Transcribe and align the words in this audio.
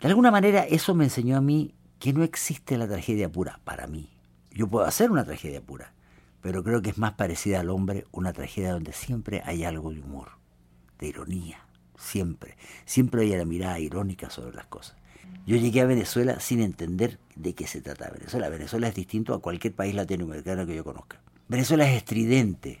De 0.00 0.06
alguna 0.06 0.30
manera 0.30 0.62
eso 0.62 0.94
me 0.94 1.04
enseñó 1.04 1.36
a 1.36 1.40
mí 1.40 1.74
que 1.98 2.12
no 2.12 2.22
existe 2.22 2.78
la 2.78 2.86
tragedia 2.86 3.28
pura 3.28 3.58
para 3.64 3.88
mí. 3.88 4.10
Yo 4.52 4.68
puedo 4.68 4.86
hacer 4.86 5.10
una 5.10 5.24
tragedia 5.24 5.60
pura, 5.60 5.92
pero 6.40 6.62
creo 6.62 6.80
que 6.82 6.90
es 6.90 6.98
más 6.98 7.14
parecida 7.14 7.60
al 7.60 7.70
hombre 7.70 8.04
una 8.12 8.32
tragedia 8.32 8.72
donde 8.72 8.92
siempre 8.92 9.42
hay 9.44 9.64
algo 9.64 9.90
de 9.90 10.00
humor, 10.00 10.30
de 11.00 11.08
ironía, 11.08 11.58
siempre. 11.96 12.56
Siempre 12.84 13.22
hay 13.22 13.36
la 13.36 13.44
mirada 13.44 13.80
irónica 13.80 14.30
sobre 14.30 14.54
las 14.54 14.66
cosas. 14.66 14.96
Yo 15.46 15.56
llegué 15.56 15.80
a 15.80 15.86
Venezuela 15.86 16.38
sin 16.38 16.60
entender 16.60 17.18
de 17.34 17.54
qué 17.54 17.66
se 17.66 17.80
trata 17.80 18.10
Venezuela. 18.10 18.48
Venezuela 18.48 18.86
es 18.86 18.94
distinto 18.94 19.34
a 19.34 19.42
cualquier 19.42 19.74
país 19.74 19.94
latinoamericano 19.94 20.64
que 20.64 20.76
yo 20.76 20.84
conozca. 20.84 21.20
Venezuela 21.48 21.90
es 21.90 21.96
estridente. 21.96 22.80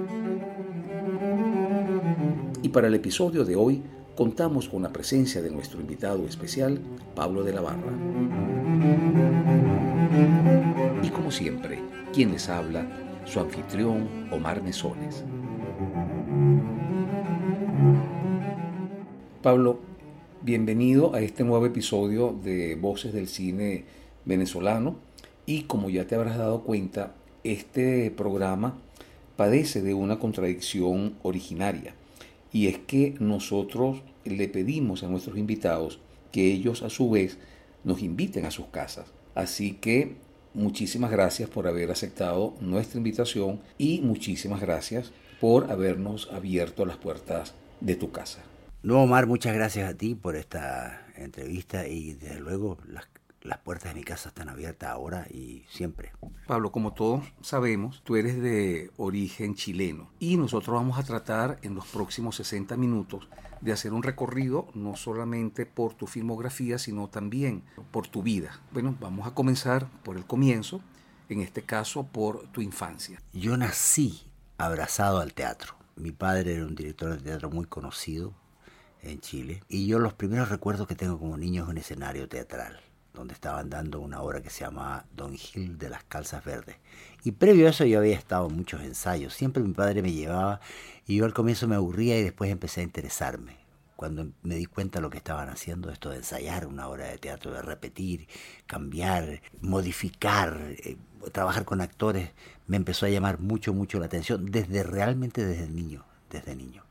Y 2.63 2.69
para 2.69 2.87
el 2.87 2.93
episodio 2.93 3.43
de 3.43 3.55
hoy 3.55 3.81
contamos 4.15 4.69
con 4.69 4.83
la 4.83 4.93
presencia 4.93 5.41
de 5.41 5.49
nuestro 5.49 5.81
invitado 5.81 6.27
especial, 6.27 6.79
Pablo 7.15 7.43
de 7.43 7.53
la 7.53 7.61
Barra. 7.61 7.91
Y 11.01 11.09
como 11.09 11.31
siempre, 11.31 11.79
quien 12.13 12.31
les 12.31 12.47
habla, 12.49 12.85
su 13.25 13.39
anfitrión, 13.39 14.27
Omar 14.31 14.61
Mesones. 14.61 15.23
Pablo, 19.41 19.79
bienvenido 20.43 21.15
a 21.15 21.21
este 21.21 21.43
nuevo 21.43 21.65
episodio 21.65 22.37
de 22.43 22.75
Voces 22.75 23.11
del 23.11 23.27
Cine 23.27 23.85
Venezolano 24.25 24.97
y 25.47 25.63
como 25.63 25.89
ya 25.89 26.05
te 26.05 26.13
habrás 26.13 26.37
dado 26.37 26.61
cuenta, 26.61 27.15
este 27.43 28.11
programa 28.11 28.77
padece 29.35 29.81
de 29.81 29.95
una 29.95 30.19
contradicción 30.19 31.15
originaria 31.23 31.95
y 32.51 32.67
es 32.67 32.77
que 32.79 33.15
nosotros 33.19 34.01
le 34.25 34.47
pedimos 34.47 35.03
a 35.03 35.07
nuestros 35.07 35.37
invitados 35.37 35.99
que 36.31 36.51
ellos 36.51 36.83
a 36.83 36.89
su 36.89 37.09
vez 37.09 37.37
nos 37.83 38.01
inviten 38.01 38.45
a 38.45 38.51
sus 38.51 38.67
casas. 38.67 39.07
Así 39.35 39.73
que 39.73 40.15
muchísimas 40.53 41.11
gracias 41.11 41.49
por 41.49 41.67
haber 41.67 41.91
aceptado 41.91 42.55
nuestra 42.59 42.97
invitación 42.97 43.61
y 43.77 44.01
muchísimas 44.01 44.61
gracias 44.61 45.11
por 45.39 45.71
habernos 45.71 46.29
abierto 46.31 46.85
las 46.85 46.97
puertas 46.97 47.53
de 47.79 47.95
tu 47.95 48.11
casa. 48.11 48.43
No, 48.83 49.03
Omar, 49.03 49.27
muchas 49.27 49.53
gracias 49.53 49.89
a 49.89 49.95
ti 49.95 50.15
por 50.15 50.35
esta 50.35 51.05
entrevista 51.15 51.87
y 51.87 52.13
desde 52.13 52.39
luego 52.39 52.77
las, 52.87 53.05
las, 53.41 53.57
puertas 53.59 53.93
de 53.93 53.99
mi 53.99 54.03
casa 54.03 54.29
están 54.29 54.49
abiertas 54.49 54.89
ahora 54.89 55.27
y 55.29 55.65
siempre. 55.69 56.11
Pablo, 56.47 56.71
como 56.71 56.93
todos 56.93 57.23
sabemos, 57.41 58.01
tú 58.03 58.15
eres 58.15 58.41
de 58.41 58.91
origen 58.97 59.55
chileno 59.55 60.09
y 60.19 60.37
nosotros 60.37 60.75
vamos 60.75 60.97
a 60.97 61.03
tratar 61.03 61.59
en 61.61 61.75
los 61.75 61.85
próximos 61.87 62.35
60 62.35 62.77
minutos 62.77 63.27
de 63.61 63.71
hacer 63.71 63.93
un 63.93 64.03
recorrido 64.03 64.67
no 64.73 64.95
solamente 64.95 65.65
por 65.65 65.93
tu 65.93 66.07
filmografía, 66.07 66.77
sino 66.77 67.07
también 67.07 67.63
por 67.91 68.07
tu 68.07 68.23
vida. 68.23 68.59
Bueno, 68.71 68.95
vamos 68.99 69.27
a 69.27 69.33
comenzar 69.33 69.87
por 70.03 70.17
el 70.17 70.25
comienzo, 70.25 70.81
en 71.29 71.41
este 71.41 71.61
caso 71.61 72.03
por 72.03 72.47
tu 72.47 72.61
infancia. 72.61 73.21
Yo 73.33 73.55
nací 73.57 74.23
abrazado 74.57 75.19
al 75.19 75.33
teatro. 75.33 75.75
Mi 75.95 76.11
padre 76.11 76.55
era 76.55 76.65
un 76.65 76.75
director 76.75 77.11
de 77.11 77.21
teatro 77.21 77.49
muy 77.49 77.65
conocido, 77.65 78.33
en 79.03 79.19
Chile. 79.19 79.63
Y 79.67 79.87
yo 79.87 79.99
los 79.99 80.13
primeros 80.13 80.49
recuerdos 80.49 80.87
que 80.87 80.95
tengo 80.95 81.19
como 81.19 81.37
niño 81.37 81.63
es 81.63 81.69
un 81.69 81.77
escenario 81.77 82.27
teatral, 82.27 82.79
donde 83.13 83.33
estaban 83.33 83.69
dando 83.69 83.99
una 83.99 84.21
obra 84.21 84.41
que 84.41 84.49
se 84.49 84.63
llama 84.63 85.05
Don 85.15 85.35
Gil 85.35 85.77
de 85.77 85.89
las 85.89 86.03
Calzas 86.03 86.43
Verdes. 86.43 86.77
Y 87.23 87.31
previo 87.31 87.67
a 87.67 87.69
eso 87.71 87.85
yo 87.85 87.99
había 87.99 88.15
estado 88.15 88.47
en 88.47 88.55
muchos 88.55 88.81
ensayos. 88.81 89.33
Siempre 89.33 89.63
mi 89.63 89.73
padre 89.73 90.01
me 90.01 90.11
llevaba 90.11 90.59
y 91.05 91.17
yo 91.17 91.25
al 91.25 91.33
comienzo 91.33 91.67
me 91.67 91.75
aburría 91.75 92.17
y 92.17 92.23
después 92.23 92.49
empecé 92.51 92.81
a 92.81 92.83
interesarme. 92.83 93.57
Cuando 93.95 94.31
me 94.41 94.55
di 94.55 94.65
cuenta 94.65 94.97
de 94.97 95.03
lo 95.03 95.11
que 95.11 95.17
estaban 95.17 95.49
haciendo, 95.49 95.91
esto 95.91 96.09
de 96.09 96.17
ensayar 96.17 96.65
una 96.65 96.87
obra 96.87 97.05
de 97.07 97.19
teatro, 97.19 97.51
de 97.51 97.61
repetir, 97.61 98.27
cambiar, 98.65 99.41
modificar, 99.61 100.57
eh, 100.69 100.97
trabajar 101.31 101.65
con 101.65 101.81
actores, 101.81 102.31
me 102.65 102.77
empezó 102.77 103.05
a 103.05 103.09
llamar 103.09 103.39
mucho, 103.39 103.73
mucho 103.73 103.99
la 103.99 104.07
atención, 104.07 104.47
desde 104.47 104.81
realmente 104.81 105.45
desde 105.45 105.67
niño, 105.67 106.03
desde 106.31 106.55
niño. 106.55 106.83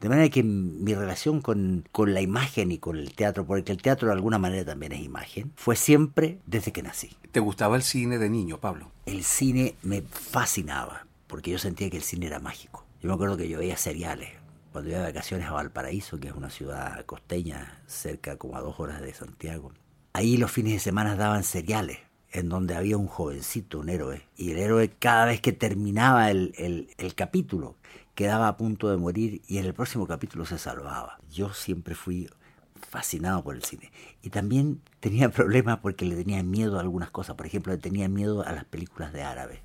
De 0.00 0.10
manera 0.10 0.28
que 0.28 0.42
mi 0.42 0.94
relación 0.94 1.40
con, 1.40 1.84
con, 1.90 2.12
la 2.12 2.20
imagen 2.20 2.70
y 2.70 2.78
con 2.78 2.96
el 2.96 3.14
teatro, 3.14 3.46
porque 3.46 3.72
el 3.72 3.80
teatro 3.80 4.08
de 4.08 4.14
alguna 4.14 4.38
manera 4.38 4.64
también 4.64 4.92
es 4.92 5.00
imagen, 5.00 5.52
fue 5.56 5.74
siempre 5.74 6.38
desde 6.46 6.70
que 6.70 6.82
nací. 6.82 7.16
¿Te 7.32 7.40
gustaba 7.40 7.76
el 7.76 7.82
cine 7.82 8.18
de 8.18 8.28
niño, 8.28 8.58
Pablo? 8.58 8.90
El 9.06 9.24
cine 9.24 9.74
me 9.82 10.02
fascinaba, 10.02 11.06
porque 11.26 11.50
yo 11.50 11.58
sentía 11.58 11.88
que 11.88 11.96
el 11.96 12.02
cine 12.02 12.26
era 12.26 12.40
mágico. 12.40 12.84
Yo 13.00 13.08
me 13.08 13.14
acuerdo 13.14 13.38
que 13.38 13.48
yo 13.48 13.58
veía 13.58 13.78
seriales. 13.78 14.30
Cuando 14.72 14.90
iba 14.90 15.00
de 15.00 15.06
vacaciones 15.06 15.46
a 15.46 15.52
Valparaíso, 15.52 16.20
que 16.20 16.28
es 16.28 16.34
una 16.34 16.50
ciudad 16.50 17.04
costeña, 17.06 17.80
cerca 17.86 18.36
como 18.36 18.56
a 18.56 18.60
dos 18.60 18.78
horas 18.78 19.00
de 19.00 19.14
Santiago, 19.14 19.72
ahí 20.12 20.36
los 20.36 20.50
fines 20.50 20.74
de 20.74 20.80
semana 20.80 21.16
daban 21.16 21.42
seriales 21.42 21.98
en 22.32 22.50
donde 22.50 22.74
había 22.74 22.98
un 22.98 23.06
jovencito, 23.06 23.78
un 23.78 23.88
héroe, 23.88 24.22
y 24.36 24.50
el 24.50 24.58
héroe 24.58 24.90
cada 24.90 25.24
vez 25.24 25.40
que 25.40 25.52
terminaba 25.52 26.30
el, 26.30 26.52
el, 26.58 26.90
el 26.98 27.14
capítulo, 27.14 27.76
quedaba 28.16 28.48
a 28.48 28.56
punto 28.56 28.90
de 28.90 28.96
morir 28.96 29.42
y 29.46 29.58
en 29.58 29.66
el 29.66 29.74
próximo 29.74 30.06
capítulo 30.06 30.46
se 30.46 30.58
salvaba. 30.58 31.20
Yo 31.30 31.52
siempre 31.52 31.94
fui 31.94 32.28
fascinado 32.74 33.44
por 33.44 33.54
el 33.54 33.62
cine. 33.62 33.92
Y 34.22 34.30
también 34.30 34.80
tenía 35.00 35.30
problemas 35.30 35.78
porque 35.78 36.06
le 36.06 36.16
tenía 36.16 36.42
miedo 36.42 36.78
a 36.78 36.80
algunas 36.80 37.10
cosas. 37.10 37.36
Por 37.36 37.46
ejemplo, 37.46 37.72
le 37.72 37.78
tenía 37.78 38.08
miedo 38.08 38.42
a 38.44 38.52
las 38.52 38.64
películas 38.64 39.12
de 39.12 39.22
árabes. 39.22 39.60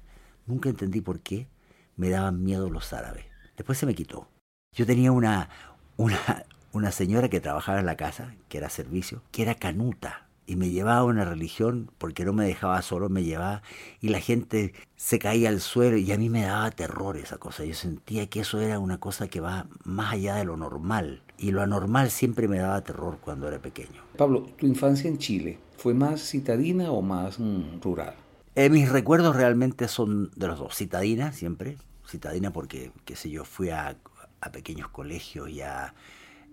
Nunca 0.45 0.69
entendí 0.69 0.99
por 0.99 1.21
qué 1.21 1.47
me 1.95 2.09
daban 2.09 2.43
miedo 2.43 2.69
los 2.69 2.91
árabes. 2.91 3.25
Después 3.55 3.77
se 3.77 3.85
me 3.85 3.95
quitó. 3.95 4.27
Yo 4.75 4.85
tenía 4.85 5.13
una, 5.13 5.49
una, 5.95 6.45
una 6.73 6.91
señora 6.91 7.29
que 7.29 7.39
trabajaba 7.39 7.79
en 7.79 7.85
la 7.85 7.95
casa, 7.95 8.35
que 8.49 8.57
era 8.57 8.69
servicio, 8.69 9.23
que 9.31 9.43
era 9.43 9.55
canuta 9.55 10.27
y 10.45 10.55
me 10.55 10.69
llevaba 10.69 10.99
a 10.99 11.03
una 11.05 11.25
religión 11.25 11.91
porque 11.97 12.25
no 12.25 12.33
me 12.33 12.45
dejaba 12.45 12.81
solo, 12.81 13.09
me 13.09 13.23
llevaba 13.23 13.61
y 13.99 14.09
la 14.09 14.19
gente 14.19 14.73
se 14.95 15.19
caía 15.19 15.49
al 15.49 15.61
suelo 15.61 15.97
y 15.97 16.11
a 16.11 16.17
mí 16.17 16.29
me 16.29 16.41
daba 16.43 16.71
terror 16.71 17.17
esa 17.17 17.37
cosa. 17.37 17.63
Yo 17.63 17.73
sentía 17.73 18.27
que 18.27 18.41
eso 18.41 18.59
era 18.59 18.79
una 18.79 18.99
cosa 18.99 19.27
que 19.27 19.39
va 19.39 19.67
más 19.83 20.13
allá 20.13 20.35
de 20.35 20.45
lo 20.45 20.57
normal 20.57 21.21
y 21.37 21.51
lo 21.51 21.61
anormal 21.61 22.11
siempre 22.11 22.47
me 22.47 22.59
daba 22.59 22.81
terror 22.81 23.19
cuando 23.21 23.47
era 23.47 23.59
pequeño. 23.59 24.01
Pablo, 24.17 24.43
¿tu 24.57 24.65
infancia 24.65 25.09
en 25.09 25.17
Chile 25.17 25.59
fue 25.77 25.93
más 25.93 26.21
citadina 26.21 26.91
o 26.91 27.01
más 27.01 27.39
mm, 27.39 27.81
rural? 27.81 28.15
Eh, 28.55 28.69
mis 28.69 28.89
recuerdos 28.89 29.35
realmente 29.35 29.87
son 29.87 30.31
de 30.35 30.47
los 30.47 30.59
dos, 30.59 30.75
citadina 30.75 31.31
siempre, 31.31 31.77
citadina 32.05 32.51
porque, 32.51 32.91
qué 33.05 33.15
sé 33.15 33.29
yo, 33.29 33.45
fui 33.45 33.69
a, 33.69 33.95
a 34.41 34.51
pequeños 34.51 34.89
colegios 34.89 35.49
y, 35.49 35.61
a, 35.61 35.93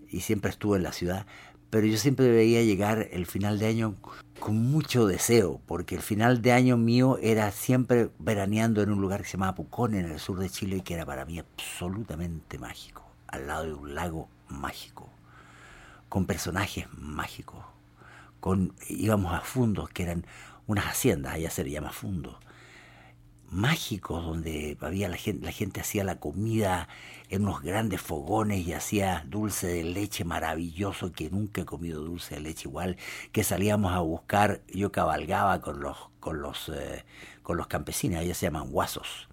y 0.09 0.21
siempre 0.21 0.51
estuve 0.51 0.77
en 0.77 0.83
la 0.83 0.93
ciudad, 0.93 1.25
pero 1.69 1.85
yo 1.85 1.97
siempre 1.97 2.29
veía 2.29 2.63
llegar 2.63 3.07
el 3.11 3.25
final 3.25 3.59
de 3.59 3.67
año 3.67 3.95
con 4.39 4.57
mucho 4.57 5.05
deseo, 5.05 5.61
porque 5.67 5.95
el 5.95 6.01
final 6.01 6.41
de 6.41 6.53
año 6.53 6.77
mío 6.77 7.17
era 7.21 7.51
siempre 7.51 8.09
veraneando 8.19 8.81
en 8.81 8.91
un 8.91 9.01
lugar 9.01 9.21
que 9.21 9.27
se 9.27 9.33
llamaba 9.33 9.55
Pucón, 9.55 9.93
en 9.93 10.05
el 10.05 10.19
sur 10.19 10.39
de 10.39 10.49
Chile, 10.49 10.77
y 10.77 10.81
que 10.81 10.95
era 10.95 11.05
para 11.05 11.25
mí 11.25 11.39
absolutamente 11.39 12.57
mágico, 12.57 13.03
al 13.27 13.47
lado 13.47 13.65
de 13.65 13.73
un 13.73 13.95
lago 13.95 14.29
mágico, 14.47 15.09
con 16.07 16.25
personajes 16.25 16.87
mágicos, 16.97 17.63
con 18.39 18.73
íbamos 18.87 19.33
a 19.33 19.41
fundos, 19.41 19.89
que 19.89 20.03
eran 20.03 20.25
unas 20.65 20.85
haciendas, 20.85 21.33
allá 21.33 21.49
se 21.49 21.63
le 21.63 21.71
llama 21.71 21.91
fundo, 21.91 22.39
mágicos, 23.51 24.23
donde 24.23 24.77
había 24.81 25.09
la 25.09 25.17
gente, 25.17 25.45
la 25.45 25.51
gente 25.51 25.81
hacía 25.81 26.03
la 26.03 26.19
comida 26.19 26.87
en 27.29 27.43
unos 27.43 27.61
grandes 27.61 28.01
fogones 28.01 28.65
y 28.67 28.73
hacía 28.73 29.25
dulce 29.27 29.67
de 29.67 29.83
leche 29.83 30.23
maravilloso, 30.23 31.11
que 31.11 31.29
nunca 31.29 31.61
he 31.61 31.65
comido 31.65 32.01
dulce 32.01 32.35
de 32.35 32.41
leche 32.41 32.67
igual, 32.67 32.97
que 33.31 33.43
salíamos 33.43 33.93
a 33.93 33.99
buscar, 33.99 34.61
yo 34.67 34.91
cabalgaba 34.91 35.61
con 35.61 35.79
los, 35.79 35.97
con 36.19 36.41
los, 36.41 36.69
eh, 36.69 37.05
con 37.43 37.57
los 37.57 37.67
campesinos, 37.67 38.21
ellos 38.21 38.37
se 38.37 38.47
llaman 38.47 38.71
guasos. 38.71 39.27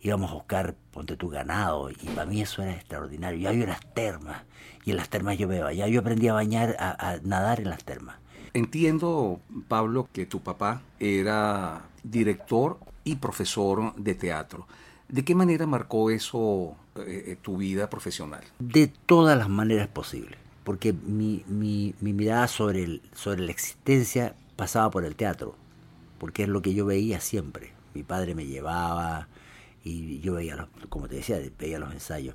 Íbamos 0.00 0.30
a 0.30 0.34
buscar, 0.34 0.74
ponte 0.92 1.16
tu 1.16 1.28
ganado, 1.28 1.90
y 1.90 1.94
para 1.94 2.26
mí 2.26 2.40
eso 2.40 2.62
era 2.62 2.72
extraordinario. 2.72 3.40
Y 3.40 3.46
había 3.46 3.64
unas 3.64 3.80
termas, 3.94 4.42
y 4.84 4.90
en 4.90 4.98
las 4.98 5.08
termas 5.08 5.36
yo 5.36 5.48
me 5.48 5.60
bañaba. 5.60 5.88
Yo 5.88 6.00
aprendí 6.00 6.28
a 6.28 6.34
bañar, 6.34 6.76
a, 6.78 7.10
a 7.10 7.16
nadar 7.22 7.60
en 7.60 7.70
las 7.70 7.82
termas. 7.82 8.16
Entiendo, 8.52 9.40
Pablo, 9.68 10.08
que 10.12 10.24
tu 10.24 10.40
papá 10.40 10.82
era 11.00 11.86
director 12.04 12.78
y 13.06 13.14
profesor 13.14 13.94
de 13.94 14.14
teatro. 14.14 14.66
¿De 15.08 15.24
qué 15.24 15.34
manera 15.34 15.66
marcó 15.66 16.10
eso 16.10 16.76
eh, 16.96 17.38
tu 17.40 17.58
vida 17.58 17.88
profesional? 17.88 18.42
De 18.58 18.88
todas 18.88 19.38
las 19.38 19.48
maneras 19.48 19.86
posibles, 19.86 20.38
porque 20.64 20.92
mi, 20.92 21.44
mi, 21.46 21.94
mi 22.00 22.12
mirada 22.12 22.48
sobre, 22.48 22.82
el, 22.82 23.02
sobre 23.14 23.42
la 23.42 23.52
existencia 23.52 24.34
pasaba 24.56 24.90
por 24.90 25.04
el 25.04 25.14
teatro, 25.14 25.54
porque 26.18 26.42
es 26.42 26.48
lo 26.48 26.60
que 26.62 26.74
yo 26.74 26.84
veía 26.84 27.20
siempre. 27.20 27.72
Mi 27.94 28.02
padre 28.02 28.34
me 28.34 28.44
llevaba 28.44 29.28
y 29.84 30.18
yo 30.18 30.34
veía, 30.34 30.56
los, 30.56 30.68
como 30.88 31.06
te 31.06 31.14
decía, 31.14 31.38
veía 31.58 31.78
los 31.78 31.92
ensayos. 31.92 32.34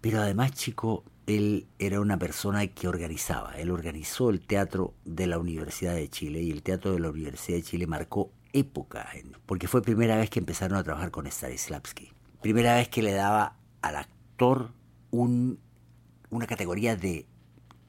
Pero 0.00 0.20
además, 0.20 0.52
chico, 0.52 1.02
él 1.26 1.66
era 1.80 2.00
una 2.00 2.16
persona 2.16 2.64
que 2.68 2.86
organizaba. 2.86 3.58
Él 3.58 3.72
organizó 3.72 4.30
el 4.30 4.40
teatro 4.40 4.94
de 5.04 5.26
la 5.26 5.38
Universidad 5.38 5.94
de 5.94 6.08
Chile 6.08 6.40
y 6.42 6.52
el 6.52 6.62
teatro 6.62 6.92
de 6.92 7.00
la 7.00 7.10
Universidad 7.10 7.58
de 7.58 7.64
Chile 7.64 7.88
marcó 7.88 8.30
época, 8.52 9.08
porque 9.46 9.68
fue 9.68 9.82
primera 9.82 10.16
vez 10.16 10.30
que 10.30 10.38
empezaron 10.38 10.78
a 10.78 10.82
trabajar 10.82 11.10
con 11.10 11.26
Stanislavski. 11.26 12.12
Primera 12.40 12.74
vez 12.74 12.88
que 12.88 13.02
le 13.02 13.12
daba 13.12 13.56
al 13.82 13.96
actor 13.96 14.72
un, 15.10 15.58
una 16.30 16.46
categoría 16.46 16.96
de 16.96 17.26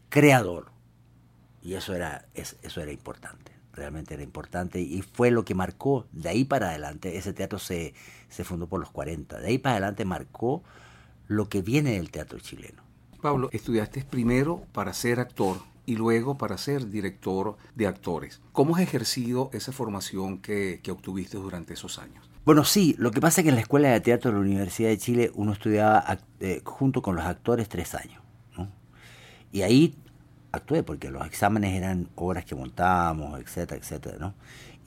creador. 0.09 0.71
Y 1.61 1.75
eso 1.75 1.93
era, 1.93 2.25
eso 2.33 2.81
era 2.81 2.91
importante, 2.91 3.51
realmente 3.73 4.15
era 4.15 4.23
importante. 4.23 4.81
Y 4.81 5.01
fue 5.01 5.31
lo 5.31 5.45
que 5.45 5.55
marcó, 5.55 6.07
de 6.11 6.29
ahí 6.29 6.43
para 6.43 6.69
adelante, 6.69 7.17
ese 7.17 7.33
teatro 7.33 7.59
se, 7.59 7.93
se 8.29 8.43
fundó 8.43 8.67
por 8.67 8.79
los 8.79 8.89
40, 8.91 9.39
de 9.39 9.47
ahí 9.47 9.57
para 9.57 9.73
adelante 9.73 10.05
marcó 10.05 10.63
lo 11.27 11.49
que 11.49 11.61
viene 11.61 11.93
del 11.93 12.11
teatro 12.11 12.39
chileno. 12.39 12.81
Pablo, 13.21 13.49
estudiaste 13.51 14.03
primero 14.03 14.65
para 14.73 14.93
ser 14.93 15.19
actor 15.19 15.57
y 15.85 15.95
luego 15.95 16.37
para 16.37 16.57
ser 16.57 16.89
director 16.89 17.57
de 17.75 17.87
actores. 17.87 18.41
¿Cómo 18.51 18.75
has 18.75 18.81
ejercido 18.81 19.49
esa 19.53 19.71
formación 19.71 20.39
que, 20.39 20.79
obtuviste 20.89 21.37
durante 21.37 21.73
esos 21.73 21.99
años? 21.99 22.29
Bueno, 22.45 22.63
sí, 22.65 22.95
lo 22.97 23.11
que 23.11 23.21
pasa 23.21 23.41
es 23.41 23.43
que 23.43 23.49
en 23.49 23.55
la 23.55 23.61
Escuela 23.61 23.89
de 23.89 24.01
Teatro 24.01 24.31
de 24.31 24.37
la 24.37 24.41
Universidad 24.41 24.89
de 24.89 24.97
Chile 24.97 25.31
uno 25.35 25.53
estudiaba 25.53 26.17
eh, 26.39 26.61
junto 26.63 27.01
con 27.01 27.15
los 27.15 27.25
actores 27.25 27.69
tres 27.69 27.93
años. 27.95 28.21
Y 29.53 29.63
ahí 29.63 29.95
actué 30.53 30.81
porque 30.81 31.09
los 31.09 31.25
exámenes 31.25 31.75
eran 31.75 32.07
obras 32.15 32.45
que 32.45 32.55
montábamos, 32.55 33.39
etcétera, 33.39 33.79
etcétera, 33.79 34.17
¿no? 34.17 34.33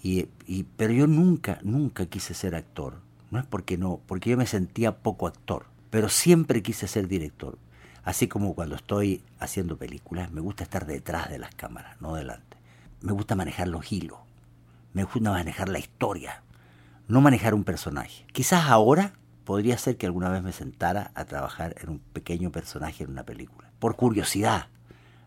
Y, 0.02 0.28
y, 0.46 0.64
pero 0.76 0.94
yo 0.94 1.06
nunca, 1.06 1.58
nunca 1.62 2.06
quise 2.06 2.32
ser 2.34 2.54
actor. 2.54 2.94
No 3.30 3.38
es 3.38 3.46
porque 3.46 3.76
no, 3.76 4.00
porque 4.06 4.30
yo 4.30 4.36
me 4.36 4.46
sentía 4.46 4.98
poco 4.98 5.26
actor, 5.26 5.66
pero 5.90 6.08
siempre 6.08 6.62
quise 6.62 6.86
ser 6.86 7.08
director. 7.08 7.58
Así 8.04 8.28
como 8.28 8.54
cuando 8.54 8.76
estoy 8.76 9.22
haciendo 9.38 9.78
películas, 9.78 10.30
me 10.30 10.40
gusta 10.40 10.64
estar 10.64 10.86
detrás 10.86 11.30
de 11.30 11.38
las 11.38 11.54
cámaras, 11.54 12.00
no 12.00 12.14
delante. 12.14 12.56
Me 13.00 13.12
gusta 13.12 13.34
manejar 13.34 13.68
los 13.68 13.90
hilos, 13.90 14.18
me 14.92 15.04
gusta 15.04 15.30
manejar 15.30 15.68
la 15.70 15.78
historia, 15.78 16.42
no 17.08 17.20
manejar 17.22 17.54
un 17.54 17.64
personaje. 17.64 18.26
Quizás 18.32 18.66
ahora 18.66 19.14
podría 19.44 19.78
ser 19.78 19.96
que 19.96 20.06
alguna 20.06 20.28
vez 20.28 20.42
me 20.42 20.52
sentara 20.52 21.12
a 21.14 21.24
trabajar 21.24 21.76
en 21.80 21.90
un 21.90 21.98
pequeño 21.98 22.50
personaje 22.50 23.04
en 23.04 23.10
una 23.10 23.24
película, 23.24 23.70
por 23.78 23.96
curiosidad, 23.96 24.68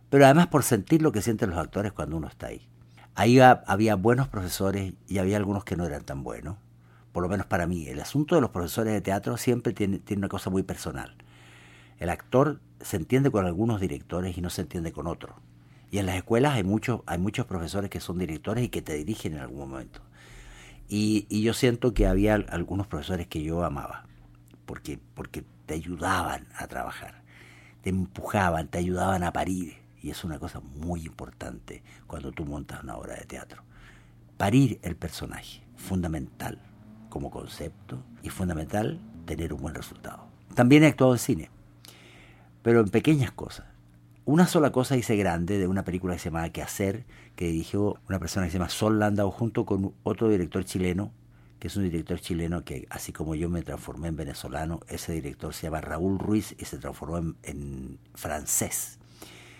pero 0.09 0.25
además 0.25 0.47
por 0.47 0.63
sentir 0.63 1.01
lo 1.01 1.11
que 1.11 1.21
sienten 1.21 1.49
los 1.49 1.59
actores 1.59 1.93
cuando 1.93 2.17
uno 2.17 2.27
está 2.27 2.47
ahí. 2.47 2.67
Ahí 3.15 3.39
había 3.39 3.95
buenos 3.95 4.27
profesores 4.27 4.93
y 5.07 5.17
había 5.17 5.37
algunos 5.37 5.63
que 5.63 5.75
no 5.75 5.85
eran 5.85 6.03
tan 6.03 6.23
buenos, 6.23 6.57
por 7.11 7.23
lo 7.23 7.29
menos 7.29 7.47
para 7.47 7.65
mí. 7.65 7.87
El 7.87 7.99
asunto 7.99 8.35
de 8.35 8.41
los 8.41 8.51
profesores 8.51 8.93
de 8.93 9.01
teatro 9.01 9.37
siempre 9.37 9.73
tiene, 9.73 9.97
tiene 9.97 10.19
una 10.19 10.29
cosa 10.29 10.51
muy 10.51 10.61
personal. 10.61 11.15
El 11.97 12.09
actor 12.09 12.59
se 12.81 12.97
entiende 12.97 13.31
con 13.31 13.45
algunos 13.45 13.81
directores 13.81 14.37
y 14.37 14.41
no 14.41 14.49
se 14.49 14.61
entiende 14.61 14.91
con 14.91 15.07
otros. 15.07 15.35
Y 15.89 15.99
en 15.99 16.05
las 16.05 16.15
escuelas 16.15 16.55
hay 16.55 16.63
muchos, 16.63 17.01
hay 17.05 17.17
muchos 17.17 17.45
profesores 17.45 17.89
que 17.89 17.99
son 17.99 18.17
directores 18.17 18.65
y 18.65 18.69
que 18.69 18.81
te 18.81 18.93
dirigen 18.93 19.33
en 19.33 19.39
algún 19.39 19.69
momento. 19.69 20.01
Y, 20.89 21.41
yo 21.41 21.53
siento 21.53 21.93
que 21.93 22.07
había 22.07 22.35
algunos 22.35 22.87
profesores 22.87 23.27
que 23.27 23.43
yo 23.43 23.63
amaba, 23.63 24.05
porque, 24.65 24.99
porque 25.15 25.43
te 25.65 25.73
ayudaban 25.73 26.47
a 26.55 26.67
trabajar, 26.67 27.21
te 27.81 27.89
empujaban, 27.89 28.67
te 28.67 28.77
ayudaban 28.77 29.23
a 29.23 29.33
parir. 29.33 29.77
Y 30.01 30.11
es 30.11 30.23
una 30.23 30.39
cosa 30.39 30.59
muy 30.59 31.05
importante 31.05 31.83
cuando 32.05 32.31
tú 32.31 32.45
montas 32.45 32.83
una 32.83 32.95
obra 32.95 33.15
de 33.15 33.25
teatro. 33.25 33.63
Parir 34.37 34.79
el 34.83 34.95
personaje, 34.95 35.63
fundamental 35.75 36.61
como 37.09 37.31
concepto 37.31 38.03
y 38.23 38.29
fundamental 38.29 38.99
tener 39.25 39.53
un 39.53 39.61
buen 39.61 39.75
resultado. 39.75 40.27
También 40.53 40.83
he 40.83 40.87
actuado 40.87 41.13
en 41.13 41.19
cine 41.19 41.49
pero 42.67 42.81
en 42.81 42.89
pequeñas 42.89 43.31
cosas. 43.31 43.65
Una 44.25 44.45
sola 44.45 44.73
cosa 44.73 44.97
hice 44.97 45.15
grande 45.15 45.57
de 45.57 45.67
una 45.67 45.85
película 45.85 46.15
que 46.15 46.19
se 46.19 46.25
llama 46.25 46.49
¿Qué 46.49 46.61
hacer? 46.61 47.05
que 47.37 47.45
dirigió 47.45 47.95
una 48.09 48.19
persona 48.19 48.45
que 48.45 48.51
se 48.51 48.57
llama 48.57 48.67
Sol 48.67 48.99
Landau 48.99 49.31
junto 49.31 49.65
con 49.65 49.93
otro 50.03 50.27
director 50.27 50.65
chileno, 50.65 51.13
que 51.59 51.69
es 51.69 51.77
un 51.77 51.83
director 51.83 52.19
chileno 52.19 52.65
que, 52.65 52.85
así 52.89 53.13
como 53.13 53.35
yo 53.35 53.47
me 53.47 53.61
transformé 53.61 54.09
en 54.09 54.17
venezolano, 54.17 54.81
ese 54.89 55.13
director 55.13 55.53
se 55.53 55.67
llama 55.67 55.79
Raúl 55.79 56.19
Ruiz 56.19 56.57
y 56.59 56.65
se 56.65 56.77
transformó 56.77 57.35
en, 57.41 57.99
francés. 58.15 58.99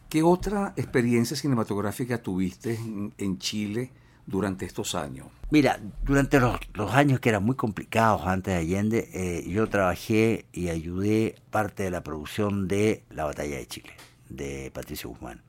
¿Qué 0.09 0.21
otra 0.21 0.73
experiencia 0.75 1.37
cinematográfica 1.37 2.21
tuviste 2.21 2.77
en 3.17 3.37
Chile 3.37 3.93
durante 4.27 4.65
estos 4.65 4.93
años? 4.93 5.27
Mira, 5.49 5.79
durante 6.03 6.39
los, 6.39 6.59
años 6.93 7.19
que 7.19 7.29
eran 7.29 7.43
muy 7.43 7.55
complicados 7.55 8.21
antes 8.25 8.53
de 8.53 8.59
Allende, 8.59 9.09
eh, 9.13 9.49
yo 9.49 9.67
trabajé 9.67 10.45
y 10.53 10.69
ayudé 10.69 11.35
parte 11.49 11.83
de 11.83 11.91
la 11.91 12.03
producción 12.03 12.67
de 12.67 13.03
La 13.09 13.25
Batalla 13.25 13.57
de 13.57 13.65
Chile, 13.65 13.93
de 14.29 14.69
Patricio 14.73 15.09
Guzmán. 15.09 15.41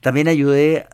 También 0.00 0.28
ayudé, 0.28 0.88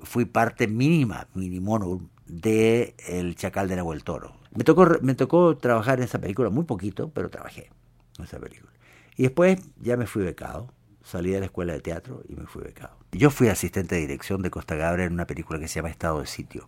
fui 0.00 0.24
parte 0.24 0.68
mínima, 0.68 1.26
minimono, 1.34 2.08
de 2.26 2.94
El 3.06 3.36
Chacal 3.36 3.68
de 3.68 3.76
Nahuel 3.76 4.02
Toro. 4.02 4.36
Me 4.54 4.64
tocó, 4.64 4.86
me 5.02 5.14
tocó 5.14 5.56
trabajar 5.58 5.98
en 5.98 6.04
esa 6.04 6.18
película, 6.20 6.48
muy 6.48 6.64
poquito, 6.64 7.10
pero 7.10 7.28
trabajé 7.28 7.70
en 8.18 8.24
esa 8.24 8.38
película. 8.38 8.72
Y 9.16 9.24
después 9.24 9.58
ya 9.80 9.96
me 9.96 10.06
fui 10.06 10.22
becado 10.22 10.72
salí 11.04 11.30
de 11.30 11.40
la 11.40 11.46
escuela 11.46 11.74
de 11.74 11.80
teatro 11.80 12.22
y 12.28 12.34
me 12.34 12.46
fui 12.46 12.64
becado. 12.64 12.96
Yo 13.12 13.30
fui 13.30 13.48
asistente 13.48 13.94
de 13.94 14.00
dirección 14.00 14.42
de 14.42 14.50
Costa 14.50 14.74
Gabra 14.74 15.04
en 15.04 15.12
una 15.12 15.26
película 15.26 15.60
que 15.60 15.68
se 15.68 15.76
llama 15.76 15.90
Estado 15.90 16.20
de 16.20 16.26
Sitio. 16.26 16.66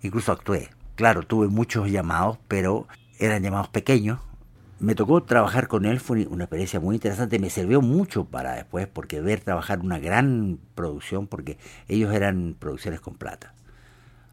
Incluso 0.00 0.32
actué. 0.32 0.70
Claro, 0.94 1.22
tuve 1.22 1.48
muchos 1.48 1.90
llamados, 1.90 2.38
pero 2.48 2.86
eran 3.18 3.42
llamados 3.42 3.68
pequeños. 3.68 4.20
Me 4.78 4.94
tocó 4.94 5.22
trabajar 5.22 5.68
con 5.68 5.84
él, 5.84 6.00
fue 6.00 6.26
una 6.26 6.44
experiencia 6.44 6.80
muy 6.80 6.96
interesante, 6.96 7.38
me 7.38 7.50
sirvió 7.50 7.80
mucho 7.80 8.24
para 8.24 8.54
después, 8.54 8.88
porque 8.88 9.20
ver 9.20 9.40
trabajar 9.40 9.80
una 9.80 9.98
gran 9.98 10.58
producción, 10.74 11.28
porque 11.28 11.58
ellos 11.86 12.12
eran 12.12 12.56
producciones 12.58 13.00
con 13.00 13.14
plata. 13.14 13.54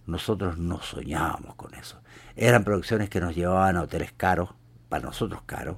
Nosotros 0.07 0.57
no 0.57 0.81
soñábamos 0.81 1.53
con 1.55 1.75
eso. 1.75 2.01
Eran 2.35 2.63
producciones 2.63 3.09
que 3.09 3.19
nos 3.19 3.35
llevaban 3.35 3.77
a 3.77 3.83
hoteles 3.83 4.11
caros, 4.11 4.49
para 4.89 5.05
nosotros 5.05 5.43
caros, 5.45 5.77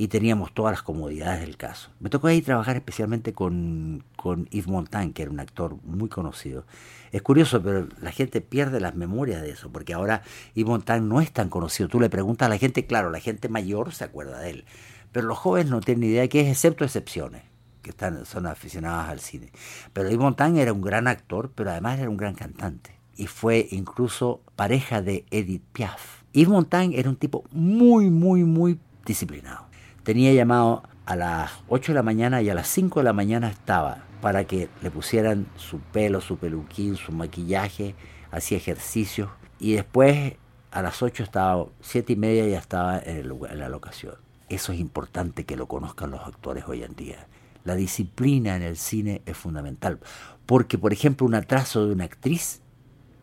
y 0.00 0.06
teníamos 0.06 0.54
todas 0.54 0.72
las 0.72 0.82
comodidades 0.82 1.40
del 1.40 1.56
caso. 1.56 1.90
Me 1.98 2.08
tocó 2.08 2.28
ahí 2.28 2.40
trabajar 2.40 2.76
especialmente 2.76 3.32
con, 3.32 4.04
con 4.14 4.46
Yves 4.46 4.68
Montand, 4.68 5.12
que 5.12 5.22
era 5.22 5.30
un 5.32 5.40
actor 5.40 5.76
muy 5.82 6.08
conocido. 6.08 6.64
Es 7.10 7.20
curioso, 7.20 7.60
pero 7.60 7.88
la 8.00 8.12
gente 8.12 8.40
pierde 8.40 8.78
las 8.78 8.94
memorias 8.94 9.42
de 9.42 9.50
eso, 9.50 9.72
porque 9.72 9.94
ahora 9.94 10.22
Yves 10.54 10.68
Montand 10.68 11.08
no 11.08 11.20
es 11.20 11.32
tan 11.32 11.48
conocido. 11.48 11.88
Tú 11.88 11.98
le 11.98 12.08
preguntas 12.08 12.46
a 12.46 12.48
la 12.48 12.58
gente, 12.58 12.86
claro, 12.86 13.10
la 13.10 13.18
gente 13.18 13.48
mayor 13.48 13.92
se 13.92 14.04
acuerda 14.04 14.38
de 14.38 14.50
él, 14.50 14.64
pero 15.10 15.26
los 15.26 15.36
jóvenes 15.36 15.68
no 15.68 15.80
tienen 15.80 16.02
ni 16.02 16.06
idea 16.06 16.22
de 16.22 16.28
qué 16.28 16.42
es, 16.42 16.48
excepto 16.48 16.84
excepciones 16.84 17.42
que 17.82 17.90
están, 17.90 18.24
son 18.24 18.46
aficionadas 18.46 19.08
al 19.08 19.18
cine. 19.18 19.50
Pero 19.92 20.08
Yves 20.10 20.20
Montand 20.20 20.58
era 20.58 20.72
un 20.72 20.80
gran 20.80 21.08
actor, 21.08 21.50
pero 21.52 21.72
además 21.72 21.98
era 21.98 22.08
un 22.08 22.16
gran 22.16 22.34
cantante. 22.34 22.92
Y 23.16 23.26
fue 23.26 23.66
incluso 23.72 24.42
pareja 24.54 25.02
de 25.02 25.24
Edith 25.32 25.64
Piaf. 25.72 26.22
Yves 26.32 26.50
Montand 26.50 26.94
era 26.94 27.10
un 27.10 27.16
tipo 27.16 27.42
muy, 27.50 28.10
muy, 28.10 28.44
muy 28.44 28.78
disciplinado 29.04 29.67
tenía 30.08 30.32
llamado 30.32 30.84
a 31.04 31.16
las 31.16 31.50
8 31.68 31.92
de 31.92 31.96
la 31.96 32.02
mañana 32.02 32.40
y 32.40 32.48
a 32.48 32.54
las 32.54 32.66
5 32.68 33.00
de 33.00 33.04
la 33.04 33.12
mañana 33.12 33.50
estaba 33.50 34.06
para 34.22 34.44
que 34.44 34.70
le 34.80 34.90
pusieran 34.90 35.46
su 35.56 35.80
pelo, 35.80 36.22
su 36.22 36.38
peluquín, 36.38 36.96
su 36.96 37.12
maquillaje, 37.12 37.94
hacía 38.30 38.56
ejercicios 38.56 39.28
y 39.60 39.74
después 39.74 40.36
a 40.70 40.80
las 40.80 41.02
8 41.02 41.22
estaba, 41.22 41.66
7 41.82 42.14
y 42.14 42.16
media 42.16 42.48
ya 42.48 42.56
estaba 42.56 42.98
en, 42.98 43.30
en 43.50 43.58
la 43.58 43.68
locación. 43.68 44.14
Eso 44.48 44.72
es 44.72 44.80
importante 44.80 45.44
que 45.44 45.58
lo 45.58 45.66
conozcan 45.68 46.10
los 46.10 46.22
actores 46.22 46.64
hoy 46.66 46.84
en 46.84 46.96
día. 46.96 47.26
La 47.64 47.74
disciplina 47.74 48.56
en 48.56 48.62
el 48.62 48.78
cine 48.78 49.20
es 49.26 49.36
fundamental, 49.36 50.00
porque 50.46 50.78
por 50.78 50.94
ejemplo 50.94 51.26
un 51.26 51.34
atraso 51.34 51.86
de 51.86 51.92
una 51.92 52.04
actriz 52.04 52.62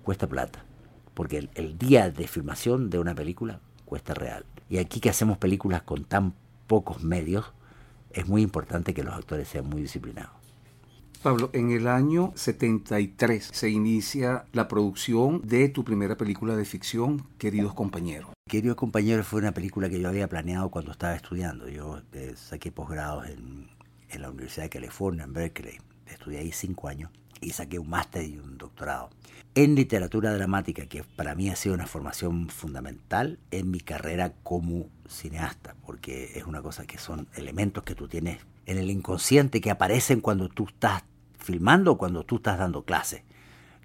cuesta 0.03 0.27
plata, 0.27 0.63
porque 1.15 1.39
el, 1.39 1.49
el 1.55 1.79
día 1.79 2.11
de 2.11 2.27
filmación 2.27 2.91
de 2.91 2.99
una 2.99 3.15
película 3.15 3.59
cuesta 3.85 4.13
real. 4.13 4.45
Y 4.69 4.77
aquí 4.77 4.99
que 4.99 5.09
hacemos 5.09 5.39
películas 5.39 5.81
con 5.81 6.03
tan 6.03 6.35
pocos 6.67 7.03
medios, 7.03 7.53
es 8.11 8.27
muy 8.27 8.41
importante 8.41 8.93
que 8.93 9.03
los 9.03 9.13
actores 9.13 9.47
sean 9.47 9.67
muy 9.69 9.81
disciplinados. 9.81 10.31
Pablo, 11.21 11.49
en 11.53 11.71
el 11.71 11.87
año 11.87 12.33
73 12.35 13.49
se 13.51 13.69
inicia 13.69 14.45
la 14.53 14.67
producción 14.67 15.41
de 15.41 15.69
tu 15.69 15.83
primera 15.83 16.15
película 16.17 16.55
de 16.55 16.65
ficción, 16.65 17.27
Queridos 17.39 17.73
Compañeros. 17.73 18.29
Queridos 18.47 18.77
Compañeros 18.77 19.25
fue 19.25 19.41
una 19.41 19.51
película 19.51 19.89
que 19.89 19.99
yo 19.99 20.07
había 20.07 20.27
planeado 20.27 20.69
cuando 20.69 20.91
estaba 20.91 21.15
estudiando. 21.15 21.67
Yo 21.67 22.01
eh, 22.13 22.33
saqué 22.35 22.71
posgrados 22.71 23.27
en, 23.27 23.69
en 24.09 24.21
la 24.21 24.29
Universidad 24.29 24.65
de 24.65 24.69
California, 24.69 25.23
en 25.23 25.33
Berkeley. 25.33 25.77
Estudié 26.05 26.39
ahí 26.39 26.51
cinco 26.51 26.87
años. 26.87 27.09
Y 27.41 27.51
saqué 27.51 27.79
un 27.79 27.89
máster 27.89 28.23
y 28.23 28.37
un 28.37 28.57
doctorado 28.57 29.09
en 29.55 29.73
literatura 29.73 30.33
dramática, 30.33 30.85
que 30.85 31.03
para 31.03 31.33
mí 31.33 31.49
ha 31.49 31.55
sido 31.55 31.75
una 31.75 31.87
formación 31.87 32.49
fundamental 32.49 33.39
en 33.51 33.71
mi 33.71 33.79
carrera 33.79 34.33
como 34.43 34.89
cineasta, 35.07 35.75
porque 35.85 36.33
es 36.35 36.43
una 36.43 36.61
cosa 36.61 36.85
que 36.85 36.97
son 36.97 37.29
elementos 37.35 37.83
que 37.83 37.95
tú 37.95 38.09
tienes 38.09 38.39
en 38.65 38.77
el 38.77 38.91
inconsciente 38.91 39.61
que 39.61 39.71
aparecen 39.71 40.19
cuando 40.19 40.49
tú 40.49 40.65
estás 40.67 41.03
filmando 41.39 41.93
o 41.93 41.97
cuando 41.97 42.25
tú 42.25 42.37
estás 42.37 42.59
dando 42.59 42.83
clases. 42.83 43.23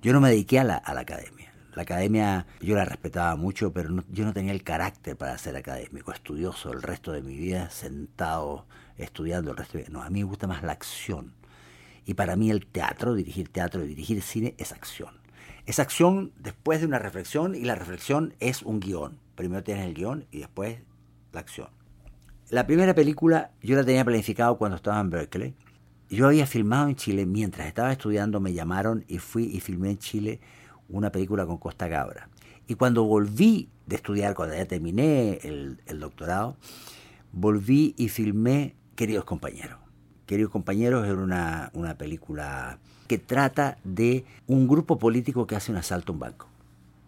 Yo 0.02 0.12
no 0.12 0.21
me 0.21 0.30
dediqué 0.30 0.59
a 0.59 0.64
la, 0.64 0.76
a 0.76 0.92
la 0.92 1.02
academia. 1.02 1.52
La 1.75 1.83
academia 1.83 2.47
yo 2.61 2.75
la 2.75 2.85
respetaba 2.85 3.37
mucho, 3.37 3.73
pero 3.73 4.02
yo 4.11 4.25
no 4.25 4.33
tenía 4.33 4.52
el 4.52 4.64
carácter 4.64 5.16
para 5.16 5.38
ser 5.38 5.57
académico, 5.57 6.11
estudioso 6.12 6.73
el 6.73 6.83
resto 6.83 7.12
de 7.12 7.23
mi 7.23 7.37
vida, 7.37 7.71
sentado 7.71 8.66
estudiando 8.97 9.52
el 9.52 9.57
resto 9.57 9.75
de 9.75 9.85
mi 9.85 9.88
vida. 9.88 9.99
No, 9.99 10.02
a 10.04 10.11
mí 10.11 10.25
me 10.25 10.28
gusta 10.28 10.49
más 10.49 10.64
la 10.64 10.73
acción. 10.73 11.33
Y 12.11 12.14
para 12.14 12.35
mí 12.35 12.50
el 12.50 12.67
teatro, 12.67 13.14
dirigir 13.14 13.50
teatro 13.50 13.85
y 13.85 13.87
dirigir 13.87 14.21
cine 14.21 14.57
es 14.59 14.73
acción. 14.73 15.14
Es 15.64 15.79
acción 15.79 16.33
después 16.40 16.81
de 16.81 16.87
una 16.87 16.99
reflexión 16.99 17.55
y 17.55 17.61
la 17.61 17.76
reflexión 17.76 18.35
es 18.40 18.62
un 18.62 18.81
guion. 18.81 19.21
Primero 19.37 19.62
tienes 19.62 19.87
el 19.87 19.95
guion 19.95 20.26
y 20.33 20.40
después 20.40 20.81
la 21.33 21.38
acción. 21.38 21.69
La 22.49 22.67
primera 22.67 22.97
película 22.97 23.52
yo 23.62 23.76
la 23.76 23.85
tenía 23.85 24.05
planificado 24.05 24.59
cuando 24.59 24.75
estaba 24.75 24.99
en 24.99 25.09
Berkeley. 25.09 25.55
Yo 26.09 26.26
había 26.26 26.47
filmado 26.47 26.88
en 26.88 26.97
Chile, 26.97 27.26
mientras 27.26 27.69
estaba 27.69 27.93
estudiando 27.93 28.40
me 28.40 28.55
llamaron 28.55 29.05
y 29.07 29.19
fui 29.19 29.45
y 29.45 29.61
filmé 29.61 29.90
en 29.90 29.99
Chile 29.99 30.40
una 30.88 31.12
película 31.12 31.47
con 31.47 31.59
Costa 31.59 31.87
Gabra. 31.87 32.29
Y 32.67 32.75
cuando 32.75 33.05
volví 33.05 33.69
de 33.87 33.95
estudiar, 33.95 34.35
cuando 34.35 34.57
ya 34.57 34.67
terminé 34.67 35.38
el, 35.45 35.81
el 35.87 36.00
doctorado, 36.00 36.57
volví 37.31 37.95
y 37.97 38.09
filmé 38.09 38.75
Queridos 38.97 39.25
Compañeros. 39.25 39.79
Queridos 40.31 40.53
Compañeros 40.53 41.09
era 41.09 41.17
una, 41.17 41.71
una 41.75 41.99
película 41.99 42.79
que 43.09 43.19
trata 43.19 43.79
de 43.83 44.25
un 44.47 44.69
grupo 44.69 44.97
político 44.97 45.45
que 45.45 45.57
hace 45.57 45.73
un 45.73 45.79
asalto 45.79 46.13
a 46.13 46.15
un 46.15 46.21
banco. 46.21 46.47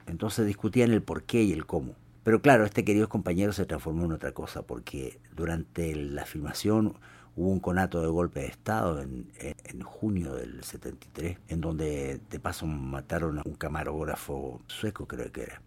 Entonces 0.08 0.44
discutían 0.44 0.90
el 0.90 1.02
por 1.02 1.22
qué 1.22 1.40
y 1.44 1.52
el 1.52 1.64
cómo. 1.64 1.94
Pero 2.24 2.42
claro, 2.42 2.64
este 2.64 2.84
queridos 2.84 3.08
compañeros 3.08 3.54
se 3.54 3.64
transformó 3.64 4.06
en 4.06 4.12
otra 4.14 4.32
cosa, 4.32 4.62
porque 4.62 5.20
durante 5.36 5.94
la 5.94 6.26
filmación 6.26 6.94
hubo 7.36 7.48
un 7.48 7.60
conato 7.60 8.00
de 8.00 8.08
golpe 8.08 8.40
de 8.40 8.46
Estado 8.46 9.00
en, 9.00 9.30
en, 9.38 9.82
junio 9.82 10.34
del 10.34 10.64
73, 10.64 11.38
en 11.46 11.60
donde 11.60 12.20
de 12.28 12.40
paso 12.40 12.66
mataron 12.66 13.38
a 13.38 13.42
un 13.44 13.54
camarógrafo 13.54 14.60
sueco, 14.66 15.06
creo 15.06 15.30
que 15.30 15.42
era. 15.42 15.62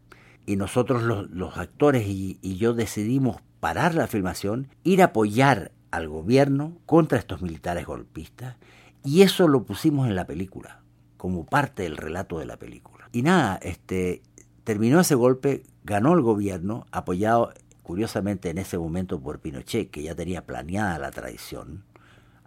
Y 0.46 0.58
nosotros 0.58 1.04
los, 1.04 1.30
los 1.30 1.56
actores 1.56 2.06
y, 2.06 2.38
y 2.42 2.58
yo 2.58 2.74
decidimos 2.74 3.38
parar 3.62 3.96
la 3.96 4.08
filmación, 4.08 4.68
ir 4.84 5.02
a 5.02 5.06
apoyar 5.06 5.72
al 5.96 6.10
gobierno 6.10 6.78
contra 6.86 7.18
estos 7.18 7.42
militares 7.42 7.86
golpistas 7.86 8.58
y 9.04 9.22
eso 9.22 9.48
lo 9.48 9.64
pusimos 9.64 10.08
en 10.08 10.16
la 10.16 10.25
película, 10.25 10.82
como 11.18 11.46
parte 11.46 11.84
del 11.84 11.96
relato 11.96 12.40
de 12.40 12.46
la 12.46 12.58
película. 12.58 13.08
Y 13.12 13.22
nada, 13.22 13.58
este, 13.62 14.22
terminó 14.64 15.00
ese 15.00 15.16
golpe, 15.16 15.64
ganó 15.84 16.14
el 16.14 16.22
gobierno, 16.22 16.86
apoyado 16.92 17.54
curiosamente 17.84 18.50
en 18.50 18.58
ese 18.58 18.78
momento 18.78 19.22
por 19.22 19.40
Pinochet, 19.40 19.90
que 19.90 20.04
ya 20.04 20.16
tenía 20.16 20.46
planeada 20.46 21.00
la 21.00 21.12
traición 21.12 21.84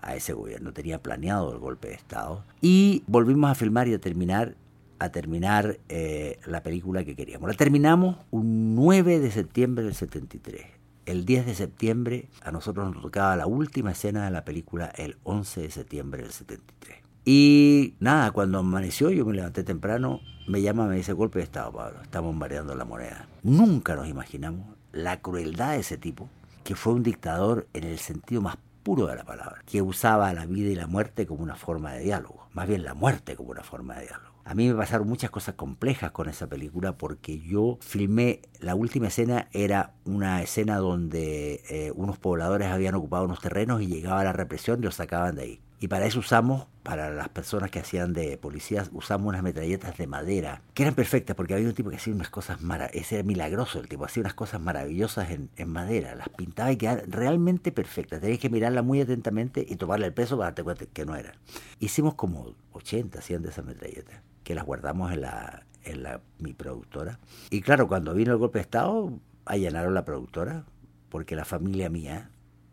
a 0.02 0.14
ese 0.14 0.32
gobierno, 0.32 0.72
tenía 0.72 1.02
planeado 1.02 1.52
el 1.52 1.58
golpe 1.58 1.88
de 1.88 1.94
Estado. 1.94 2.44
Y 2.60 3.04
volvimos 3.06 3.50
a 3.50 3.54
filmar 3.54 3.88
y 3.88 3.94
a 3.94 4.00
terminar 4.00 4.56
a 5.00 5.10
terminar 5.10 5.78
eh, 5.88 6.40
la 6.44 6.64
película 6.64 7.04
que 7.04 7.14
queríamos. 7.14 7.48
La 7.48 7.54
terminamos 7.54 8.16
un 8.32 8.74
9 8.74 9.20
de 9.20 9.30
septiembre 9.30 9.84
del 9.84 9.94
73 9.94 10.77
el 11.08 11.24
10 11.24 11.46
de 11.46 11.54
septiembre 11.54 12.28
a 12.42 12.52
nosotros 12.52 12.92
nos 12.92 13.02
tocaba 13.02 13.34
la 13.34 13.46
última 13.46 13.92
escena 13.92 14.26
de 14.26 14.30
la 14.30 14.44
película 14.44 14.92
el 14.94 15.16
11 15.24 15.62
de 15.62 15.70
septiembre 15.70 16.22
del 16.22 16.32
73. 16.32 16.98
Y 17.24 17.94
nada, 17.98 18.30
cuando 18.30 18.58
amaneció 18.58 19.10
yo 19.10 19.24
me 19.24 19.32
levanté 19.32 19.64
temprano, 19.64 20.20
me 20.46 20.60
llama, 20.60 20.86
me 20.86 20.96
dice 20.96 21.14
golpe 21.14 21.38
de 21.38 21.44
Estado, 21.44 21.72
Pablo, 21.72 22.02
estamos 22.02 22.28
bombardeando 22.28 22.74
la 22.74 22.84
moneda. 22.84 23.26
Nunca 23.42 23.96
nos 23.96 24.06
imaginamos 24.06 24.76
la 24.92 25.20
crueldad 25.20 25.72
de 25.72 25.78
ese 25.78 25.96
tipo, 25.96 26.28
que 26.62 26.74
fue 26.74 26.92
un 26.92 27.02
dictador 27.02 27.66
en 27.72 27.84
el 27.84 27.98
sentido 27.98 28.42
más 28.42 28.58
puro 28.82 29.06
de 29.06 29.16
la 29.16 29.24
palabra, 29.24 29.62
que 29.64 29.80
usaba 29.80 30.32
la 30.34 30.44
vida 30.44 30.68
y 30.68 30.74
la 30.74 30.86
muerte 30.86 31.26
como 31.26 31.42
una 31.42 31.56
forma 31.56 31.92
de 31.92 32.00
diálogo, 32.00 32.48
más 32.52 32.68
bien 32.68 32.84
la 32.84 32.92
muerte 32.92 33.34
como 33.34 33.50
una 33.50 33.62
forma 33.62 33.94
de 33.94 34.08
diálogo. 34.08 34.37
A 34.48 34.54
mí 34.54 34.66
me 34.66 34.74
pasaron 34.74 35.06
muchas 35.06 35.28
cosas 35.28 35.56
complejas 35.56 36.10
con 36.12 36.26
esa 36.26 36.46
película 36.46 36.96
porque 36.96 37.38
yo 37.38 37.76
filmé, 37.82 38.40
la 38.60 38.74
última 38.74 39.08
escena 39.08 39.50
era 39.52 39.92
una 40.06 40.40
escena 40.40 40.78
donde 40.78 41.62
eh, 41.68 41.92
unos 41.94 42.16
pobladores 42.18 42.68
habían 42.68 42.94
ocupado 42.94 43.26
unos 43.26 43.42
terrenos 43.42 43.82
y 43.82 43.88
llegaba 43.88 44.24
la 44.24 44.32
represión 44.32 44.78
y 44.80 44.84
los 44.84 44.94
sacaban 44.94 45.34
de 45.34 45.42
ahí. 45.42 45.60
Y 45.80 45.88
para 45.88 46.06
eso 46.06 46.20
usamos, 46.20 46.66
para 46.82 47.10
las 47.10 47.28
personas 47.28 47.70
que 47.70 47.80
hacían 47.80 48.14
de 48.14 48.38
policías, 48.38 48.88
usamos 48.94 49.28
unas 49.28 49.42
metralletas 49.42 49.98
de 49.98 50.06
madera, 50.06 50.62
que 50.72 50.84
eran 50.84 50.94
perfectas 50.94 51.36
porque 51.36 51.52
había 51.52 51.68
un 51.68 51.74
tipo 51.74 51.90
que 51.90 51.96
hacía 51.96 52.14
unas 52.14 52.30
cosas 52.30 52.62
maravillosas, 52.62 53.02
ese 53.02 53.14
era 53.16 53.24
milagroso 53.24 53.78
el 53.78 53.86
tipo, 53.86 54.06
hacía 54.06 54.22
unas 54.22 54.34
cosas 54.34 54.62
maravillosas 54.62 55.28
en, 55.30 55.68
madera, 55.68 56.14
las 56.14 56.30
pintaba 56.30 56.72
y 56.72 56.78
quedaban 56.78 57.12
realmente 57.12 57.70
perfectas. 57.70 58.22
Tenías 58.22 58.38
que 58.38 58.48
mirarla 58.48 58.80
muy 58.80 59.02
atentamente 59.02 59.66
y 59.68 59.76
tomarle 59.76 60.06
el 60.06 60.14
peso 60.14 60.38
para 60.38 60.46
darte 60.46 60.64
cuenta 60.64 60.86
que 60.86 61.04
no 61.04 61.16
eran. 61.16 61.34
Hicimos 61.80 62.14
como 62.14 62.54
80, 62.72 63.20
100 63.20 63.42
de 63.42 63.50
esas 63.50 63.66
metralletas 63.66 64.22
que 64.44 64.54
las 64.54 64.64
guardamos 64.64 65.12
en 65.12 65.22
la, 65.22 65.64
en 65.84 66.02
la 66.02 66.20
mi 66.38 66.54
productora. 66.54 67.18
Y 67.50 67.60
claro, 67.60 67.88
cuando 67.88 68.14
vino 68.14 68.32
el 68.32 68.38
golpe 68.38 68.58
de 68.58 68.62
Estado, 68.62 69.12
allanaron 69.44 69.94
la 69.94 70.04
productora, 70.04 70.64
porque 71.08 71.36
la 71.36 71.44
familia 71.44 71.88
mía 71.88 72.30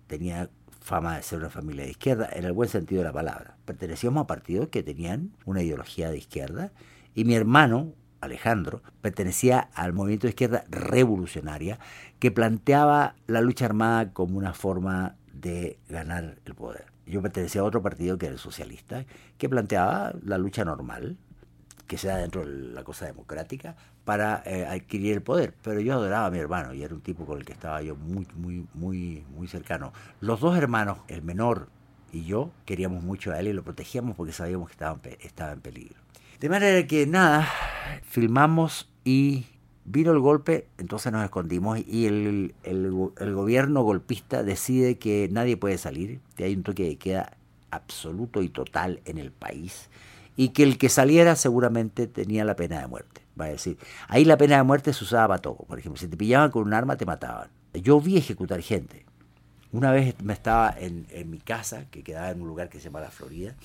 tenía 0.08 0.50
fama 0.82 1.18
de 1.18 1.24
ser 1.24 1.40
una 1.40 1.50
familia 1.50 1.86
de 1.86 1.92
izquierda, 1.92 2.30
en 2.32 2.46
el 2.46 2.52
buen 2.52 2.70
sentido 2.70 3.02
de 3.02 3.08
la 3.08 3.14
palabra. 3.14 3.58
Pertenecíamos 3.66 4.24
a 4.24 4.28
partidos 4.28 4.68
que 4.70 4.84
tenían 4.84 5.32
una 5.46 5.64
ideología 5.64 6.10
de 6.12 6.18
izquierda, 6.18 6.72
y 7.16 7.26
mi 7.26 7.34
hermano, 7.34 7.94
Alejandro, 8.22 8.82
pertenecía 9.02 9.70
al 9.74 9.94
movimiento 9.94 10.28
de 10.28 10.32
izquierda 10.32 10.66
revolucionaria 10.70 11.80
que 12.20 12.32
planteaba 12.32 13.16
la 13.26 13.42
lucha 13.42 13.66
armada 13.66 14.14
como 14.14 14.38
una 14.38 14.54
forma 14.54 15.16
de 15.34 15.80
ganar 15.90 16.40
el 16.46 16.56
poder. 16.56 16.86
Yo 17.08 17.22
pertenecía 17.22 17.62
a 17.62 17.66
otro 17.66 17.82
partido 17.82 18.18
que 18.18 18.28
era 18.28 18.34
el 18.34 18.40
socialista, 18.40 19.06
que 19.38 19.50
planteaba 19.50 20.14
la 20.24 20.38
lucha 20.38 20.66
normal, 20.66 21.18
que 21.88 21.98
sea 21.98 22.18
dentro 22.18 22.46
de 22.46 22.74
la 22.74 22.84
cosa 22.84 23.06
democrática 23.06 23.76
para 24.04 24.44
eh, 24.46 24.66
adquirir 24.66 25.14
el 25.14 25.22
poder. 25.22 25.54
Pero 25.64 25.80
yo 25.80 25.94
adoraba 25.94 26.28
a 26.28 26.32
mi 26.32 26.40
hermano 26.40 26.74
y 26.74 26.84
era 26.84 26.94
un 26.94 27.02
tipo 27.02 27.26
con 27.26 27.38
el 27.38 27.46
que 27.46 27.54
estaba 27.54 27.82
yo 27.82 27.96
muy, 27.96 28.28
muy, 28.36 28.66
muy, 28.74 29.24
muy 29.36 29.48
cercano. 29.48 29.94
Los 30.20 30.40
dos 30.40 30.58
hermanos, 30.58 31.00
el 31.08 31.22
menor 31.22 31.70
y 32.12 32.24
yo, 32.26 32.52
queríamos 32.66 33.04
mucho 33.04 33.32
a 33.32 33.40
él 33.40 33.48
y 33.48 33.54
lo 33.54 33.64
protegíamos 33.64 34.16
porque 34.16 34.32
sabíamos 34.32 34.70
que 34.70 34.74
estaba 34.74 35.00
en, 35.04 35.18
estaba 35.22 35.52
en 35.52 35.62
peligro. 35.62 35.96
De 36.40 36.50
manera 36.50 36.86
que 36.88 37.06
nada, 37.08 37.48
filmamos 38.04 38.90
y 39.04 39.46
vino 39.86 40.12
el 40.12 40.20
golpe, 40.20 40.68
entonces 40.78 41.12
nos 41.12 41.24
escondimos 41.24 41.80
y 41.86 42.08
el, 42.08 42.56
el, 42.64 43.12
el 43.18 43.34
gobierno 43.34 43.84
golpista 43.84 44.44
decide 44.44 44.98
que 44.98 45.30
nadie 45.32 45.58
puede 45.58 45.78
salir, 45.78 46.20
que 46.36 46.46
hay 46.46 46.56
un 46.56 46.64
toque 46.64 46.84
de 46.84 46.98
queda 46.98 47.38
absoluto 47.72 48.42
y 48.42 48.50
total 48.50 49.02
en 49.06 49.18
el 49.18 49.32
país 49.32 49.90
y 50.36 50.50
que 50.50 50.64
el 50.64 50.78
que 50.78 50.90
saliera 50.90 51.36
seguramente 51.36 52.08
tenía 52.08 52.44
la 52.46 52.56
pena 52.56 52.80
de 52.80 52.88
muerte. 52.88 53.22
Va 53.40 53.46
a 53.46 53.50
decir, 53.50 53.78
ahí 54.08 54.26
la 54.26 54.38
pena 54.38 54.58
de 54.58 54.64
muerte 54.64 54.94
se 54.94 55.04
usaba 55.04 55.28
para 55.30 55.42
todo. 55.42 55.58
Por 55.58 55.80
ejemplo, 55.80 56.00
si 56.00 56.08
te 56.08 56.18
pillaban 56.18 56.52
con 56.52 56.64
un 56.64 56.74
arma, 56.74 56.98
te 56.98 57.06
mataban. 57.06 57.50
Yo 57.74 58.00
vi 58.00 58.18
ejecutar 58.18 58.62
gente. 58.62 59.06
Una 59.72 59.92
vez 59.92 60.16
me 60.22 60.34
estaba 60.34 60.74
en, 60.78 61.06
en 61.10 61.30
mi 61.30 61.40
casa, 61.40 61.86
que 61.90 62.04
quedaba 62.04 62.30
en 62.30 62.42
un 62.42 62.48
lugar 62.48 62.70
que 62.70 62.80
se 62.80 62.86
llama 62.86 63.02
La 63.02 63.12
Florida, 63.12 63.56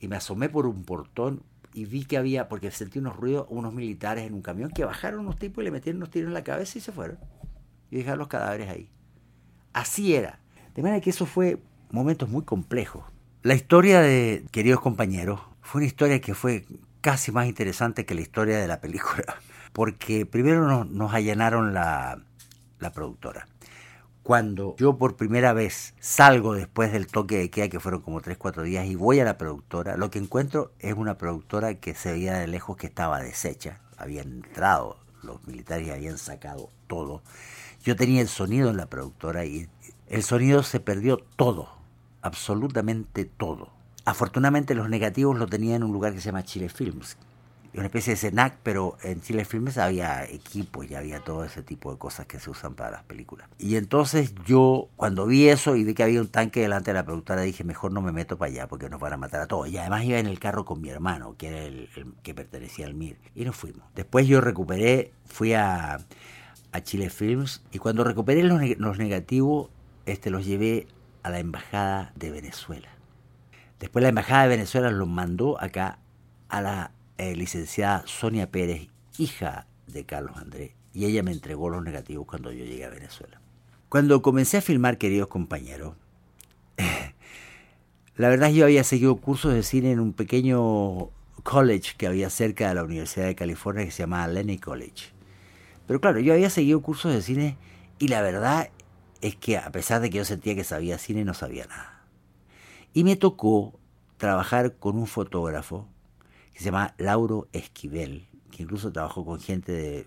y 0.00 0.08
me 0.08 0.16
asomé 0.16 0.48
por 0.48 0.66
un 0.66 0.82
portón 0.84 1.42
y 1.74 1.84
vi 1.84 2.04
que 2.04 2.18
había, 2.18 2.48
porque 2.48 2.70
sentí 2.70 2.98
unos 2.98 3.16
ruidos, 3.16 3.46
unos 3.48 3.72
militares 3.72 4.26
en 4.26 4.34
un 4.34 4.42
camión 4.42 4.70
que 4.70 4.84
bajaron 4.84 5.20
unos 5.20 5.38
tipos 5.38 5.62
y 5.62 5.64
le 5.64 5.70
metieron 5.70 5.98
unos 5.98 6.10
tiros 6.10 6.28
en 6.28 6.34
la 6.34 6.44
cabeza 6.44 6.78
y 6.78 6.80
se 6.80 6.92
fueron. 6.92 7.18
Y 7.90 7.98
dejaron 7.98 8.18
los 8.18 8.28
cadáveres 8.28 8.68
ahí. 8.68 8.88
Así 9.72 10.14
era. 10.14 10.40
De 10.74 10.82
manera 10.82 11.00
que 11.00 11.10
eso 11.10 11.24
fue 11.24 11.62
momentos 11.90 12.28
muy 12.28 12.42
complejos. 12.44 13.04
La 13.42 13.54
historia 13.54 14.00
de 14.00 14.44
queridos 14.50 14.80
compañeros 14.80 15.40
fue 15.62 15.78
una 15.78 15.86
historia 15.86 16.20
que 16.20 16.34
fue 16.34 16.66
casi 17.00 17.32
más 17.32 17.46
interesante 17.46 18.04
que 18.04 18.14
la 18.14 18.20
historia 18.20 18.58
de 18.58 18.66
la 18.66 18.80
película, 18.80 19.36
porque 19.72 20.26
primero 20.26 20.84
nos, 20.84 21.14
allanaron 21.14 21.72
la, 21.72 22.22
productora. 22.94 23.46
Cuando 24.22 24.76
yo 24.78 24.98
por 24.98 25.16
primera 25.16 25.52
vez 25.52 25.94
salgo 25.98 26.54
después 26.54 26.92
del 26.92 27.06
toque 27.06 27.38
de 27.38 27.50
queda, 27.50 27.68
que 27.68 27.80
fueron 27.80 28.02
como 28.02 28.20
3-4 28.20 28.62
días, 28.62 28.86
y 28.86 28.94
voy 28.94 29.18
a 29.20 29.24
la 29.24 29.38
productora, 29.38 29.96
lo 29.96 30.10
que 30.10 30.18
encuentro 30.18 30.72
es 30.78 30.94
una 30.94 31.18
productora 31.18 31.74
que 31.74 31.94
se 31.94 32.12
veía 32.12 32.38
de 32.38 32.46
lejos 32.46 32.76
que 32.76 32.86
estaba 32.86 33.20
deshecha, 33.20 33.80
habían 33.96 34.30
entrado 34.30 34.98
los 35.22 35.44
militares 35.46 35.88
y 35.88 35.90
habían 35.90 36.18
sacado 36.18 36.70
todo. 36.86 37.22
Yo 37.82 37.96
tenía 37.96 38.20
el 38.20 38.28
sonido 38.28 38.70
en 38.70 38.76
la 38.76 38.86
productora 38.86 39.44
y 39.44 39.68
el 40.08 40.22
sonido 40.22 40.62
se 40.62 40.78
perdió 40.78 41.18
todo, 41.36 41.68
absolutamente 42.20 43.24
todo 43.24 43.81
Afortunadamente 44.04 44.74
los 44.74 44.88
negativos 44.88 45.38
lo 45.38 45.46
tenía 45.46 45.76
en 45.76 45.84
un 45.84 45.92
lugar 45.92 46.12
que 46.12 46.20
se 46.20 46.26
llama 46.26 46.42
Chile 46.42 46.68
Films, 46.68 47.16
una 47.74 47.86
especie 47.86 48.12
de 48.12 48.16
CENAC, 48.18 48.58
pero 48.62 48.98
en 49.02 49.22
Chile 49.22 49.44
Filmes 49.44 49.78
había 49.78 50.24
equipos 50.24 50.90
y 50.90 50.94
había 50.94 51.20
todo 51.20 51.44
ese 51.44 51.62
tipo 51.62 51.90
de 51.90 51.98
cosas 51.98 52.26
que 52.26 52.38
se 52.38 52.50
usan 52.50 52.74
para 52.74 52.90
las 52.90 53.02
películas. 53.04 53.48
Y 53.58 53.76
entonces 53.76 54.34
yo, 54.44 54.88
cuando 54.96 55.26
vi 55.26 55.48
eso 55.48 55.74
y 55.76 55.84
vi 55.84 55.94
que 55.94 56.02
había 56.02 56.20
un 56.20 56.28
tanque 56.28 56.60
delante 56.60 56.90
de 56.90 56.94
la 56.94 57.04
productora, 57.04 57.40
dije, 57.42 57.64
mejor 57.64 57.92
no 57.92 58.02
me 58.02 58.12
meto 58.12 58.36
para 58.36 58.50
allá 58.50 58.68
porque 58.68 58.90
nos 58.90 59.00
van 59.00 59.14
a 59.14 59.16
matar 59.16 59.40
a 59.40 59.46
todos. 59.46 59.68
Y 59.68 59.78
además 59.78 60.04
iba 60.04 60.18
en 60.18 60.26
el 60.26 60.38
carro 60.38 60.64
con 60.66 60.82
mi 60.82 60.90
hermano, 60.90 61.34
que 61.38 61.48
era 61.48 61.62
el, 61.62 61.88
que 62.22 62.34
pertenecía 62.34 62.86
al 62.86 62.94
MIR, 62.94 63.16
y 63.34 63.44
nos 63.44 63.56
fuimos. 63.56 63.84
Después 63.94 64.26
yo 64.26 64.42
recuperé, 64.42 65.12
fui 65.24 65.54
a, 65.54 65.98
a 66.72 66.80
Chile 66.82 67.08
Films, 67.08 67.62
y 67.72 67.78
cuando 67.78 68.04
recuperé 68.04 68.42
los, 68.42 68.60
los 68.76 68.98
negativos, 68.98 69.70
este, 70.04 70.28
los 70.28 70.44
llevé 70.44 70.88
a 71.22 71.30
la 71.30 71.38
embajada 71.38 72.12
de 72.16 72.30
Venezuela. 72.30 72.88
Después 73.82 74.04
la 74.04 74.10
embajada 74.10 74.44
de 74.44 74.50
Venezuela 74.50 74.92
los 74.92 75.08
mandó 75.08 75.60
acá 75.60 75.98
a 76.48 76.62
la 76.62 76.92
eh, 77.18 77.34
licenciada 77.34 78.04
Sonia 78.06 78.48
Pérez, 78.48 78.86
hija 79.18 79.66
de 79.88 80.06
Carlos 80.06 80.36
Andrés, 80.36 80.70
y 80.94 81.04
ella 81.06 81.24
me 81.24 81.32
entregó 81.32 81.68
los 81.68 81.82
negativos 81.82 82.24
cuando 82.28 82.52
yo 82.52 82.64
llegué 82.64 82.84
a 82.84 82.90
Venezuela. 82.90 83.40
Cuando 83.88 84.22
comencé 84.22 84.58
a 84.58 84.60
filmar, 84.60 84.98
queridos 84.98 85.26
compañeros, 85.26 85.96
la 88.16 88.28
verdad 88.28 88.52
yo 88.52 88.66
había 88.66 88.84
seguido 88.84 89.16
cursos 89.16 89.52
de 89.52 89.64
cine 89.64 89.90
en 89.90 89.98
un 89.98 90.12
pequeño 90.12 91.10
college 91.42 91.96
que 91.98 92.06
había 92.06 92.30
cerca 92.30 92.68
de 92.68 92.76
la 92.76 92.84
Universidad 92.84 93.26
de 93.26 93.34
California 93.34 93.84
que 93.84 93.90
se 93.90 94.04
llamaba 94.04 94.28
Lenny 94.28 94.58
College. 94.58 95.10
Pero 95.88 96.00
claro, 96.00 96.20
yo 96.20 96.34
había 96.34 96.50
seguido 96.50 96.82
cursos 96.82 97.12
de 97.12 97.20
cine 97.20 97.56
y 97.98 98.06
la 98.06 98.22
verdad 98.22 98.70
es 99.22 99.34
que 99.34 99.58
a 99.58 99.72
pesar 99.72 100.00
de 100.00 100.08
que 100.08 100.18
yo 100.18 100.24
sentía 100.24 100.54
que 100.54 100.62
sabía 100.62 100.98
cine, 100.98 101.24
no 101.24 101.34
sabía 101.34 101.66
nada. 101.66 102.01
Y 102.94 103.04
me 103.04 103.16
tocó 103.16 103.78
trabajar 104.18 104.76
con 104.76 104.96
un 104.98 105.06
fotógrafo 105.06 105.88
que 106.52 106.58
se 106.58 106.66
llama 106.66 106.94
Lauro 106.98 107.48
Esquivel, 107.52 108.28
que 108.50 108.62
incluso 108.62 108.92
trabajó 108.92 109.24
con 109.24 109.40
gente 109.40 110.00
eh, 110.00 110.06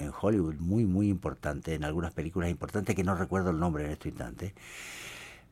en 0.00 0.12
Hollywood 0.20 0.56
muy, 0.56 0.84
muy 0.84 1.08
importante, 1.08 1.74
en 1.74 1.84
algunas 1.84 2.12
películas 2.12 2.50
importantes, 2.50 2.96
que 2.96 3.04
no 3.04 3.14
recuerdo 3.14 3.50
el 3.50 3.58
nombre 3.60 3.84
en 3.84 3.92
este 3.92 4.08
instante, 4.08 4.54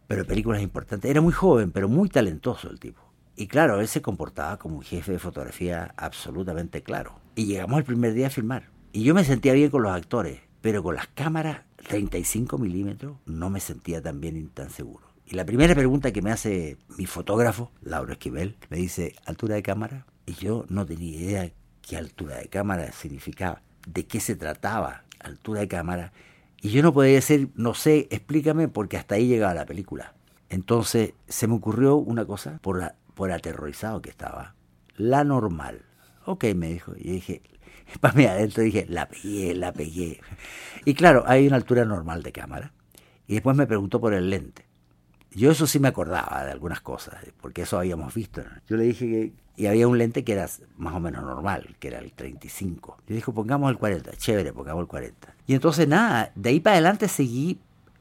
pero 0.09 0.27
películas 0.27 0.61
importantes. 0.61 1.11
Era 1.11 1.21
muy 1.21 1.33
joven, 1.33 1.71
pero 1.71 1.89
muy 1.89 2.09
talentoso 2.09 2.69
el 2.69 2.81
tipo. 2.81 3.01
Y 3.37 3.47
claro, 3.47 3.81
él 3.81 3.87
se 3.87 4.03
comportaba 4.03 4.59
como 4.59 4.77
un 4.77 4.83
jefe 4.83 5.13
de 5.13 5.19
fotografía 5.19 5.95
absolutamente 5.97 6.83
claro. 6.83 7.21
Y 7.35 7.47
llegamos 7.47 7.79
el 7.79 7.85
primer 7.85 8.15
día 8.15 8.29
a 8.29 8.31
filmar. 8.31 8.71
Y 8.93 9.05
yo 9.05 9.15
me 9.15 9.25
sentía 9.25 9.53
bien 9.53 9.71
con 9.71 9.83
los 9.83 9.93
actores, 9.93 10.41
pero 10.63 10.83
con 10.83 10.97
las 10.97 11.07
cámaras 11.09 11.61
35 11.89 12.59
milímetros 12.59 13.19
no 13.27 13.51
me 13.51 13.61
sentía 13.61 14.03
tan 14.03 14.21
bien 14.21 14.37
y 14.37 14.45
tan 14.45 14.71
seguro. 14.71 15.06
Y 15.29 15.35
la 15.35 15.45
primera 15.45 15.75
pregunta 15.75 16.13
que 16.13 16.23
me 16.23 16.31
hace 16.31 16.77
mi 16.97 17.07
fotógrafo, 17.07 17.73
Lauro 17.83 18.13
Esquivel, 18.13 18.57
me 18.71 18.77
dice, 18.77 19.17
¿altura 19.25 19.57
de 19.57 19.63
cámara? 19.63 20.07
Y 20.25 20.35
yo 20.35 20.65
no 20.69 20.87
tenía 20.87 21.19
idea 21.19 21.53
qué 21.83 21.97
altura 21.97 22.37
de 22.37 22.49
cámara 22.49 22.93
significaba, 22.93 23.61
de 23.89 24.07
qué 24.07 24.21
se 24.21 24.37
trataba, 24.37 25.03
altura 25.19 25.63
de 25.63 25.69
cámara. 25.69 26.13
Y 26.63 26.71
yo 26.71 26.81
no 26.81 26.93
podía 26.93 27.15
decir, 27.15 27.51
no 27.57 27.75
sé, 27.75 28.07
explícame, 28.11 28.69
porque 28.69 28.97
hasta 28.97 29.17
ahí 29.17 29.27
llegaba 29.27 29.53
la 29.53 29.67
película. 29.67 30.15
Entonces 30.49 31.15
se 31.27 31.49
me 31.49 31.55
ocurrió 31.55 31.97
una 31.97 32.25
cosa, 32.25 32.61
por, 32.63 32.79
la, 32.79 32.95
por 33.15 33.33
aterrorizado 33.33 34.01
que 34.03 34.11
estaba, 34.11 34.55
la 34.97 35.25
normal. 35.25 35.83
Ok, 36.25 36.45
me 36.55 36.69
dijo. 36.69 36.93
Y 36.97 37.11
dije, 37.11 37.43
para 38.01 38.15
mí 38.15 38.27
adentro 38.27 38.63
dije, 38.63 38.87
la 38.89 39.09
pegué, 39.09 39.55
la 39.55 39.73
pegué. 39.73 40.21
Y 40.85 40.95
claro, 40.95 41.25
hay 41.27 41.49
una 41.49 41.57
altura 41.57 41.85
normal 41.85 42.23
de 42.23 42.31
cámara. 42.31 42.73
Y 43.27 43.35
después 43.35 43.57
me 43.57 43.67
preguntó 43.67 44.01
por 44.01 44.15
el 44.15 44.31
lente. 44.31 44.66
Yo 45.37 45.51
eso 45.51 45.67
sí 45.67 45.79
me 45.79 45.89
acordaba 45.89 46.45
de 46.45 46.51
algunas 46.51 46.81
cosas, 46.81 47.15
porque 47.43 47.63
eso 47.63 47.79
habíamos 47.79 48.15
visto. 48.15 48.43
Yo 48.69 48.77
le 48.77 48.85
dije 48.85 49.07
que 49.07 49.33
y 49.57 49.67
había 49.67 49.87
un 49.87 49.99
lente 49.99 50.25
que 50.25 50.33
era 50.33 50.49
más 50.77 50.95
o 50.95 51.01
menos 51.01 51.23
normal, 51.23 51.77
que 51.79 51.89
era 51.89 51.99
el 51.99 52.13
35. 52.13 52.99
Yo 53.07 53.15
dije, 53.15 53.33
pongamos 53.33 53.71
el 53.71 53.79
40, 53.79 54.13
chévere, 54.17 54.53
pongamos 54.53 54.83
el 54.83 54.89
40. 54.89 55.35
Y 55.47 55.55
entonces 55.55 55.89
nada, 55.89 56.33
de 56.35 56.51
ahí 56.51 56.61
para 56.61 56.75
adelante 56.75 57.09
seguí, 57.09 57.59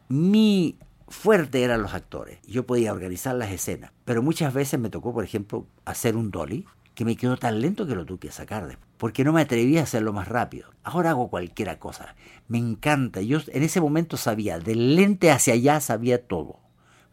mi 0.08 0.77
fuerte 1.08 1.63
eran 1.63 1.82
los 1.82 1.94
actores. 1.94 2.39
Yo 2.48 2.65
podía 2.65 2.94
organizar 2.94 3.36
las 3.36 3.51
escenas, 3.51 3.92
pero 4.06 4.22
muchas 4.22 4.54
veces 4.54 4.80
me 4.80 4.89
tocó, 4.89 5.13
por 5.13 5.24
ejemplo, 5.24 5.65
hacer 5.86 6.15
un 6.15 6.32
dolly 6.32 6.65
que 6.94 7.06
me 7.06 7.18
quedó 7.18 7.36
tan 7.38 7.60
lento 7.60 7.86
que 7.86 7.96
lo 7.96 8.06
tuve 8.06 8.20
que 8.20 8.32
sacar, 8.32 8.77
porque 8.98 9.25
no 9.25 9.34
me 9.34 9.42
atreví 9.42 9.77
a 9.77 9.84
hacerlo 9.84 10.13
más 10.13 10.30
rápido. 10.30 10.70
Ahora 10.84 11.12
hago 11.12 11.30
cualquier 11.30 11.77
cosa. 11.80 12.15
Me 12.48 12.58
encanta. 12.58 13.22
Yo 13.22 13.39
en 13.48 13.63
ese 13.63 13.82
momento 13.82 14.15
sabía, 14.15 14.60
del 14.60 14.96
lente 14.96 15.32
hacia 15.32 15.54
allá 15.54 15.82
sabía 15.82 16.25
todo. 16.25 16.64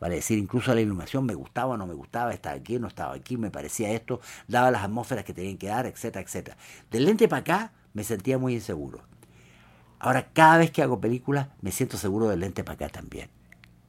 Vale 0.02 0.16
decir, 0.16 0.36
incluso 0.36 0.74
la 0.74 0.80
iluminación 0.80 1.24
me 1.24 1.34
gustaba 1.34 1.76
no 1.76 1.86
me 1.86 1.94
gustaba, 1.94 2.34
estaba 2.34 2.56
aquí 2.56 2.76
no 2.76 2.88
estaba 2.88 3.14
aquí, 3.14 3.36
me 3.36 3.52
parecía 3.52 3.92
esto, 3.92 4.20
daba 4.48 4.72
las 4.72 4.82
atmósferas 4.82 5.24
que 5.24 5.32
tenían 5.32 5.58
que 5.58 5.68
dar, 5.68 5.86
etcétera, 5.86 6.24
etcétera. 6.24 6.56
Del 6.90 7.04
lente 7.04 7.28
para 7.28 7.42
acá 7.42 7.72
me 7.94 8.02
sentía 8.02 8.36
muy 8.36 8.54
inseguro. 8.54 8.98
Ahora, 10.00 10.32
cada 10.32 10.58
vez 10.58 10.72
que 10.72 10.82
hago 10.82 11.00
películas, 11.00 11.50
me 11.60 11.70
siento 11.70 11.98
seguro 11.98 12.28
del 12.28 12.40
lente 12.40 12.64
para 12.64 12.74
acá 12.74 12.88
también. 12.88 13.28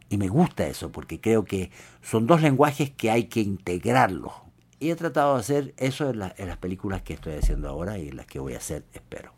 Y 0.08 0.18
me 0.18 0.28
gusta 0.28 0.68
eso, 0.68 0.92
porque 0.92 1.20
creo 1.20 1.46
que 1.46 1.72
son 2.04 2.28
dos 2.28 2.44
lenguajes 2.44 2.92
que 2.92 3.10
hay 3.10 3.24
que 3.24 3.40
integrarlos. 3.40 4.34
Y 4.80 4.92
he 4.92 4.96
tratado 4.96 5.34
de 5.34 5.40
hacer 5.40 5.74
eso 5.78 6.12
en, 6.12 6.22
en 6.38 6.48
las 6.48 6.58
películas 6.58 7.02
que 7.02 7.16
estoy 7.16 7.34
haciendo 7.34 7.70
ahora 7.70 7.98
y 7.98 8.10
en 8.10 8.18
las 8.18 8.28
que 8.28 8.38
voy 8.38 8.54
a 8.54 8.58
hacer, 8.58 8.84
espero. 8.94 9.34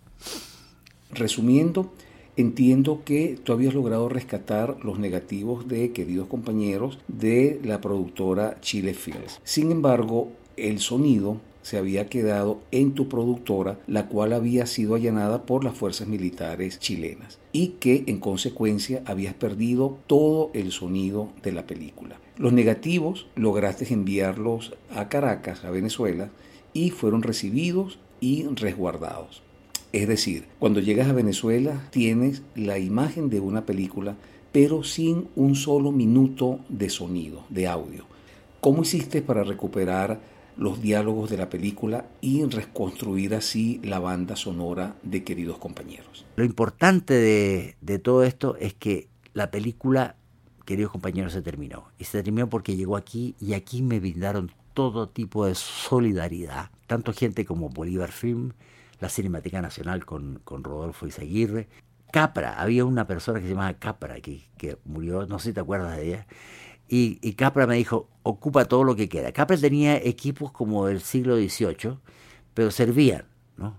Resumiendo, 1.12 1.94
Entiendo 2.38 3.04
que 3.06 3.40
tú 3.42 3.54
habías 3.54 3.74
logrado 3.74 4.10
rescatar 4.10 4.78
los 4.84 5.00
negativos 5.00 5.70
de 5.70 5.94
queridos 5.94 6.28
compañeros 6.28 7.00
de 7.08 7.62
la 7.64 7.80
productora 7.80 8.58
Chile 8.60 8.94
Films. 8.94 9.40
Sin 9.46 9.72
embargo, 9.72 10.32
el 10.58 10.80
sonido 10.80 11.40
se 11.62 11.78
había 11.78 12.08
quedado 12.08 12.60
en 12.72 12.94
tu 12.94 13.08
productora, 13.08 13.80
la 13.88 14.08
cual 14.08 14.34
había 14.34 14.66
sido 14.66 14.96
allanada 14.96 15.46
por 15.46 15.64
las 15.64 15.76
fuerzas 15.76 16.10
militares 16.10 16.78
chilenas 16.78 17.40
y 17.54 17.70
que 17.80 18.04
en 18.08 18.20
consecuencia 18.20 19.02
habías 19.06 19.34
perdido 19.34 19.98
todo 20.06 20.52
el 20.54 20.74
sonido 20.74 21.30
de 21.42 21.54
la 21.54 21.66
película. 21.66 22.20
Los 22.38 22.52
negativos 22.52 23.28
lograste 23.36 23.92
enviarlos 23.94 24.76
a 24.94 25.08
Caracas, 25.08 25.64
a 25.64 25.72
Venezuela, 25.72 26.30
y 26.74 26.90
fueron 26.90 27.24
recibidos 27.24 27.98
y 28.20 28.44
resguardados. 28.44 29.45
Es 29.96 30.10
decir, 30.10 30.44
cuando 30.60 30.82
llegas 30.82 31.08
a 31.08 31.14
Venezuela 31.14 31.88
tienes 31.90 32.42
la 32.54 32.78
imagen 32.78 33.30
de 33.30 33.40
una 33.40 33.66
película, 33.66 34.18
pero 34.52 34.84
sin 34.84 35.30
un 35.38 35.56
solo 35.56 35.94
minuto 35.94 36.60
de 36.68 36.90
sonido, 36.90 37.46
de 37.48 37.70
audio. 37.70 38.04
¿Cómo 38.60 38.82
hiciste 38.82 39.22
para 39.22 39.46
recuperar 39.46 40.20
los 40.58 40.82
diálogos 40.82 41.30
de 41.30 41.38
la 41.38 41.50
película 41.50 42.08
y 42.20 42.44
reconstruir 42.44 43.36
así 43.36 43.80
la 43.86 44.00
banda 44.00 44.36
sonora 44.36 44.98
de 45.02 45.24
queridos 45.24 45.60
compañeros? 45.60 46.26
Lo 46.36 46.44
importante 46.44 47.14
de, 47.14 48.00
todo 48.00 48.26
esto 48.26 48.58
es 48.58 48.74
que 48.74 49.08
la 49.34 49.50
película, 49.50 50.18
queridos 50.66 50.92
compañeros, 50.92 51.32
se 51.32 51.42
terminó. 51.42 51.86
Y 51.98 52.04
se 52.04 52.22
terminó 52.22 52.50
porque 52.50 52.76
llegó 52.76 52.98
aquí 52.98 53.34
y 53.40 53.54
aquí 53.54 53.82
me 53.82 54.02
brindaron 54.02 54.52
todo 54.74 55.08
tipo 55.08 55.46
de 55.46 55.56
solidaridad, 55.56 56.70
tanto 56.86 57.14
gente 57.14 57.46
como 57.46 57.70
Bolívar 57.70 58.12
Film, 58.12 58.52
la 59.00 59.10
Cinemática 59.10 59.62
Nacional 59.62 60.06
con, 60.06 60.40
con 60.44 60.64
Rodolfo 60.64 61.08
Izaguirre. 61.08 61.68
Capra, 62.12 62.62
había 62.62 62.86
una 62.86 63.08
persona 63.08 63.40
que 63.40 63.46
se 63.46 63.52
llamaba 63.52 63.74
Capra, 63.74 64.22
que, 64.22 64.48
que 64.58 64.78
murió, 64.86 65.26
no 65.26 65.40
sé 65.40 65.50
si 65.50 65.54
te 65.54 65.60
acuerdas 65.60 65.98
de 65.98 66.08
ella, 66.08 66.28
y, 66.88 67.34
Capra 67.34 67.66
me 67.66 67.76
dijo, 67.76 68.10
ocupa 68.24 68.66
todo 68.66 68.84
lo 68.84 68.96
que 68.96 69.10
queda. 69.10 69.32
Capra 69.32 69.58
tenía 69.58 69.98
equipos 69.98 70.52
como 70.52 70.86
del 70.86 71.02
siglo 71.02 71.36
XVIII, 71.36 71.98
pero 72.54 72.72
servían, 72.72 73.26
¿no? 73.58 73.76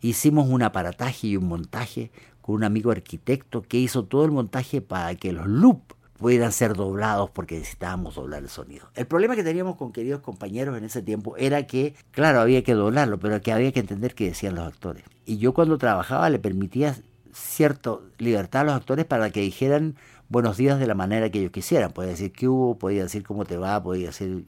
Hicimos 0.00 0.48
un 0.48 0.62
aparataje 0.62 1.28
y 1.28 1.36
un 1.36 1.46
montaje 1.46 2.10
con 2.40 2.56
un 2.56 2.64
amigo 2.64 2.90
arquitecto 2.90 3.62
que 3.62 3.78
hizo 3.78 4.04
todo 4.04 4.24
el 4.24 4.32
montaje 4.32 4.80
para 4.80 5.14
que 5.14 5.32
los 5.32 5.46
loops 5.46 5.93
pudieran 6.18 6.52
ser 6.52 6.74
doblados 6.74 7.30
porque 7.30 7.58
necesitábamos 7.58 8.14
doblar 8.14 8.42
el 8.42 8.48
sonido. 8.48 8.88
El 8.94 9.06
problema 9.06 9.36
que 9.36 9.44
teníamos 9.44 9.76
con 9.76 9.92
queridos 9.92 10.20
compañeros 10.20 10.76
en 10.78 10.84
ese 10.84 11.02
tiempo 11.02 11.36
era 11.36 11.66
que, 11.66 11.94
claro, 12.12 12.40
había 12.40 12.62
que 12.62 12.74
doblarlo, 12.74 13.18
pero 13.18 13.40
que 13.40 13.52
había 13.52 13.72
que 13.72 13.80
entender 13.80 14.14
qué 14.14 14.26
decían 14.26 14.54
los 14.54 14.66
actores. 14.66 15.04
Y 15.26 15.38
yo 15.38 15.54
cuando 15.54 15.78
trabajaba 15.78 16.30
le 16.30 16.38
permitía 16.38 16.96
cierta 17.32 17.96
libertad 18.18 18.62
a 18.62 18.64
los 18.64 18.74
actores 18.74 19.04
para 19.04 19.30
que 19.30 19.40
dijeran 19.40 19.96
buenos 20.28 20.56
días 20.56 20.78
de 20.78 20.86
la 20.86 20.94
manera 20.94 21.30
que 21.30 21.40
ellos 21.40 21.52
quisieran. 21.52 21.92
Podía 21.92 22.10
decir 22.10 22.32
qué 22.32 22.48
hubo, 22.48 22.78
podía 22.78 23.02
decir 23.02 23.24
cómo 23.24 23.44
te 23.44 23.56
va, 23.56 23.82
podía 23.82 24.06
decir... 24.08 24.46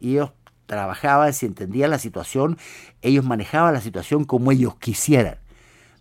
Y 0.00 0.12
ellos 0.12 0.32
trabajaban, 0.66 1.32
si 1.32 1.46
entendían 1.46 1.90
la 1.90 1.98
situación, 1.98 2.58
ellos 3.02 3.24
manejaban 3.24 3.74
la 3.74 3.80
situación 3.80 4.24
como 4.24 4.52
ellos 4.52 4.76
quisieran. 4.76 5.38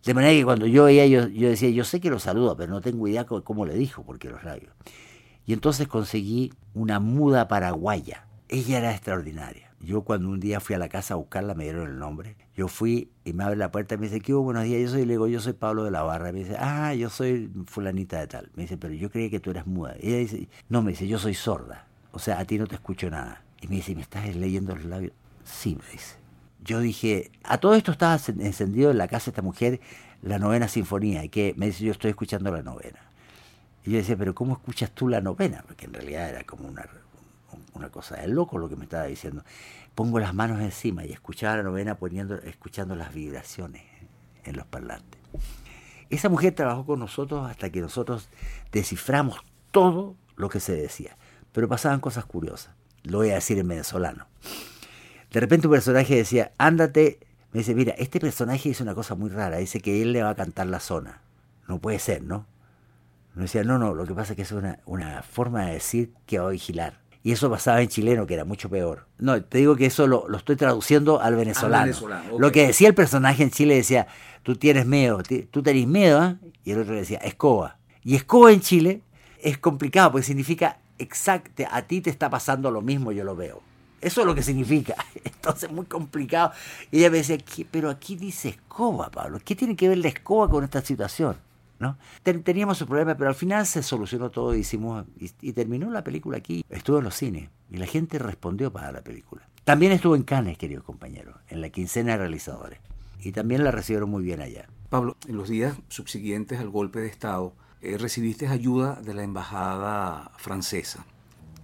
De 0.04 0.14
manera 0.14 0.34
que 0.34 0.44
cuando 0.44 0.68
yo 0.68 0.84
veía, 0.86 1.08
yo, 1.08 1.28
yo 1.28 1.50
decía, 1.50 1.70
yo 1.70 1.86
sé 1.86 2.02
que 2.02 2.10
lo 2.10 2.20
saluda, 2.20 2.56
pero 2.58 2.72
no 2.72 2.82
tengo 2.82 3.08
idea 3.08 3.26
cómo 3.26 3.66
le 3.66 3.76
dijo, 3.76 4.04
porque 4.04 4.30
los 4.30 4.44
labios. 4.44 4.74
Y 5.46 5.54
entonces 5.54 5.88
conseguí 5.88 6.52
una 6.74 7.00
muda 7.00 7.48
paraguaya. 7.48 8.28
Ella 8.50 8.80
era 8.80 8.92
extraordinaria. 8.92 9.72
Yo 9.80 10.04
cuando 10.04 10.30
un 10.30 10.40
día 10.40 10.62
fui 10.62 10.76
a 10.76 10.80
la 10.80 10.88
casa 10.88 11.14
a 11.14 11.18
buscarla, 11.18 11.56
me 11.56 11.66
dieron 11.66 11.90
el 11.90 12.00
nombre. 12.00 12.38
Yo 12.56 12.70
fui 12.70 13.12
y 13.26 13.34
me 13.34 13.44
abre 13.44 13.58
la 13.58 13.72
puerta 13.72 13.96
y 13.96 13.98
me 13.98 14.08
dice, 14.08 14.22
¿qué 14.22 14.34
hubo? 14.34 14.44
Buenos 14.44 14.64
días. 14.64 14.82
Yo 14.82 14.90
soy, 14.90 15.06
le 15.06 15.14
digo, 15.14 15.28
yo 15.28 15.42
soy 15.42 15.54
Pablo 15.54 15.84
de 15.84 15.92
la 15.92 16.04
Barra. 16.04 16.30
Y 16.30 16.34
me 16.34 16.40
dice, 16.40 16.56
ah, 16.58 16.94
yo 16.94 17.10
soy 17.10 17.52
fulanita 17.66 18.20
de 18.20 18.28
tal. 18.28 18.50
Me 18.56 18.64
dice, 18.64 18.78
pero 18.78 18.94
yo 18.94 19.10
creía 19.10 19.30
que 19.30 19.42
tú 19.42 19.52
eras 19.52 19.68
muda. 19.68 19.96
Y 20.02 20.10
ella 20.10 20.18
dice, 20.20 20.48
no, 20.70 20.82
me 20.82 20.92
dice, 20.92 21.08
yo 21.08 21.20
soy 21.20 21.34
sorda. 21.34 21.88
O 22.12 22.20
sea, 22.20 22.40
a 22.40 22.46
ti 22.46 22.58
no 22.58 22.68
te 22.68 22.76
escucho 22.76 23.10
nada. 23.10 23.44
Y 23.62 23.68
me 23.68 23.76
dice, 23.76 23.94
¿me 23.96 24.02
estás 24.02 24.34
leyendo 24.36 24.74
los 24.76 24.86
labios? 24.86 25.14
Sí, 25.44 25.78
me 25.78 25.92
dice. 25.92 26.23
Yo 26.64 26.80
dije, 26.80 27.32
a 27.44 27.58
todo 27.58 27.76
esto 27.76 27.92
estaba 27.92 28.20
encendido 28.40 28.92
en 28.92 28.98
la 28.98 29.08
casa 29.08 29.26
de 29.26 29.32
esta 29.32 29.42
mujer 29.42 29.82
la 30.22 30.40
novena 30.40 30.68
sinfonía, 30.68 31.24
y 31.24 31.30
que 31.30 31.54
me 31.58 31.68
dice, 31.68 31.84
yo 31.84 31.92
estoy 31.92 32.12
escuchando 32.12 32.52
la 32.52 32.64
novena. 32.64 33.00
Y 33.86 33.92
yo 33.92 33.98
decía, 33.98 34.16
pero 34.16 34.34
¿cómo 34.34 34.54
escuchas 34.54 34.92
tú 34.92 35.10
la 35.10 35.20
novena? 35.20 35.64
Porque 35.68 35.86
en 35.86 35.94
realidad 35.94 36.30
era 36.30 36.44
como 36.46 36.68
una, 36.68 36.88
una 37.74 37.90
cosa 37.90 38.16
de 38.16 38.30
loco 38.30 38.58
lo 38.58 38.70
que 38.70 38.78
me 38.78 38.86
estaba 38.86 39.04
diciendo. 39.04 39.44
Pongo 39.96 40.20
las 40.20 40.34
manos 40.34 40.62
encima 40.62 41.06
y 41.06 41.12
escuchaba 41.12 41.58
la 41.58 41.64
novena 41.64 41.96
poniendo, 41.96 42.36
escuchando 42.36 42.96
las 42.96 43.14
vibraciones 43.14 43.84
en 44.46 44.56
los 44.56 44.66
parlantes. 44.66 45.20
Esa 46.10 46.30
mujer 46.30 46.56
trabajó 46.56 46.86
con 46.86 47.00
nosotros 47.00 47.50
hasta 47.50 47.70
que 47.70 47.82
nosotros 47.82 48.30
desciframos 48.72 49.38
todo 49.72 50.16
lo 50.38 50.48
que 50.48 50.60
se 50.62 50.74
decía. 50.74 51.18
Pero 51.52 51.68
pasaban 51.68 52.00
cosas 52.00 52.26
curiosas. 52.26 52.74
Lo 53.04 53.18
voy 53.18 53.32
a 53.32 53.36
decir 53.36 53.60
en 53.60 53.68
venezolano. 53.68 54.28
De 55.34 55.40
repente 55.40 55.68
un 55.68 55.74
personaje 55.74 56.16
decía, 56.16 56.54
ándate. 56.58 57.20
Me 57.52 57.60
dice, 57.60 57.76
mira, 57.76 57.94
este 57.98 58.20
personaje 58.20 58.70
dice 58.70 58.84
una 58.84 58.96
cosa 58.96 59.16
muy 59.16 59.30
rara. 59.30 59.58
Dice 59.58 59.82
que 59.82 60.02
él 60.02 60.14
le 60.14 60.24
va 60.24 60.30
a 60.30 60.36
cantar 60.36 60.68
la 60.68 60.80
zona. 60.80 61.22
No 61.68 61.80
puede 61.80 62.00
ser, 62.00 62.24
¿no? 62.24 62.46
Me 63.36 63.44
decía, 63.44 63.64
no, 63.64 63.78
no, 63.78 63.94
lo 63.94 64.06
que 64.06 64.14
pasa 64.14 64.34
es 64.34 64.38
que 64.38 64.44
es 64.44 64.52
una, 64.52 64.80
una 64.86 65.24
forma 65.24 65.66
de 65.66 65.74
decir 65.74 66.14
que 66.26 66.40
va 66.40 66.48
a 66.48 66.52
vigilar. 66.52 67.02
Y 67.24 67.32
eso 67.32 67.50
pasaba 67.50 67.82
en 67.82 67.88
chileno, 67.88 68.28
que 68.28 68.34
era 68.34 68.46
mucho 68.46 68.70
peor. 68.70 69.08
No, 69.18 69.42
te 69.44 69.58
digo 69.58 69.76
que 69.76 69.88
eso 69.88 70.08
lo, 70.08 70.28
estoy 70.36 70.56
traduciendo 70.56 71.22
al 71.22 71.36
venezolano. 71.36 71.94
Lo 72.38 72.52
que 72.52 72.68
decía 72.68 72.88
el 72.88 72.96
personaje 72.96 73.44
en 73.44 73.50
Chile 73.50 73.76
decía, 73.76 74.08
tú 74.44 74.56
tienes 74.56 74.86
miedo, 74.86 75.22
tú 75.50 75.64
tenés 75.64 75.88
miedo, 75.88 76.24
¿eh? 76.24 76.36
y 76.64 76.72
el 76.72 76.80
otro 76.80 76.96
decía, 76.96 77.20
escoba. 77.20 77.78
Y 78.04 78.16
escoba 78.16 78.52
en 78.52 78.62
Chile 78.62 79.02
es 79.44 79.58
complicado 79.58 80.12
porque 80.12 80.26
significa 80.26 80.80
exacto, 80.98 81.64
a 81.70 81.82
ti 81.84 82.02
te 82.02 82.10
está 82.10 82.30
pasando 82.30 82.72
lo 82.72 82.82
mismo, 82.82 83.12
yo 83.12 83.24
lo 83.24 83.36
veo. 83.36 83.62
Eso 84.04 84.22
es 84.22 84.28
lo 84.28 84.36
que 84.36 84.44
significa. 84.44 84.96
Entonces, 85.24 85.72
muy 85.72 85.86
complicado. 85.86 86.52
Y 86.92 87.00
ella 87.00 87.10
me 87.10 87.18
decía, 87.18 87.38
pero 87.72 87.90
aquí 87.90 88.16
dice 88.16 88.50
escoba, 88.50 89.10
Pablo. 89.10 89.40
¿Qué 89.44 89.56
tiene 89.56 89.76
que 89.76 89.88
ver 89.88 89.98
la 89.98 90.10
escoba 90.10 90.50
con 90.50 90.64
esta 90.64 90.82
situación? 90.82 91.38
¿No? 91.80 91.98
Teníamos 92.22 92.80
un 92.82 92.88
problema, 92.88 93.16
pero 93.16 93.30
al 93.30 93.36
final 93.36 93.66
se 93.66 93.82
solucionó 93.84 94.30
todo 94.30 94.56
y, 94.56 94.60
hicimos, 94.60 95.06
y, 95.18 95.52
terminó 95.54 95.90
la 95.90 96.04
película 96.04 96.38
aquí. 96.38 96.64
Estuvo 96.70 97.00
en 97.00 97.06
los 97.06 97.16
cines 97.16 97.50
y 97.72 97.78
la 97.78 97.88
gente 97.88 98.20
respondió 98.20 98.72
para 98.72 98.92
la 98.92 99.02
película. 99.02 99.48
También 99.64 99.92
estuvo 99.92 100.16
en 100.16 100.24
Cannes, 100.24 100.58
queridos 100.58 100.84
compañeros, 100.84 101.36
en 101.50 101.62
la 101.62 101.70
quincena 101.70 102.12
de 102.14 102.20
realizadores. 102.20 102.80
Y 103.22 103.32
también 103.32 103.64
la 103.64 103.72
recibieron 103.72 104.10
muy 104.10 104.24
bien 104.24 104.42
allá. 104.42 104.68
Pablo, 104.90 105.18
en 105.28 105.38
los 105.38 105.50
días 105.50 105.76
subsiguientes 105.88 106.60
al 106.60 106.70
golpe 106.70 107.00
de 107.00 107.08
Estado, 107.08 107.54
eh, 107.82 107.98
recibiste 107.98 108.48
ayuda 108.48 109.02
de 109.02 109.14
la 109.14 109.24
embajada 109.24 110.32
francesa. 110.38 111.06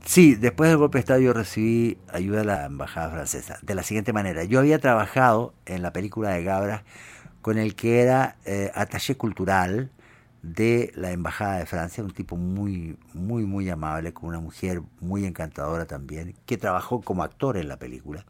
Sí, 0.09 0.33
después 0.33 0.71
del 0.71 0.79
golpe 0.79 0.97
de 0.97 1.01
Estado 1.01 1.19
yo 1.19 1.33
recibí 1.33 1.99
ayuda 2.11 2.39
de 2.39 2.45
la 2.45 2.65
embajada 2.65 3.11
francesa. 3.11 3.59
De 3.61 3.75
la 3.75 3.83
siguiente 3.83 4.11
manera, 4.11 4.43
yo 4.43 4.57
había 4.57 4.79
trabajado 4.79 5.53
en 5.67 5.83
la 5.83 5.93
película 5.93 6.31
de 6.31 6.43
Gabra 6.43 6.83
con 7.43 7.59
el 7.59 7.75
que 7.75 8.01
era 8.01 8.35
eh, 8.43 8.71
cultural 9.17 9.91
de 10.41 10.91
la 10.95 11.11
embajada 11.11 11.59
de 11.59 11.67
Francia, 11.67 12.03
un 12.03 12.09
tipo 12.09 12.37
muy, 12.37 12.97
muy, 13.13 13.45
muy 13.45 13.69
amable, 13.69 14.11
con 14.11 14.29
una 14.29 14.39
mujer 14.39 14.81
muy 14.99 15.25
encantadora 15.27 15.85
también, 15.85 16.33
que 16.47 16.57
trabajó 16.57 17.01
como 17.01 17.21
actor 17.21 17.55
en 17.55 17.67
la 17.67 17.77
película. 17.77 18.25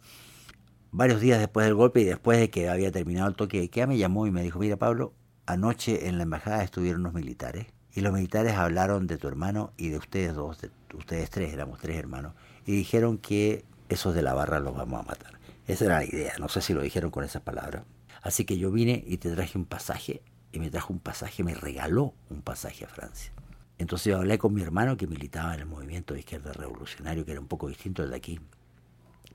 Varios 0.91 1.21
días 1.21 1.39
después 1.39 1.65
del 1.65 1.75
golpe 1.75 2.01
y 2.01 2.03
después 2.03 2.39
de 2.39 2.49
que 2.49 2.67
había 2.67 2.91
terminado 2.91 3.29
el 3.29 3.35
toque 3.35 3.61
de 3.61 3.69
queda, 3.69 3.87
me 3.87 3.97
llamó 3.97 4.27
y 4.27 4.31
me 4.31 4.43
dijo, 4.43 4.59
mira 4.59 4.75
Pablo, 4.75 5.13
anoche 5.45 6.09
en 6.09 6.17
la 6.17 6.23
embajada 6.23 6.61
estuvieron 6.61 6.99
unos 6.99 7.13
militares 7.13 7.67
y 7.93 8.01
los 8.01 8.13
militares 8.13 8.53
hablaron 8.53 9.07
de 9.07 9.17
tu 9.17 9.27
hermano 9.27 9.73
y 9.77 9.89
de 9.89 9.97
ustedes 9.97 10.35
dos, 10.35 10.61
de 10.61 10.71
ustedes 10.93 11.29
tres, 11.29 11.53
éramos 11.53 11.79
tres 11.79 11.97
hermanos, 11.97 12.33
y 12.65 12.73
dijeron 12.73 13.17
que 13.17 13.65
esos 13.89 14.13
de 14.13 14.21
la 14.21 14.33
barra 14.33 14.59
los 14.59 14.75
vamos 14.75 14.99
a 14.99 15.07
matar. 15.07 15.39
Esa 15.67 15.85
era 15.85 15.95
la 15.97 16.05
idea, 16.05 16.33
no 16.39 16.49
sé 16.49 16.61
si 16.61 16.73
lo 16.73 16.81
dijeron 16.81 17.11
con 17.11 17.23
esas 17.23 17.41
palabras. 17.41 17.83
Así 18.21 18.45
que 18.45 18.57
yo 18.57 18.71
vine 18.71 19.03
y 19.05 19.17
te 19.17 19.31
traje 19.33 19.57
un 19.57 19.65
pasaje, 19.65 20.21
y 20.51 20.59
me 20.59 20.69
trajo 20.69 20.93
un 20.93 20.99
pasaje, 20.99 21.43
me 21.43 21.53
regaló 21.53 22.13
un 22.29 22.41
pasaje 22.41 22.85
a 22.85 22.87
Francia. 22.87 23.31
Entonces 23.77 24.05
yo 24.11 24.17
hablé 24.17 24.37
con 24.37 24.53
mi 24.53 24.61
hermano 24.61 24.97
que 24.97 25.07
militaba 25.07 25.53
en 25.53 25.61
el 25.61 25.65
movimiento 25.65 26.13
de 26.13 26.19
izquierda 26.19 26.51
revolucionario, 26.53 27.23
que 27.23 27.31
era 27.31 27.39
un 27.39 27.47
poco 27.47 27.67
distinto 27.69 28.01
del 28.01 28.11
de 28.11 28.17
aquí, 28.17 28.39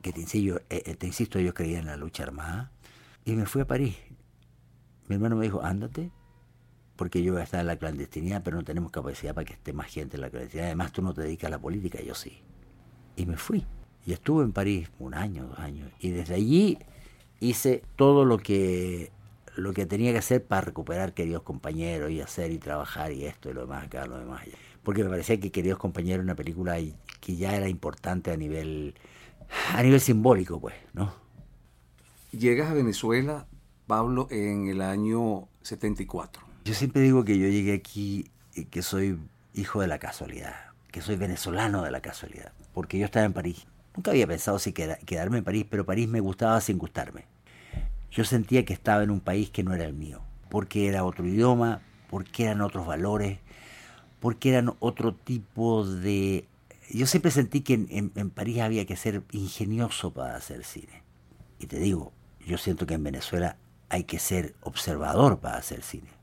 que 0.03 0.13
te 0.13 0.21
insisto, 0.21 0.59
eh, 0.69 0.83
eh, 0.85 0.95
te 0.97 1.07
insisto, 1.07 1.39
yo 1.41 1.55
creía 1.55 1.79
en 1.79 1.87
la 1.87 1.97
lucha 1.97 2.25
armada, 2.25 2.71
y 3.25 3.33
me 3.33 3.47
fui 3.47 3.63
a 3.63 3.67
París. 3.67 3.97
Mi 5.09 5.15
hermano 5.15 5.37
me 5.37 5.45
dijo, 5.45 5.63
ándate, 5.63 6.11
porque 6.97 7.23
yo 7.23 7.33
voy 7.33 7.41
a 7.41 7.45
estar 7.45 7.61
en 7.61 7.67
la 7.67 7.77
clandestinidad, 7.77 8.43
pero 8.43 8.57
no 8.57 8.65
tenemos 8.65 8.93
capacidad 8.93 9.35
para 9.35 9.45
que 9.45 9.55
esté 9.55 9.73
más 9.73 9.87
gente 9.89 10.17
en 10.17 10.21
la 10.21 10.31
clandestinidad. 10.31 10.69
Además, 10.69 10.93
tú 10.93 11.03
no 11.03 11.13
te 11.13 11.23
dedicas 11.23 11.49
a 11.49 11.51
la 11.51 11.59
política, 11.59 12.01
yo 12.03 12.15
sí. 12.15 12.39
Y 13.17 13.27
me 13.27 13.37
fui. 13.37 13.67
Y 14.07 14.13
estuve 14.13 14.45
en 14.45 14.53
París 14.53 14.91
un 14.99 15.15
año, 15.15 15.47
dos 15.47 15.59
años. 15.59 15.91
Y 15.99 16.11
desde 16.11 16.35
allí 16.35 16.79
hice 17.41 17.83
todo 17.97 18.25
lo 18.25 18.39
que, 18.39 19.11
lo 19.57 19.73
que 19.73 19.87
tenía 19.87 20.13
que 20.13 20.19
hacer 20.19 20.45
para 20.45 20.61
recuperar 20.61 21.15
queridos 21.15 21.43
compañeros 21.43 22.11
y 22.11 22.21
hacer 22.21 22.53
y 22.53 22.59
trabajar 22.59 23.13
y 23.13 23.25
esto 23.25 23.51
y 23.51 23.55
lo 23.55 23.63
demás 23.63 23.85
acá, 23.85 24.07
lo 24.07 24.19
demás 24.19 24.43
allá. 24.43 24.57
Porque 24.83 25.03
me 25.03 25.11
parecía 25.11 25.41
que 25.41 25.51
Queridos 25.51 25.79
Compañeros 25.79 26.17
era 26.17 26.23
una 26.23 26.35
película 26.35 26.77
que 27.21 27.37
ya 27.37 27.57
era 27.57 27.69
importante 27.69 28.31
a 28.31 28.37
nivel, 28.37 28.95
a 29.75 29.83
nivel 29.83 30.01
simbólico, 30.01 30.61
pues, 30.61 30.75
¿no? 30.93 31.15
Llegas 32.33 32.71
a 32.71 32.75
Venezuela, 32.75 33.47
Pablo, 33.87 34.29
en 34.31 34.69
el 34.69 34.83
año 34.83 35.49
74 35.63 36.44
yo 36.65 36.73
siempre 36.73 37.03
digo 37.03 37.25
que 37.25 37.39
yo 37.39 37.47
llegué 37.47 37.75
aquí 37.75 38.31
y 38.55 38.65
que 38.65 38.81
soy 38.81 39.19
hijo 39.53 39.83
de 39.83 39.87
la 39.87 39.99
casualidad, 39.99 40.55
que 40.91 41.03
soy 41.03 41.17
venezolano 41.17 41.83
de 41.83 41.91
la 41.91 42.01
casualidad, 42.01 42.53
porque 42.73 42.99
yo 42.99 43.05
estaba 43.05 43.27
en 43.27 43.35
París. 43.35 43.67
Nunca 43.95 44.13
había 44.13 44.27
pensado 44.27 44.59
si 44.59 44.73
quedarme 44.73 45.39
en 45.39 45.45
París, 45.45 45.67
pero 45.69 45.85
París 45.85 46.09
me 46.09 46.21
gustaba 46.21 46.61
sin 46.63 46.79
gustarme. 46.79 47.27
Yo 48.11 48.25
sentía 48.25 48.65
que 48.65 48.73
estaba 48.73 49.03
en 49.03 49.11
un 49.11 49.21
país 49.21 49.51
que 49.51 49.63
no 49.63 49.75
era 49.75 49.85
el 49.85 49.93
mío, 49.93 50.23
porque 50.49 50.89
era 50.89 51.05
otro 51.05 51.27
idioma, 51.27 51.83
porque 52.09 52.45
eran 52.45 52.63
otros 52.63 52.87
valores, 52.87 53.39
porque 54.19 54.49
eran 54.49 54.73
otro 54.79 55.15
tipo 55.15 55.87
de... 55.87 56.47
Yo 56.91 57.07
siempre 57.07 57.31
sentí 57.31 57.61
que 57.61 57.75
en 57.75 58.31
París 58.31 58.61
había 58.61 58.87
que 58.87 58.97
ser 58.97 59.23
ingenioso 59.33 60.13
para 60.13 60.37
hacer 60.37 60.65
cine. 60.65 61.03
Y 61.59 61.67
te 61.67 61.79
digo, 61.79 62.13
yo 62.47 62.57
siento 62.57 62.87
que 62.87 62.95
en 62.95 63.05
Venezuela 63.05 63.57
hay 63.91 64.05
que 64.05 64.19
ser 64.19 64.55
observador 64.63 65.41
para 65.41 65.59
hacer 65.59 65.83
cine 65.83 66.14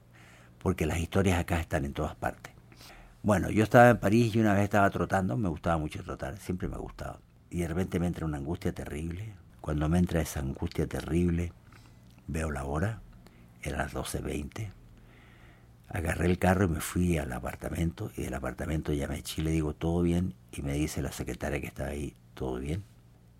porque 0.61 0.85
las 0.85 0.99
historias 0.99 1.39
acá 1.39 1.59
están 1.59 1.85
en 1.85 1.93
todas 1.93 2.15
partes. 2.15 2.53
Bueno, 3.23 3.49
yo 3.49 3.63
estaba 3.63 3.89
en 3.89 3.99
París 3.99 4.35
y 4.35 4.39
una 4.39 4.53
vez 4.53 4.63
estaba 4.63 4.89
trotando, 4.89 5.37
me 5.37 5.49
gustaba 5.49 5.77
mucho 5.77 6.03
trotar, 6.03 6.37
siempre 6.37 6.67
me 6.67 6.75
ha 6.75 6.79
gustado. 6.79 7.19
Y 7.49 7.59
de 7.59 7.67
repente 7.67 7.99
me 7.99 8.07
entra 8.07 8.25
una 8.25 8.37
angustia 8.37 8.73
terrible. 8.73 9.35
Cuando 9.59 9.89
me 9.89 9.99
entra 9.99 10.21
esa 10.21 10.39
angustia 10.39 10.87
terrible, 10.87 11.53
veo 12.27 12.49
la 12.51 12.63
hora, 12.65 13.01
eran 13.61 13.79
las 13.79 13.93
12.20. 13.93 14.71
Agarré 15.89 16.25
el 16.27 16.39
carro 16.39 16.65
y 16.65 16.69
me 16.69 16.79
fui 16.79 17.17
al 17.17 17.31
apartamento 17.33 18.11
y 18.15 18.23
del 18.23 18.33
apartamento 18.33 18.93
llamé 18.93 19.17
a 19.17 19.21
Chile, 19.21 19.51
digo, 19.51 19.73
¿todo 19.73 20.01
bien? 20.01 20.35
Y 20.51 20.61
me 20.61 20.73
dice 20.73 21.01
la 21.01 21.11
secretaria 21.11 21.59
que 21.59 21.67
estaba 21.67 21.89
ahí, 21.89 22.15
¿todo 22.33 22.59
bien? 22.59 22.83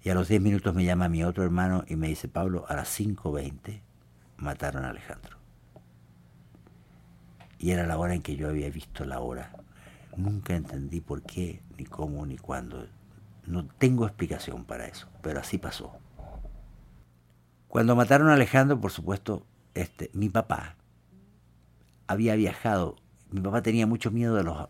Y 0.04 0.10
a 0.10 0.16
los 0.16 0.28
10 0.28 0.42
minutos 0.42 0.76
me 0.76 0.84
llama 0.84 1.08
mi 1.08 1.24
otro 1.24 1.44
hermano 1.44 1.86
y 1.88 1.96
me 1.96 2.08
dice, 2.08 2.28
Pablo, 2.28 2.66
a 2.68 2.76
las 2.76 3.00
5.20 3.00 3.82
mataron 4.38 4.84
a 4.84 4.90
Alejandro 4.90 5.41
y 7.62 7.72
era 7.72 7.86
la 7.86 7.98
hora 8.00 8.16
en 8.16 8.24
que 8.24 8.36
yo 8.36 8.50
había 8.50 8.72
visto 8.72 9.06
la 9.06 9.20
hora. 9.20 9.52
Nunca 10.18 10.56
entendí 10.56 11.00
por 11.00 11.22
qué, 11.22 11.62
ni 11.78 11.86
cómo, 11.86 12.26
ni 12.26 12.38
cuándo. 12.38 12.88
No 13.46 13.68
tengo 13.78 14.08
explicación 14.08 14.66
para 14.66 14.88
eso, 14.88 15.08
pero 15.22 15.40
así 15.40 15.60
pasó. 15.60 15.94
Cuando 17.68 17.96
mataron 17.96 18.30
a 18.30 18.34
Alejandro, 18.34 18.82
por 18.82 18.92
supuesto, 18.92 19.46
este, 19.76 20.10
mi 20.14 20.28
papá 20.28 20.76
había 22.08 22.36
viajado. 22.36 22.96
Mi 23.30 23.42
papá 23.42 23.62
tenía 23.62 23.86
mucho 23.86 24.10
miedo 24.10 24.36
de 24.36 24.44
los 24.44 24.68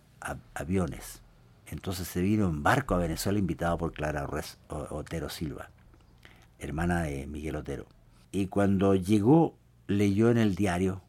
aviones. 0.54 1.22
Entonces 1.68 2.10
se 2.10 2.22
vino 2.22 2.50
en 2.50 2.62
barco 2.62 2.96
a 2.96 3.00
Venezuela 3.00 3.40
invitado 3.40 3.78
por 3.78 3.94
Clara 3.94 4.30
Otero 4.68 5.30
Silva, 5.30 5.70
hermana 6.60 7.04
de 7.04 7.26
Miguel 7.26 7.56
Otero. 7.56 7.86
Y 8.34 8.48
cuando 8.48 8.96
llegó, 8.96 9.56
leyó 9.88 10.30
en 10.30 10.38
el 10.38 10.56
diario, 10.56 11.02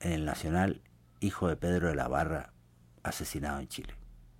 en 0.00 0.12
el 0.12 0.24
Nacional, 0.24 0.80
hijo 1.20 1.48
de 1.48 1.56
Pedro 1.56 1.88
de 1.88 1.94
la 1.94 2.08
Barra, 2.08 2.52
asesinado 3.02 3.60
en 3.60 3.68
Chile, 3.68 3.94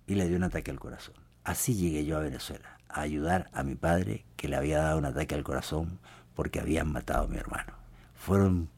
y 0.05 0.15
le 0.15 0.27
dio 0.27 0.37
un 0.37 0.43
ataque 0.43 0.71
al 0.71 0.79
corazón. 0.79 1.15
Así 1.43 1.75
llegué 1.75 2.05
yo 2.05 2.17
a 2.17 2.21
Venezuela, 2.21 2.77
a 2.89 3.01
ayudar 3.01 3.49
a 3.53 3.63
mi 3.63 3.75
padre 3.75 4.25
que 4.35 4.47
le 4.47 4.55
había 4.55 4.79
dado 4.79 4.97
un 4.97 5.05
ataque 5.05 5.35
al 5.35 5.43
corazón 5.43 5.99
porque 6.35 6.59
habían 6.59 6.91
matado 6.91 7.25
a 7.25 7.27
mi 7.27 7.37
hermano. 7.37 7.73
Fueron 8.15 8.69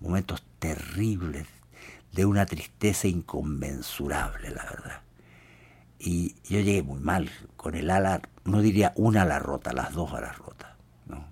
momentos 0.00 0.44
terribles, 0.58 1.46
de 2.16 2.24
una 2.24 2.46
tristeza 2.46 3.08
inconmensurable, 3.08 4.50
la 4.50 4.64
verdad. 4.64 5.02
Y 5.98 6.34
yo 6.44 6.60
llegué 6.60 6.82
muy 6.82 6.98
mal, 6.98 7.30
con 7.56 7.74
el 7.74 7.90
ala, 7.90 8.22
no 8.44 8.62
diría 8.62 8.92
una 8.96 9.22
ala 9.22 9.38
rota, 9.38 9.72
las 9.72 9.92
dos 9.92 10.12
alas 10.14 10.38
rotas. 10.38 10.72
¿no? 11.06 11.26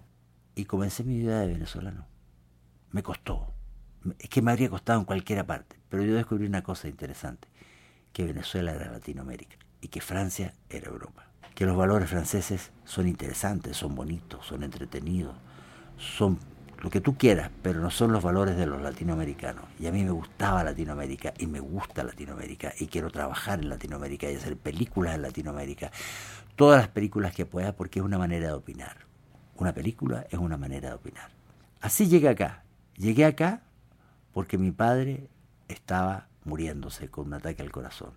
Y 0.54 0.66
comencé 0.66 1.02
mi 1.02 1.18
vida 1.18 1.40
de 1.40 1.46
venezolano. 1.48 2.06
Me 2.90 3.02
costó, 3.02 3.54
es 4.18 4.28
que 4.28 4.42
me 4.42 4.52
habría 4.52 4.68
costado 4.68 5.00
en 5.00 5.06
cualquier 5.06 5.44
parte. 5.46 5.76
Pero 5.94 6.06
yo 6.06 6.16
descubrí 6.16 6.46
una 6.46 6.64
cosa 6.64 6.88
interesante, 6.88 7.46
que 8.12 8.24
Venezuela 8.24 8.72
era 8.72 8.90
Latinoamérica 8.90 9.54
y 9.80 9.86
que 9.86 10.00
Francia 10.00 10.52
era 10.68 10.88
Europa. 10.88 11.28
Que 11.54 11.66
los 11.66 11.76
valores 11.76 12.10
franceses 12.10 12.72
son 12.84 13.06
interesantes, 13.06 13.76
son 13.76 13.94
bonitos, 13.94 14.44
son 14.44 14.64
entretenidos, 14.64 15.36
son 15.96 16.40
lo 16.82 16.90
que 16.90 17.00
tú 17.00 17.16
quieras, 17.16 17.52
pero 17.62 17.78
no 17.78 17.92
son 17.92 18.10
los 18.10 18.24
valores 18.24 18.56
de 18.56 18.66
los 18.66 18.82
latinoamericanos. 18.82 19.66
Y 19.78 19.86
a 19.86 19.92
mí 19.92 20.02
me 20.02 20.10
gustaba 20.10 20.64
Latinoamérica 20.64 21.32
y 21.38 21.46
me 21.46 21.60
gusta 21.60 22.02
Latinoamérica 22.02 22.72
y 22.76 22.88
quiero 22.88 23.12
trabajar 23.12 23.60
en 23.60 23.68
Latinoamérica 23.68 24.28
y 24.28 24.34
hacer 24.34 24.56
películas 24.56 25.14
en 25.14 25.22
Latinoamérica. 25.22 25.92
Todas 26.56 26.80
las 26.80 26.88
películas 26.88 27.32
que 27.36 27.46
pueda 27.46 27.76
porque 27.76 28.00
es 28.00 28.04
una 28.04 28.18
manera 28.18 28.48
de 28.48 28.54
opinar. 28.54 28.96
Una 29.58 29.72
película 29.72 30.26
es 30.28 30.40
una 30.40 30.56
manera 30.56 30.88
de 30.88 30.94
opinar. 30.96 31.30
Así 31.80 32.08
llegué 32.08 32.30
acá. 32.30 32.64
Llegué 32.96 33.26
acá 33.26 33.62
porque 34.32 34.58
mi 34.58 34.72
padre 34.72 35.28
estaba 35.74 36.28
muriéndose 36.44 37.08
con 37.08 37.26
un 37.26 37.34
ataque 37.34 37.62
al 37.62 37.72
corazón. 37.72 38.12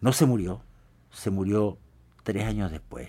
No 0.00 0.12
se 0.12 0.26
murió, 0.26 0.62
se 1.10 1.30
murió 1.30 1.78
tres 2.22 2.44
años 2.44 2.70
después. 2.70 3.08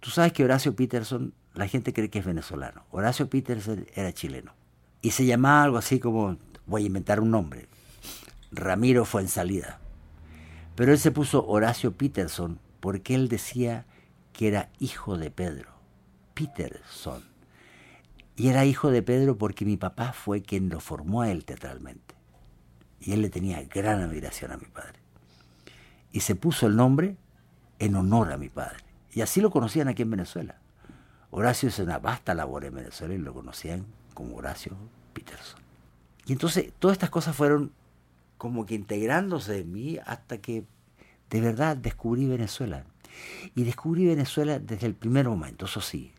Tú 0.00 0.10
sabes 0.10 0.32
que 0.32 0.44
Horacio 0.44 0.74
Peterson 0.74 1.32
la 1.54 1.66
gente 1.66 1.92
cree 1.92 2.08
que 2.08 2.20
es 2.20 2.24
venezolano. 2.24 2.84
Horacio 2.90 3.28
Peterson 3.28 3.86
era 3.94 4.12
chileno. 4.12 4.54
Y 5.02 5.10
se 5.10 5.26
llamaba 5.26 5.64
algo 5.64 5.78
así 5.78 5.98
como, 5.98 6.36
voy 6.66 6.84
a 6.84 6.86
inventar 6.86 7.20
un 7.20 7.30
nombre, 7.30 7.66
Ramiro 8.52 9.04
fue 9.04 9.22
en 9.22 9.28
salida. 9.28 9.80
Pero 10.76 10.92
él 10.92 10.98
se 10.98 11.10
puso 11.10 11.46
Horacio 11.46 11.96
Peterson 11.96 12.60
porque 12.78 13.14
él 13.14 13.28
decía 13.28 13.86
que 14.32 14.46
era 14.48 14.70
hijo 14.78 15.18
de 15.18 15.32
Pedro, 15.32 15.70
Peterson. 16.34 17.24
Y 18.36 18.48
era 18.48 18.64
hijo 18.64 18.92
de 18.92 19.02
Pedro 19.02 19.36
porque 19.36 19.64
mi 19.64 19.76
papá 19.76 20.12
fue 20.12 20.42
quien 20.42 20.68
lo 20.68 20.78
formó 20.78 21.22
a 21.22 21.30
él 21.32 21.44
teatralmente. 21.44 22.14
Y 23.00 23.12
él 23.12 23.22
le 23.22 23.30
tenía 23.30 23.62
gran 23.64 24.00
admiración 24.00 24.52
a 24.52 24.56
mi 24.56 24.66
padre. 24.66 24.98
Y 26.12 26.20
se 26.20 26.34
puso 26.34 26.66
el 26.66 26.76
nombre 26.76 27.16
en 27.78 27.96
honor 27.96 28.32
a 28.32 28.38
mi 28.38 28.48
padre. 28.48 28.84
Y 29.12 29.20
así 29.20 29.40
lo 29.40 29.50
conocían 29.50 29.88
aquí 29.88 30.02
en 30.02 30.10
Venezuela. 30.10 30.56
Horacio 31.30 31.68
hizo 31.68 31.82
una 31.82 31.98
vasta 31.98 32.34
labor 32.34 32.64
en 32.64 32.74
Venezuela 32.74 33.14
y 33.14 33.18
lo 33.18 33.34
conocían 33.34 33.86
como 34.14 34.36
Horacio 34.36 34.76
Peterson. 35.12 35.60
Y 36.26 36.32
entonces 36.32 36.72
todas 36.78 36.94
estas 36.94 37.10
cosas 37.10 37.36
fueron 37.36 37.72
como 38.36 38.66
que 38.66 38.74
integrándose 38.74 39.58
en 39.60 39.72
mí 39.72 39.98
hasta 40.06 40.38
que 40.38 40.64
de 41.30 41.40
verdad 41.40 41.76
descubrí 41.76 42.26
Venezuela. 42.26 42.84
Y 43.54 43.64
descubrí 43.64 44.06
Venezuela 44.06 44.58
desde 44.58 44.86
el 44.86 44.94
primer 44.94 45.28
momento, 45.28 45.66
eso 45.66 45.80
sí, 45.80 46.12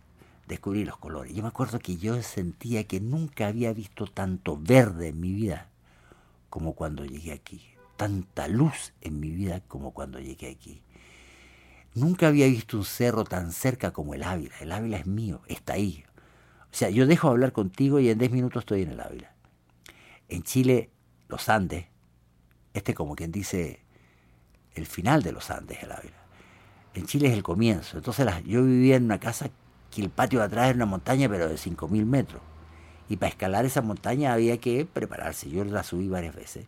descubrí 0.48 0.84
los 0.84 0.98
colores. 0.98 1.34
Yo 1.34 1.42
me 1.42 1.48
acuerdo 1.48 1.80
que 1.80 1.98
yo 1.98 2.22
sentía 2.22 2.84
que 2.84 3.00
nunca 3.00 3.48
había 3.48 3.72
visto 3.72 4.06
tanto 4.08 4.58
verde 4.58 5.10
en 5.10 5.20
mi 5.20 5.32
vida 5.34 5.70
como 6.50 6.74
cuando 6.74 7.06
llegué 7.06 7.32
aquí, 7.32 7.62
tanta 7.98 8.48
luz 8.48 8.94
en 9.02 9.20
mi 9.20 9.30
vida 9.30 9.62
como 9.62 9.94
cuando 9.94 10.20
llegué 10.20 10.50
aquí. 10.50 10.82
Nunca 11.96 12.28
había 12.28 12.48
visto 12.48 12.78
un 12.78 12.86
cerro 12.86 13.24
tan 13.24 13.52
cerca 13.52 13.92
como 13.92 14.14
el 14.14 14.24
Ávila. 14.24 14.56
El 14.62 14.72
Ávila 14.72 14.98
es 14.98 15.08
mío, 15.08 15.42
está 15.48 15.74
ahí. 15.74 16.06
O 16.72 16.76
sea, 16.76 16.90
yo 16.90 17.08
dejo 17.08 17.28
de 17.28 17.32
hablar 17.34 17.52
contigo 17.52 18.00
y 18.00 18.10
en 18.10 18.18
10 18.18 18.32
minutos 18.32 18.62
estoy 18.62 18.84
en 18.84 18.92
el 18.92 19.02
Ávila. 19.02 19.34
En 20.28 20.44
Chile, 20.44 20.92
los 21.28 21.50
Andes, 21.50 21.88
este 22.74 22.94
como 22.94 23.16
quien 23.16 23.32
dice 23.32 23.84
el 24.76 24.86
final 24.86 25.24
de 25.24 25.32
los 25.32 25.50
Andes, 25.50 25.82
el 25.82 25.92
Ávila. 25.92 26.26
En 26.94 27.06
Chile 27.06 27.28
es 27.28 27.34
el 27.34 27.44
comienzo. 27.44 27.98
Entonces 27.98 28.28
yo 28.46 28.64
vivía 28.64 28.96
en 28.96 29.06
una 29.06 29.20
casa 29.20 29.50
que 29.92 30.02
el 30.02 30.10
patio 30.10 30.40
de 30.40 30.46
atrás 30.46 30.68
era 30.68 30.76
una 30.76 30.86
montaña, 30.86 31.28
pero 31.28 31.48
de 31.48 31.56
5.000 31.56 32.06
metros. 32.06 32.42
Y 33.10 33.18
para 33.18 33.30
escalar 33.30 33.66
esa 33.66 33.82
montaña 33.82 34.34
había 34.34 34.58
que 34.60 34.86
prepararse. 34.86 35.50
Yo 35.50 35.66
la 35.66 35.84
subí 35.84 36.08
varias 36.08 36.36
veces. 36.36 36.66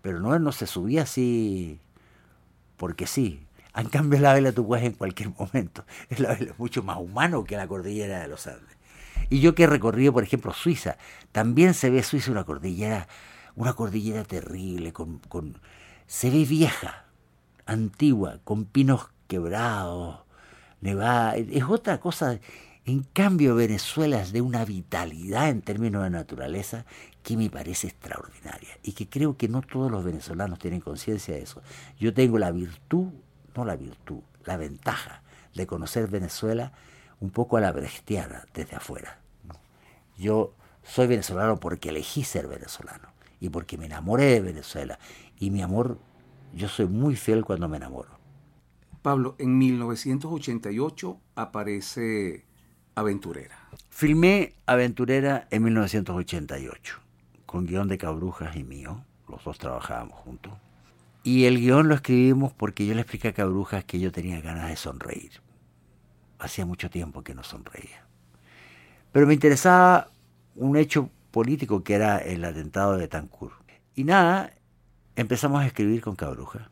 Pero 0.00 0.18
no, 0.18 0.36
no 0.38 0.50
se 0.50 0.66
subía 0.66 1.02
así 1.02 1.78
porque 2.82 3.06
sí. 3.06 3.46
En 3.76 3.88
cambio, 3.88 4.18
la 4.18 4.34
vela 4.34 4.50
tú 4.50 4.66
puedes 4.66 4.84
en 4.84 4.94
cualquier 4.94 5.28
momento. 5.38 5.84
Es 6.08 6.18
la 6.18 6.34
vela 6.34 6.52
mucho 6.58 6.82
más 6.82 6.98
humano 6.98 7.44
que 7.44 7.56
la 7.56 7.68
cordillera 7.68 8.20
de 8.20 8.26
los 8.26 8.48
Andes. 8.48 8.76
Y 9.30 9.40
yo 9.40 9.54
que 9.54 9.62
he 9.62 9.66
recorrido, 9.68 10.12
por 10.12 10.24
ejemplo, 10.24 10.52
Suiza, 10.52 10.96
también 11.30 11.74
se 11.74 11.90
ve 11.90 12.02
Suiza 12.02 12.32
una 12.32 12.42
cordillera, 12.42 13.06
una 13.54 13.74
cordillera 13.74 14.24
terrible, 14.24 14.92
con, 14.92 15.18
con 15.28 15.60
se 16.06 16.30
ve 16.30 16.44
vieja, 16.44 17.04
antigua, 17.64 18.40
con 18.42 18.64
pinos 18.64 19.10
quebrados, 19.28 20.20
nevada. 20.80 21.36
Es 21.36 21.62
otra 21.62 22.00
cosa. 22.00 22.40
En 22.84 23.04
cambio, 23.04 23.54
Venezuela 23.54 24.20
es 24.20 24.32
de 24.32 24.40
una 24.40 24.64
vitalidad 24.64 25.48
en 25.48 25.62
términos 25.62 26.02
de 26.02 26.10
naturaleza 26.10 26.84
que 27.22 27.36
me 27.36 27.48
parece 27.48 27.86
extraordinaria 27.86 28.76
y 28.82 28.92
que 28.92 29.08
creo 29.08 29.36
que 29.36 29.48
no 29.48 29.62
todos 29.62 29.90
los 29.90 30.04
venezolanos 30.04 30.58
tienen 30.58 30.80
conciencia 30.80 31.34
de 31.34 31.42
eso. 31.42 31.62
Yo 31.98 32.12
tengo 32.12 32.38
la 32.38 32.50
virtud 32.50 33.12
no 33.54 33.64
la 33.64 33.76
virtud, 33.76 34.20
la 34.44 34.56
ventaja 34.56 35.22
de 35.54 35.66
conocer 35.66 36.08
Venezuela 36.08 36.72
un 37.20 37.30
poco 37.30 37.56
a 37.56 37.60
la 37.60 37.72
brechtiana 37.72 38.46
desde 38.54 38.76
afuera. 38.76 39.20
Yo 40.16 40.54
soy 40.82 41.06
venezolano 41.06 41.60
porque 41.60 41.90
elegí 41.90 42.24
ser 42.24 42.48
venezolano 42.48 43.08
y 43.40 43.48
porque 43.48 43.78
me 43.78 43.86
enamoré 43.86 44.24
de 44.24 44.40
Venezuela. 44.40 44.98
Y 45.38 45.50
mi 45.50 45.62
amor, 45.62 45.98
yo 46.54 46.68
soy 46.68 46.86
muy 46.86 47.16
fiel 47.16 47.44
cuando 47.44 47.68
me 47.68 47.76
enamoro. 47.76 48.10
Pablo, 49.02 49.34
en 49.38 49.58
1988 49.58 51.20
aparece 51.34 52.44
Aventurera. 52.94 53.56
Filmé 53.88 54.54
Aventurera 54.66 55.46
en 55.50 55.62
1988, 55.62 56.98
con 57.46 57.66
guion 57.66 57.88
de 57.88 57.96
Cabrujas 57.96 58.54
y 58.56 58.64
mío. 58.64 59.02
Los 59.28 59.42
dos 59.44 59.58
trabajábamos 59.58 60.18
juntos. 60.18 60.52
Y 61.22 61.46
el 61.46 61.58
guion 61.58 61.88
lo 61.88 61.94
escribimos 61.94 62.52
porque 62.52 62.84
yo 62.84 62.94
le 62.94 63.00
expliqué 63.00 63.28
a 63.28 63.32
Cabrujas 63.32 63.84
que 63.84 63.98
yo 63.98 64.12
tenía 64.12 64.40
ganas 64.42 64.68
de 64.68 64.76
sonreír. 64.76 65.32
Hacía 66.38 66.66
mucho 66.66 66.90
tiempo 66.90 67.22
que 67.22 67.34
no 67.34 67.42
sonreía. 67.42 68.04
Pero 69.12 69.26
me 69.26 69.34
interesaba 69.34 70.08
un 70.56 70.76
hecho 70.76 71.08
político 71.30 71.82
que 71.84 71.94
era 71.94 72.18
el 72.18 72.44
atentado 72.44 72.98
de 72.98 73.08
Tancur. 73.08 73.52
Y 73.94 74.04
nada, 74.04 74.52
empezamos 75.16 75.62
a 75.62 75.66
escribir 75.66 76.02
con 76.02 76.16
Cabruja. 76.16 76.70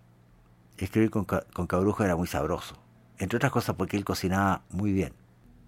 Escribir 0.77 1.11
con, 1.11 1.25
con 1.25 1.67
Cabruja 1.67 2.05
era 2.05 2.17
muy 2.17 2.27
sabroso. 2.27 2.77
Entre 3.19 3.37
otras 3.37 3.53
cosas 3.53 3.77
porque 3.77 3.97
él 3.97 4.05
cocinaba 4.05 4.63
muy 4.71 4.93
bien. 4.93 5.20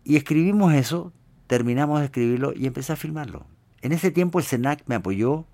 Y 0.05 0.17
escribimos 0.17 0.75
eso, 0.75 1.12
terminamos 1.47 2.01
de 2.01 2.07
escribirlo 2.07 2.53
y 2.55 2.67
empecé 2.67 2.93
a 2.93 2.97
filmarlo. 2.97 3.47
En 3.83 3.93
ese 3.93 4.11
tiempo 4.11 4.38
el 4.38 4.45
SENAC 4.45 4.83
me 4.87 4.97
apoyó 4.97 5.45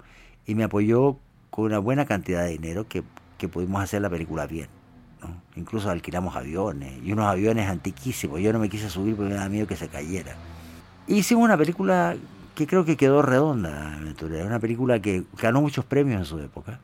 y 0.47 0.55
me 0.55 0.65
apoyó 0.65 1.19
con 1.51 1.67
una 1.67 1.79
buena 1.79 2.07
cantidad 2.07 2.45
de 2.45 2.51
dinero 2.51 2.87
que, 2.89 3.03
pudimos 3.49 3.83
hacer 3.83 4.03
la 4.03 4.11
película 4.11 4.47
bien. 4.47 4.69
Incluso 5.57 5.91
alquilamos 5.91 6.37
aviones 6.37 7.01
y 7.05 7.13
unos 7.13 7.27
aviones 7.27 7.69
antiquísimos. 7.69 8.41
Yo 8.41 8.53
no 8.53 8.59
me 8.59 8.69
quise 8.69 8.89
subir 8.89 9.17
porque 9.17 9.31
me 9.31 9.37
daba 9.37 9.49
miedo 9.49 9.67
que 9.67 9.77
se 9.77 9.89
cayera. 9.89 10.37
Hicimos 11.07 11.45
una 11.45 11.57
película 11.57 12.17
que 12.55 12.67
creo 12.67 12.85
que 12.85 12.97
quedó 12.97 13.23
redonda, 13.23 13.97
Aventurera. 13.97 14.45
Una 14.45 14.61
película 14.61 15.01
que 15.01 15.25
ganó 15.41 15.61
muchos 15.61 15.85
premios 15.85 16.21
en 16.21 16.25
su 16.25 16.39
época. 16.39 16.81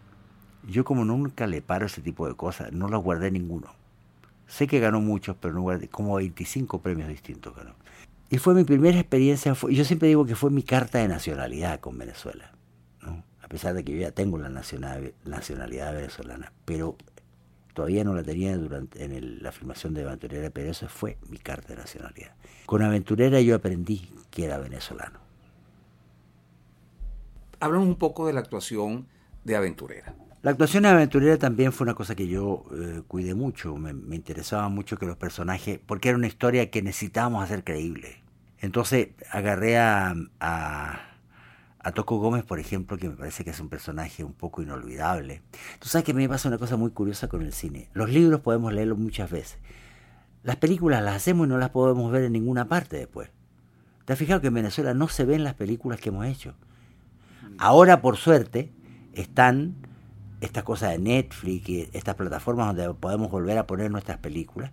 Yo 0.68 0.84
como 0.84 1.04
nunca 1.04 1.46
le 1.46 1.62
paro 1.62 1.86
ese 1.86 2.00
tipo 2.00 2.26
de 2.26 2.34
cosas, 2.34 2.72
no 2.72 2.88
los 2.88 3.02
guardé 3.02 3.30
ninguno. 3.30 3.68
Sé 4.46 4.66
que 4.66 4.80
ganó 4.80 5.00
muchos, 5.00 5.36
pero 5.40 5.62
como 5.90 6.16
25 6.16 6.80
premios 6.80 7.08
distintos 7.08 7.54
ganó. 7.56 7.74
Y 8.30 8.38
fue 8.38 8.54
mi 8.54 8.64
primera 8.64 8.98
experiencia, 8.98 9.54
yo 9.70 9.84
siempre 9.84 10.08
digo 10.08 10.26
que 10.26 10.34
fue 10.34 10.50
mi 10.50 10.62
carta 10.62 10.98
de 10.98 11.08
nacionalidad 11.08 11.80
con 11.80 11.96
Venezuela 11.98 12.54
a 13.44 13.48
pesar 13.48 13.74
de 13.74 13.84
que 13.84 13.92
yo 13.92 13.98
ya 13.98 14.10
tengo 14.10 14.38
la 14.38 14.48
nacionalidad 14.48 15.92
venezolana, 15.92 16.50
pero 16.64 16.96
todavía 17.74 18.02
no 18.02 18.14
la 18.14 18.22
tenía 18.22 18.56
durante 18.56 19.04
en 19.04 19.42
la 19.42 19.52
filmación 19.52 19.92
de 19.92 20.02
Aventurera, 20.02 20.48
pero 20.48 20.70
eso 20.70 20.88
fue 20.88 21.18
mi 21.28 21.36
carta 21.36 21.68
de 21.68 21.76
nacionalidad. 21.76 22.34
Con 22.64 22.82
Aventurera 22.82 23.42
yo 23.42 23.54
aprendí 23.54 24.08
que 24.30 24.46
era 24.46 24.56
venezolano. 24.56 25.20
Háblanos 27.60 27.86
un 27.86 27.96
poco 27.96 28.26
de 28.26 28.32
la 28.32 28.40
actuación 28.40 29.06
de 29.44 29.56
Aventurera. 29.56 30.16
La 30.44 30.52
actuación 30.52 30.86
Aventurera 30.86 31.38
también 31.38 31.72
fue 31.72 31.84
una 31.84 31.94
cosa 31.94 32.14
que 32.14 32.28
yo 32.28 32.66
eh, 32.72 33.02
cuidé 33.08 33.34
mucho, 33.34 33.76
me, 33.76 34.14
interesaba 34.14 34.68
mucho 34.68 34.96
que 34.96 35.06
los 35.06 35.16
personajes, 35.16 35.80
porque 35.84 36.10
era 36.10 36.18
una 36.18 36.28
historia 36.28 36.70
que 36.70 36.82
necesitábamos 36.82 37.42
hacer 37.42 37.64
creíble. 37.64 38.22
Entonces 38.60 39.08
agarré 39.32 39.78
a 39.78 40.14
a 41.84 41.92
Toco 41.92 42.16
Gómez, 42.16 42.44
por 42.44 42.58
ejemplo, 42.58 42.96
que 42.96 43.10
me 43.10 43.14
parece 43.14 43.44
que 43.44 43.50
es 43.50 43.60
un 43.60 43.68
personaje 43.68 44.24
un 44.24 44.32
poco 44.32 44.62
inolvidable. 44.62 45.42
Tú 45.78 45.88
sabes 45.88 46.04
que 46.04 46.12
a 46.12 46.14
mí 46.14 46.22
me 46.22 46.30
pasa 46.30 46.48
una 46.48 46.56
cosa 46.56 46.76
muy 46.76 46.90
curiosa 46.90 47.28
con 47.28 47.42
el 47.42 47.52
cine. 47.52 47.90
Los 47.92 48.08
libros 48.08 48.40
podemos 48.40 48.72
leerlos 48.72 48.96
muchas 48.96 49.30
veces. 49.30 49.58
Las 50.42 50.56
películas 50.56 51.02
las 51.02 51.16
hacemos 51.16 51.46
y 51.46 51.50
no 51.50 51.58
las 51.58 51.70
podemos 51.70 52.10
ver 52.10 52.24
en 52.24 52.32
ninguna 52.32 52.68
parte 52.68 52.96
después. 52.96 53.28
¿Te 54.06 54.14
has 54.14 54.18
fijado 54.18 54.40
que 54.40 54.46
en 54.46 54.54
Venezuela 54.54 54.94
no 54.94 55.08
se 55.08 55.26
ven 55.26 55.44
las 55.44 55.54
películas 55.54 56.00
que 56.00 56.08
hemos 56.08 56.26
hecho? 56.26 56.54
Ahora, 57.58 58.00
por 58.00 58.16
suerte, 58.16 58.72
están 59.12 59.76
estas 60.40 60.62
cosas 60.62 60.92
de 60.92 60.98
Netflix 60.98 61.88
estas 61.92 62.14
plataformas 62.14 62.74
donde 62.74 62.94
podemos 62.94 63.30
volver 63.30 63.58
a 63.58 63.66
poner 63.66 63.90
nuestras 63.90 64.18
películas. 64.18 64.70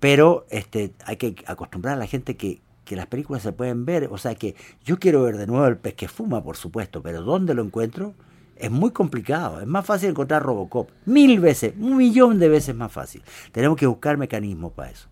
Pero 0.00 0.46
este, 0.50 0.92
hay 1.04 1.16
que 1.16 1.36
acostumbrar 1.46 1.94
a 1.94 1.98
la 1.98 2.06
gente 2.06 2.36
que 2.36 2.60
que 2.90 2.96
las 2.96 3.06
películas 3.06 3.44
se 3.44 3.52
pueden 3.52 3.84
ver. 3.84 4.08
O 4.10 4.18
sea 4.18 4.34
que 4.34 4.56
yo 4.84 4.98
quiero 4.98 5.22
ver 5.22 5.36
de 5.36 5.46
nuevo 5.46 5.64
el 5.64 5.76
pez 5.76 5.94
que 5.94 6.08
fuma, 6.08 6.42
por 6.42 6.56
supuesto, 6.56 7.00
pero 7.00 7.22
¿dónde 7.22 7.54
lo 7.54 7.62
encuentro? 7.62 8.14
Es 8.56 8.68
muy 8.68 8.90
complicado. 8.90 9.60
Es 9.60 9.66
más 9.68 9.86
fácil 9.86 10.10
encontrar 10.10 10.42
Robocop. 10.42 10.90
Mil 11.06 11.38
veces, 11.38 11.72
un 11.78 11.96
millón 11.96 12.40
de 12.40 12.48
veces 12.48 12.74
más 12.74 12.90
fácil. 12.90 13.22
Tenemos 13.52 13.78
que 13.78 13.86
buscar 13.86 14.16
mecanismos 14.16 14.72
para 14.72 14.90
eso. 14.90 15.06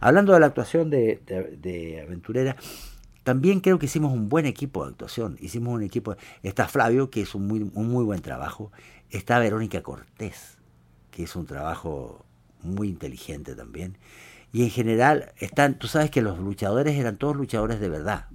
Hablando 0.00 0.32
de 0.32 0.40
la 0.40 0.46
actuación 0.46 0.88
de, 0.88 1.20
de, 1.60 2.00
Aventurera, 2.00 2.56
También 3.24 3.60
creo 3.60 3.78
que 3.78 3.84
hicimos 3.84 4.10
un 4.14 4.30
buen 4.30 4.46
equipo 4.46 4.84
de 4.84 4.92
actuación. 4.92 5.36
Hicimos 5.38 5.74
un 5.74 5.82
equipo. 5.82 6.16
Está 6.42 6.66
Flavio, 6.66 7.10
que 7.10 7.20
hizo 7.20 7.36
un 7.36 7.46
muy, 7.46 7.70
un 7.74 7.88
muy 7.90 8.04
buen 8.04 8.22
trabajo. 8.22 8.72
Está 9.10 9.38
Verónica 9.38 9.82
Cortés, 9.82 10.58
que 11.10 11.22
hizo 11.22 11.38
un 11.38 11.46
trabajo 11.46 12.24
muy 12.62 12.88
inteligente 12.88 13.54
también. 13.54 13.98
Y 14.52 14.62
en 14.62 14.70
general, 14.70 15.32
están, 15.38 15.78
tú 15.78 15.86
sabes 15.86 16.10
que 16.10 16.22
los 16.22 16.38
luchadores 16.38 16.96
eran 16.96 17.16
todos 17.16 17.36
luchadores 17.36 17.80
de 17.80 17.88
verdad. 17.88 18.26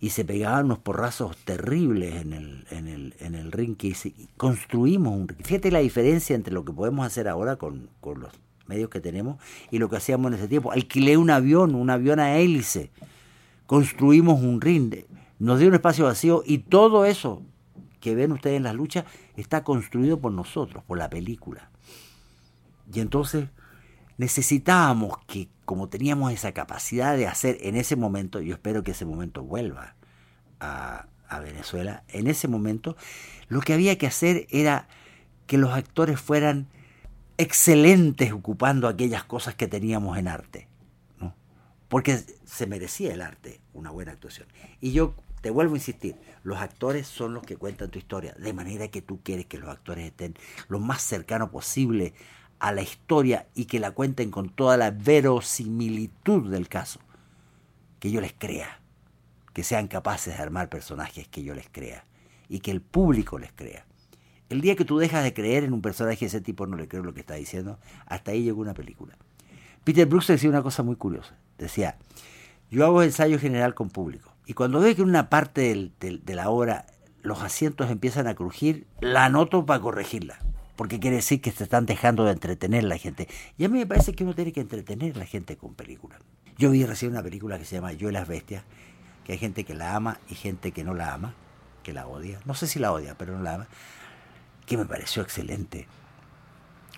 Y 0.00 0.10
se 0.10 0.24
pegaban 0.24 0.66
unos 0.66 0.78
porrazos 0.78 1.36
terribles 1.38 2.14
en 2.14 2.32
el, 2.32 2.66
en 2.70 2.86
el, 2.88 3.14
en 3.18 3.34
el 3.34 3.50
ring 3.50 3.76
que 3.76 3.94
construimos 4.36 5.12
un 5.12 5.28
Fíjate 5.42 5.72
la 5.72 5.80
diferencia 5.80 6.36
entre 6.36 6.54
lo 6.54 6.64
que 6.64 6.72
podemos 6.72 7.04
hacer 7.04 7.26
ahora 7.26 7.56
con, 7.56 7.90
con 8.00 8.20
los 8.20 8.32
medios 8.66 8.90
que 8.90 9.00
tenemos 9.00 9.42
y 9.72 9.78
lo 9.78 9.88
que 9.88 9.96
hacíamos 9.96 10.30
en 10.30 10.38
ese 10.38 10.48
tiempo. 10.48 10.70
Alquilé 10.70 11.16
un 11.16 11.30
avión, 11.30 11.74
un 11.74 11.90
avión 11.90 12.20
a 12.20 12.36
hélice 12.36 12.90
construimos 13.68 14.40
un 14.40 14.62
ring, 14.62 14.94
nos 15.38 15.58
dio 15.58 15.68
un 15.68 15.74
espacio 15.74 16.06
vacío 16.06 16.42
y 16.44 16.56
todo 16.56 17.04
eso 17.04 17.42
que 18.00 18.14
ven 18.14 18.32
ustedes 18.32 18.56
en 18.56 18.64
las 18.64 18.74
luchas 18.74 19.04
está 19.36 19.64
construido 19.64 20.20
por 20.20 20.32
nosotros, 20.32 20.84
por 20.84 20.98
la 20.98 21.10
película. 21.10 21.70
Y 22.92 23.00
entonces 23.00 23.48
necesitábamos 24.16 25.18
que, 25.26 25.48
como 25.64 25.88
teníamos 25.88 26.32
esa 26.32 26.52
capacidad 26.52 27.16
de 27.16 27.26
hacer 27.26 27.58
en 27.60 27.76
ese 27.76 27.96
momento, 27.96 28.40
yo 28.40 28.54
espero 28.54 28.82
que 28.82 28.92
ese 28.92 29.04
momento 29.04 29.42
vuelva 29.42 29.94
a, 30.60 31.06
a 31.28 31.40
Venezuela, 31.40 32.04
en 32.08 32.26
ese 32.26 32.48
momento 32.48 32.96
lo 33.48 33.60
que 33.60 33.74
había 33.74 33.98
que 33.98 34.06
hacer 34.06 34.46
era 34.50 34.88
que 35.46 35.58
los 35.58 35.72
actores 35.72 36.20
fueran 36.20 36.68
excelentes 37.36 38.32
ocupando 38.32 38.88
aquellas 38.88 39.24
cosas 39.24 39.54
que 39.54 39.68
teníamos 39.68 40.18
en 40.18 40.28
arte 40.28 40.68
porque 41.88 42.22
se 42.44 42.66
merecía 42.66 43.12
el 43.12 43.22
arte 43.22 43.60
una 43.72 43.90
buena 43.90 44.12
actuación. 44.12 44.46
Y 44.80 44.92
yo 44.92 45.14
te 45.40 45.50
vuelvo 45.50 45.74
a 45.74 45.78
insistir, 45.78 46.16
los 46.42 46.58
actores 46.58 47.06
son 47.06 47.34
los 47.34 47.44
que 47.44 47.56
cuentan 47.56 47.90
tu 47.90 47.98
historia, 47.98 48.34
de 48.38 48.52
manera 48.52 48.88
que 48.88 49.02
tú 49.02 49.20
quieres 49.22 49.46
que 49.46 49.58
los 49.58 49.68
actores 49.68 50.06
estén 50.06 50.34
lo 50.68 50.80
más 50.80 51.02
cercano 51.02 51.50
posible 51.50 52.14
a 52.58 52.72
la 52.72 52.82
historia 52.82 53.46
y 53.54 53.66
que 53.66 53.78
la 53.78 53.92
cuenten 53.92 54.30
con 54.30 54.48
toda 54.48 54.76
la 54.76 54.90
verosimilitud 54.90 56.50
del 56.50 56.68
caso, 56.68 57.00
que 58.00 58.10
yo 58.10 58.20
les 58.20 58.32
crea, 58.32 58.80
que 59.52 59.62
sean 59.62 59.88
capaces 59.88 60.36
de 60.36 60.42
armar 60.42 60.68
personajes 60.68 61.28
que 61.28 61.42
yo 61.42 61.54
les 61.54 61.68
crea 61.68 62.04
y 62.48 62.60
que 62.60 62.70
el 62.70 62.80
público 62.80 63.38
les 63.38 63.52
crea. 63.52 63.84
El 64.48 64.60
día 64.60 64.76
que 64.76 64.84
tú 64.84 64.98
dejas 64.98 65.22
de 65.22 65.34
creer 65.34 65.64
en 65.64 65.74
un 65.74 65.82
personaje 65.82 66.20
de 66.20 66.26
ese 66.26 66.40
tipo, 66.40 66.66
no 66.66 66.76
le 66.76 66.88
creo 66.88 67.02
lo 67.02 67.12
que 67.12 67.20
está 67.20 67.34
diciendo, 67.34 67.78
hasta 68.06 68.30
ahí 68.30 68.42
llegó 68.42 68.62
una 68.62 68.74
película. 68.74 69.16
Peter 69.84 70.06
Brooks 70.06 70.28
decía 70.28 70.48
una 70.48 70.62
cosa 70.62 70.82
muy 70.82 70.96
curiosa. 70.96 71.36
Decía, 71.58 71.98
yo 72.70 72.84
hago 72.84 73.02
ensayo 73.02 73.38
general 73.38 73.74
con 73.74 73.90
público 73.90 74.32
y 74.48 74.54
cuando 74.54 74.80
veo 74.80 74.96
que 74.96 75.02
en 75.02 75.08
una 75.08 75.30
parte 75.30 75.92
de 76.00 76.34
la 76.34 76.48
obra 76.48 76.86
los 77.22 77.42
asientos 77.42 77.90
empiezan 77.90 78.26
a 78.26 78.34
crujir, 78.34 78.86
la 79.00 79.26
anoto 79.26 79.66
para 79.66 79.80
corregirla. 79.80 80.38
Porque 80.74 80.98
quiere 80.98 81.16
decir 81.16 81.40
que 81.40 81.50
se 81.50 81.64
están 81.64 81.86
dejando 81.86 82.24
de 82.24 82.32
entretener 82.32 82.82
la 82.84 82.98
gente. 82.98 83.28
Y 83.56 83.64
a 83.64 83.68
mí 83.68 83.78
me 83.78 83.86
parece 83.86 84.14
que 84.14 84.24
uno 84.24 84.34
tiene 84.34 84.52
que 84.52 84.60
entretener 84.60 85.14
a 85.14 85.18
la 85.18 85.26
gente 85.26 85.56
con 85.56 85.74
películas. 85.74 86.20
Yo 86.56 86.70
vi 86.70 86.84
recién 86.84 87.12
una 87.12 87.22
película 87.22 87.58
que 87.58 87.64
se 87.64 87.76
llama 87.76 87.92
Yo 87.92 88.08
y 88.08 88.12
las 88.12 88.26
Bestias, 88.26 88.64
que 89.24 89.32
hay 89.32 89.38
gente 89.38 89.64
que 89.64 89.74
la 89.74 89.94
ama 89.94 90.18
y 90.28 90.34
gente 90.34 90.72
que 90.72 90.82
no 90.82 90.94
la 90.94 91.12
ama, 91.12 91.34
que 91.82 91.92
la 91.92 92.06
odia. 92.06 92.40
No 92.44 92.54
sé 92.54 92.66
si 92.66 92.78
la 92.78 92.92
odia, 92.92 93.16
pero 93.18 93.36
no 93.36 93.42
la 93.42 93.54
ama. 93.54 93.68
Que 94.66 94.76
me 94.76 94.86
pareció 94.86 95.22
excelente. 95.22 95.86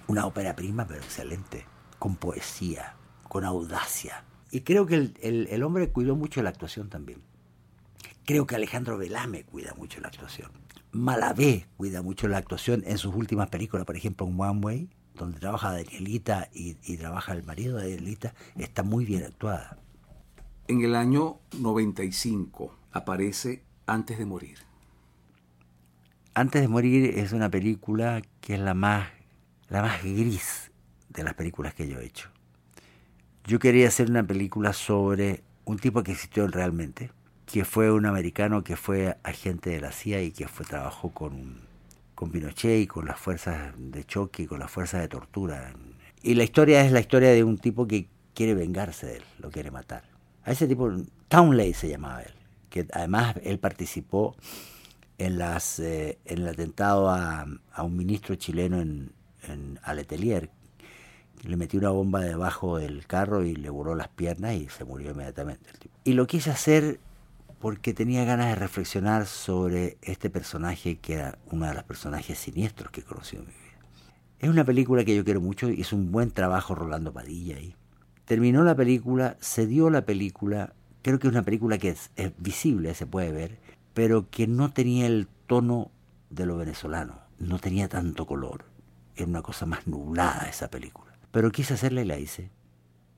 Una 0.06 0.26
ópera 0.26 0.54
prima, 0.54 0.86
pero 0.86 1.00
excelente 1.00 1.66
con 2.00 2.16
poesía, 2.16 2.94
con 3.28 3.44
audacia. 3.44 4.24
Y 4.50 4.62
creo 4.62 4.86
que 4.86 5.12
el, 5.20 5.62
hombre 5.62 5.90
cuidó 5.90 6.16
mucho 6.16 6.42
la 6.42 6.48
actuación 6.48 6.88
también. 6.88 7.20
Creo 8.24 8.46
que 8.46 8.54
Alejandro 8.54 8.98
Velame 8.98 9.44
cuida 9.44 9.74
mucho 9.74 10.00
la 10.00 10.08
actuación. 10.08 10.50
Malavé 10.92 11.66
cuida 11.76 12.02
mucho 12.02 12.28
la 12.28 12.38
actuación 12.38 12.82
en 12.86 12.98
sus 12.98 13.14
últimas 13.14 13.48
películas, 13.48 13.86
por 13.86 13.96
ejemplo 13.96 14.26
en 14.26 14.40
One 14.40 14.60
Way, 14.60 14.90
donde 15.14 15.38
trabaja 15.38 15.72
Danielita 15.72 16.48
y, 16.52 16.76
y 16.84 16.96
trabaja 16.96 17.32
el 17.32 17.44
marido 17.44 17.76
de 17.76 17.90
Danielita, 17.90 18.34
está 18.56 18.82
muy 18.82 19.04
bien 19.04 19.24
actuada. 19.24 19.78
En 20.68 20.82
el 20.82 20.94
año 20.94 21.38
95 21.58 22.76
aparece 22.92 23.62
Antes 23.86 24.18
de 24.18 24.24
morir. 24.24 24.58
Antes 26.34 26.62
de 26.62 26.68
morir 26.68 27.18
es 27.18 27.32
una 27.32 27.50
película 27.50 28.22
que 28.40 28.54
es 28.54 28.60
la 28.60 28.74
más, 28.74 29.08
la 29.68 29.82
más 29.82 30.02
gris 30.02 30.70
de 31.08 31.24
las 31.24 31.34
películas 31.34 31.74
que 31.74 31.88
yo 31.88 31.98
he 31.98 32.06
hecho. 32.06 32.30
Yo 33.44 33.58
quería 33.58 33.88
hacer 33.88 34.08
una 34.08 34.22
película 34.22 34.72
sobre 34.72 35.42
un 35.64 35.78
tipo 35.78 36.02
que 36.02 36.12
existió 36.12 36.46
realmente, 36.46 37.10
que 37.50 37.64
fue 37.64 37.90
un 37.90 38.06
americano 38.06 38.62
que 38.62 38.76
fue 38.76 39.16
agente 39.22 39.70
de 39.70 39.80
la 39.80 39.92
CIA 39.92 40.22
y 40.22 40.30
que 40.30 40.46
fue 40.46 40.64
trabajó 40.64 41.10
con, 41.10 41.56
con 42.14 42.30
Pinochet 42.30 42.80
y 42.82 42.86
con 42.86 43.06
las 43.06 43.18
fuerzas 43.18 43.72
de 43.76 44.04
choque 44.04 44.44
y 44.44 44.46
con 44.46 44.60
las 44.60 44.70
fuerzas 44.70 45.00
de 45.00 45.08
tortura. 45.08 45.72
Y 46.22 46.34
la 46.34 46.44
historia 46.44 46.84
es 46.84 46.92
la 46.92 47.00
historia 47.00 47.30
de 47.30 47.42
un 47.42 47.58
tipo 47.58 47.86
que 47.86 48.08
quiere 48.34 48.54
vengarse 48.54 49.06
de 49.06 49.16
él, 49.16 49.22
lo 49.38 49.50
quiere 49.50 49.70
matar. 49.70 50.04
A 50.44 50.52
ese 50.52 50.66
tipo, 50.66 50.90
Townley 51.28 51.74
se 51.74 51.88
llamaba 51.88 52.22
él, 52.22 52.32
que 52.68 52.86
además 52.92 53.34
él 53.42 53.58
participó 53.58 54.36
en, 55.18 55.38
las, 55.38 55.80
eh, 55.80 56.18
en 56.24 56.38
el 56.38 56.48
atentado 56.48 57.10
a, 57.10 57.46
a, 57.72 57.82
un 57.82 57.96
ministro 57.96 58.36
chileno 58.36 58.80
en, 58.80 59.12
en 59.48 59.78
Aletelier, 59.82 60.50
le 61.42 61.56
metió 61.56 61.80
una 61.80 61.90
bomba 61.90 62.20
debajo 62.20 62.78
del 62.78 63.06
carro 63.06 63.42
y 63.44 63.56
le 63.56 63.70
voló 63.70 63.94
las 63.94 64.08
piernas 64.08 64.54
y 64.54 64.68
se 64.68 64.84
murió 64.84 65.10
inmediatamente. 65.10 65.68
Y 66.04 66.12
lo 66.12 66.26
quise 66.26 66.50
hacer 66.50 67.00
porque 67.60 67.92
tenía 67.92 68.24
ganas 68.24 68.48
de 68.48 68.54
reflexionar 68.54 69.26
sobre 69.26 69.98
este 70.00 70.30
personaje 70.30 70.96
que 70.96 71.14
era 71.14 71.38
uno 71.50 71.66
de 71.66 71.74
los 71.74 71.84
personajes 71.84 72.38
siniestros 72.38 72.90
que 72.90 73.02
he 73.02 73.04
conocido 73.04 73.42
en 73.42 73.48
mi 73.48 73.54
vida. 73.54 73.78
Es 74.40 74.48
una 74.48 74.64
película 74.64 75.04
que 75.04 75.14
yo 75.14 75.24
quiero 75.24 75.42
mucho, 75.42 75.68
hizo 75.68 75.94
un 75.94 76.10
buen 76.10 76.30
trabajo 76.30 76.74
Rolando 76.74 77.12
Padilla 77.12 77.56
ahí. 77.56 77.76
Terminó 78.24 78.64
la 78.64 78.74
película, 78.74 79.36
se 79.40 79.66
dio 79.66 79.90
la 79.90 80.06
película, 80.06 80.72
creo 81.02 81.18
que 81.18 81.28
es 81.28 81.32
una 81.32 81.42
película 81.42 81.76
que 81.76 81.90
es, 81.90 82.10
es 82.16 82.32
visible, 82.38 82.94
se 82.94 83.06
puede 83.06 83.30
ver, 83.30 83.58
pero 83.92 84.30
que 84.30 84.46
no 84.46 84.72
tenía 84.72 85.06
el 85.06 85.28
tono 85.46 85.90
de 86.30 86.46
lo 86.46 86.56
venezolano, 86.56 87.20
no 87.38 87.58
tenía 87.58 87.88
tanto 87.88 88.26
color, 88.26 88.64
era 89.16 89.26
una 89.26 89.42
cosa 89.42 89.66
más 89.66 89.86
nublada 89.86 90.48
esa 90.48 90.70
película. 90.70 91.12
Pero 91.30 91.52
quise 91.52 91.74
hacerla 91.74 92.00
y 92.00 92.06
la 92.06 92.18
hice. 92.18 92.50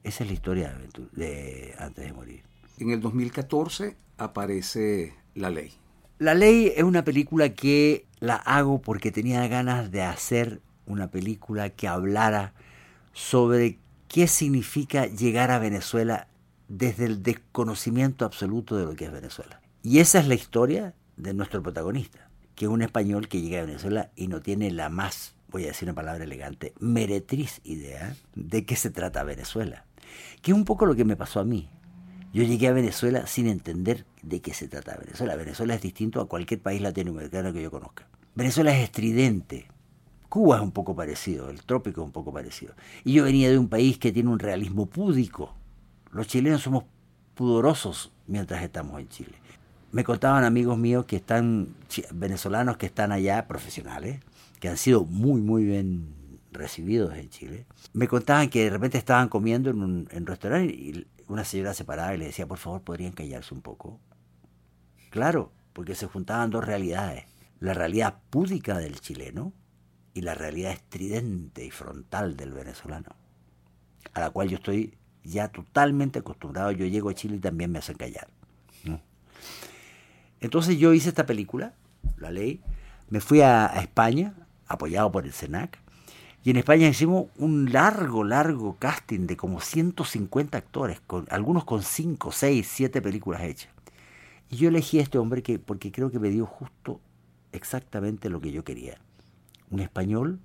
Esa 0.02 0.24
es 0.24 0.30
la 0.30 0.34
historia 0.34 0.76
de, 1.12 1.76
Antes 1.78 2.04
de 2.04 2.12
Morir. 2.12 2.51
En 2.82 2.90
el 2.90 3.00
2014 3.00 3.94
aparece 4.18 5.14
La 5.36 5.50
Ley. 5.50 5.72
La 6.18 6.34
Ley 6.34 6.72
es 6.74 6.82
una 6.82 7.04
película 7.04 7.50
que 7.50 8.06
la 8.18 8.34
hago 8.34 8.82
porque 8.82 9.12
tenía 9.12 9.46
ganas 9.46 9.92
de 9.92 10.02
hacer 10.02 10.60
una 10.86 11.08
película 11.08 11.70
que 11.70 11.86
hablara 11.86 12.54
sobre 13.12 13.78
qué 14.08 14.26
significa 14.26 15.06
llegar 15.06 15.52
a 15.52 15.60
Venezuela 15.60 16.26
desde 16.66 17.04
el 17.04 17.22
desconocimiento 17.22 18.24
absoluto 18.24 18.76
de 18.76 18.86
lo 18.86 18.96
que 18.96 19.04
es 19.04 19.12
Venezuela. 19.12 19.60
Y 19.84 20.00
esa 20.00 20.18
es 20.18 20.26
la 20.26 20.34
historia 20.34 20.92
de 21.16 21.34
nuestro 21.34 21.62
protagonista, 21.62 22.30
que 22.56 22.64
es 22.64 22.68
un 22.68 22.82
español 22.82 23.28
que 23.28 23.42
llega 23.42 23.60
a 23.60 23.66
Venezuela 23.66 24.10
y 24.16 24.26
no 24.26 24.40
tiene 24.40 24.72
la 24.72 24.88
más 24.88 25.36
voy 25.52 25.64
a 25.64 25.68
decir 25.68 25.86
una 25.86 25.94
palabra 25.94 26.24
elegante, 26.24 26.72
meretriz 26.80 27.60
idea 27.62 28.16
de 28.34 28.64
qué 28.64 28.74
se 28.74 28.90
trata 28.90 29.22
Venezuela. 29.22 29.84
Que 30.40 30.50
es 30.50 30.56
un 30.56 30.64
poco 30.64 30.86
lo 30.86 30.96
que 30.96 31.04
me 31.04 31.14
pasó 31.14 31.40
a 31.40 31.44
mí. 31.44 31.68
Yo 32.32 32.42
llegué 32.44 32.68
a 32.68 32.72
Venezuela 32.72 33.26
sin 33.26 33.46
entender 33.46 34.06
de 34.22 34.40
qué 34.40 34.54
se 34.54 34.66
trata 34.66 34.96
Venezuela. 34.96 35.36
Venezuela 35.36 35.74
es 35.74 35.82
distinto 35.82 36.20
a 36.20 36.28
cualquier 36.28 36.60
país 36.60 36.80
latinoamericano 36.80 37.52
que 37.52 37.62
yo 37.62 37.70
conozca. 37.70 38.06
Venezuela 38.34 38.74
es 38.74 38.84
estridente. 38.84 39.66
Cuba 40.30 40.56
es 40.56 40.62
un 40.62 40.72
poco 40.72 40.96
parecido, 40.96 41.50
el 41.50 41.62
trópico 41.62 42.00
es 42.00 42.06
un 42.06 42.12
poco 42.12 42.32
parecido. 42.32 42.72
Y 43.04 43.12
yo 43.12 43.24
venía 43.24 43.50
de 43.50 43.58
un 43.58 43.68
país 43.68 43.98
que 43.98 44.12
tiene 44.12 44.30
un 44.30 44.38
realismo 44.38 44.86
púdico. 44.86 45.54
Los 46.10 46.26
chilenos 46.26 46.62
somos 46.62 46.84
pudorosos 47.34 48.12
mientras 48.26 48.62
estamos 48.62 48.98
en 48.98 49.08
Chile. 49.08 49.34
Me 49.90 50.04
contaban 50.04 50.44
amigos 50.44 50.78
míos 50.78 51.04
que 51.04 51.16
están, 51.16 51.74
venezolanos 52.14 52.78
que 52.78 52.86
están 52.86 53.12
allá, 53.12 53.46
profesionales, 53.46 54.20
que 54.58 54.70
han 54.70 54.78
sido 54.78 55.04
muy, 55.04 55.42
muy 55.42 55.64
bien 55.64 56.22
recibidos 56.52 57.14
en 57.14 57.28
Chile, 57.30 57.66
me 57.92 58.08
contaban 58.08 58.48
que 58.48 58.64
de 58.64 58.70
repente 58.70 58.98
estaban 58.98 59.28
comiendo 59.28 59.70
en 59.70 59.82
un, 59.82 60.08
restaurante 60.26 60.72
y 60.72 61.06
una 61.32 61.44
señora 61.44 61.74
se 61.74 61.84
paraba 61.84 62.14
y 62.14 62.18
le 62.18 62.26
decía, 62.26 62.46
por 62.46 62.58
favor, 62.58 62.82
¿podrían 62.82 63.12
callarse 63.12 63.54
un 63.54 63.62
poco? 63.62 64.00
Claro, 65.10 65.52
porque 65.72 65.94
se 65.94 66.06
juntaban 66.06 66.50
dos 66.50 66.64
realidades, 66.64 67.24
la 67.60 67.74
realidad 67.74 68.18
púdica 68.30 68.78
del 68.78 69.00
chileno 69.00 69.52
y 70.14 70.22
la 70.22 70.34
realidad 70.34 70.72
estridente 70.72 71.64
y 71.64 71.70
frontal 71.70 72.36
del 72.36 72.52
venezolano, 72.52 73.16
a 74.12 74.20
la 74.20 74.30
cual 74.30 74.48
yo 74.48 74.56
estoy 74.56 74.98
ya 75.24 75.48
totalmente 75.48 76.18
acostumbrado. 76.18 76.72
Yo 76.72 76.86
llego 76.86 77.08
a 77.10 77.14
Chile 77.14 77.36
y 77.36 77.40
también 77.40 77.70
me 77.70 77.78
hacen 77.78 77.96
callar. 77.96 78.28
Entonces 80.40 80.76
yo 80.76 80.92
hice 80.92 81.08
esta 81.08 81.24
película, 81.24 81.74
La 82.16 82.32
Ley, 82.32 82.60
me 83.08 83.20
fui 83.20 83.42
a 83.42 83.66
España 83.66 84.34
apoyado 84.66 85.12
por 85.12 85.24
el 85.24 85.32
SENAC. 85.32 85.78
Y 86.44 86.50
en 86.50 86.56
España 86.56 86.88
hicimos 86.88 87.26
un 87.38 87.72
largo, 87.72 88.24
largo 88.24 88.76
casting 88.78 89.26
de 89.26 89.36
como 89.36 89.60
150 89.60 90.58
actores, 90.58 91.00
con, 91.06 91.26
algunos 91.30 91.64
con 91.64 91.82
5, 91.82 92.32
6, 92.32 92.68
7 92.68 93.00
películas 93.00 93.42
hechas. 93.42 93.70
Y 94.50 94.56
yo 94.56 94.68
elegí 94.68 94.98
a 94.98 95.02
este 95.02 95.18
hombre 95.18 95.42
que, 95.42 95.58
porque 95.60 95.92
creo 95.92 96.10
que 96.10 96.18
me 96.18 96.30
dio 96.30 96.44
justo 96.46 97.00
exactamente 97.52 98.28
lo 98.28 98.40
que 98.40 98.50
yo 98.50 98.64
quería. 98.64 98.98
Un 99.70 99.80
español 99.80 100.40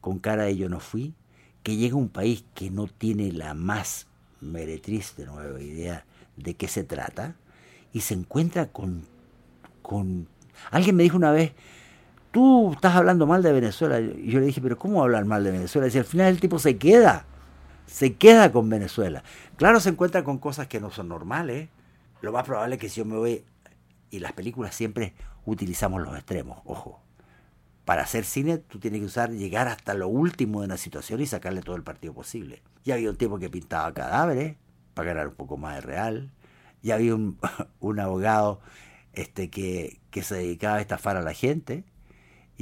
con 0.00 0.20
cara 0.20 0.44
de 0.44 0.56
yo 0.56 0.68
no 0.68 0.78
fui, 0.78 1.14
que 1.64 1.76
llega 1.76 1.94
a 1.94 1.98
un 1.98 2.08
país 2.08 2.44
que 2.54 2.70
no 2.70 2.86
tiene 2.86 3.32
la 3.32 3.54
más 3.54 4.06
meretriz 4.40 5.16
de 5.16 5.26
nueva 5.26 5.60
idea 5.60 6.04
de 6.36 6.54
qué 6.54 6.68
se 6.68 6.84
trata, 6.84 7.36
y 7.92 8.00
se 8.00 8.14
encuentra 8.14 8.68
con, 8.68 9.04
con... 9.82 10.28
Alguien 10.70 10.96
me 10.96 11.02
dijo 11.02 11.16
una 11.16 11.32
vez, 11.32 11.52
tú 12.32 12.72
estás 12.72 12.96
hablando 12.96 13.26
mal 13.26 13.42
de 13.42 13.52
Venezuela. 13.52 14.00
Y 14.00 14.30
yo 14.30 14.40
le 14.40 14.46
dije, 14.46 14.60
pero 14.60 14.76
¿cómo 14.76 15.02
hablar 15.02 15.24
mal 15.24 15.44
de 15.44 15.52
Venezuela? 15.52 15.88
Y 15.92 15.96
al 15.96 16.04
final 16.04 16.28
el 16.28 16.40
tipo 16.40 16.58
se 16.58 16.76
queda, 16.78 17.26
se 17.86 18.14
queda 18.14 18.50
con 18.50 18.68
Venezuela. 18.68 19.22
Claro, 19.56 19.78
se 19.78 19.90
encuentra 19.90 20.24
con 20.24 20.38
cosas 20.38 20.66
que 20.66 20.80
no 20.80 20.90
son 20.90 21.08
normales. 21.08 21.68
Lo 22.22 22.32
más 22.32 22.44
probable 22.44 22.74
es 22.74 22.80
que 22.80 22.88
si 22.88 22.96
yo 22.96 23.04
me 23.04 23.16
voy, 23.16 23.44
y 24.10 24.18
las 24.18 24.32
películas 24.32 24.74
siempre 24.74 25.14
utilizamos 25.44 26.02
los 26.02 26.16
extremos, 26.16 26.60
ojo. 26.64 27.00
Para 27.84 28.02
hacer 28.02 28.24
cine 28.24 28.58
tú 28.58 28.78
tienes 28.78 29.00
que 29.00 29.06
usar, 29.06 29.30
llegar 29.30 29.68
hasta 29.68 29.94
lo 29.94 30.08
último 30.08 30.60
de 30.60 30.66
una 30.66 30.76
situación 30.76 31.20
y 31.20 31.26
sacarle 31.26 31.62
todo 31.62 31.76
el 31.76 31.82
partido 31.82 32.14
posible. 32.14 32.62
Ya 32.84 32.94
había 32.94 33.10
un 33.10 33.16
tipo 33.16 33.38
que 33.38 33.50
pintaba 33.50 33.92
cadáveres 33.92 34.56
para 34.94 35.08
ganar 35.08 35.28
un 35.28 35.34
poco 35.34 35.56
más 35.56 35.74
de 35.76 35.80
real. 35.80 36.30
Ya 36.80 36.94
había 36.94 37.14
un, 37.14 37.38
un 37.80 38.00
abogado 38.00 38.60
este, 39.12 39.50
que, 39.50 40.00
que 40.10 40.22
se 40.22 40.36
dedicaba 40.36 40.76
a 40.76 40.80
estafar 40.80 41.16
a 41.16 41.22
la 41.22 41.34
gente 41.34 41.84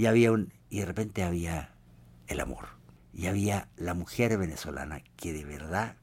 y 0.01 0.07
había 0.07 0.33
un 0.33 0.51
y 0.71 0.79
de 0.79 0.87
repente 0.87 1.23
había 1.25 1.75
el 2.27 2.41
amor 2.41 2.69
y 3.13 3.27
había 3.27 3.69
la 3.77 3.93
mujer 3.93 4.39
venezolana 4.39 5.03
que 5.17 5.35
de 5.35 5.45
verdad 5.45 5.97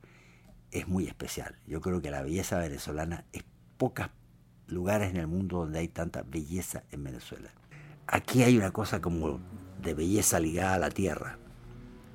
es 0.69 0.87
muy 0.87 1.07
especial. 1.07 1.55
Yo 1.65 1.81
creo 1.81 1.99
que 1.99 2.11
la 2.11 2.21
belleza 2.21 2.59
venezolana 2.59 3.25
es 3.33 3.43
pocos 3.79 4.05
lugares 4.67 5.09
en 5.09 5.17
el 5.17 5.25
mundo 5.25 5.57
donde 5.57 5.79
hay 5.79 5.87
tanta 5.87 6.21
belleza 6.21 6.83
en 6.91 7.05
Venezuela. 7.05 7.49
Aquí 8.05 8.43
hay 8.43 8.55
una 8.55 8.69
cosa 8.69 9.01
como 9.01 9.39
de 9.81 9.95
belleza 9.95 10.39
ligada 10.39 10.75
a 10.75 10.79
la 10.79 10.91
tierra. 10.91 11.39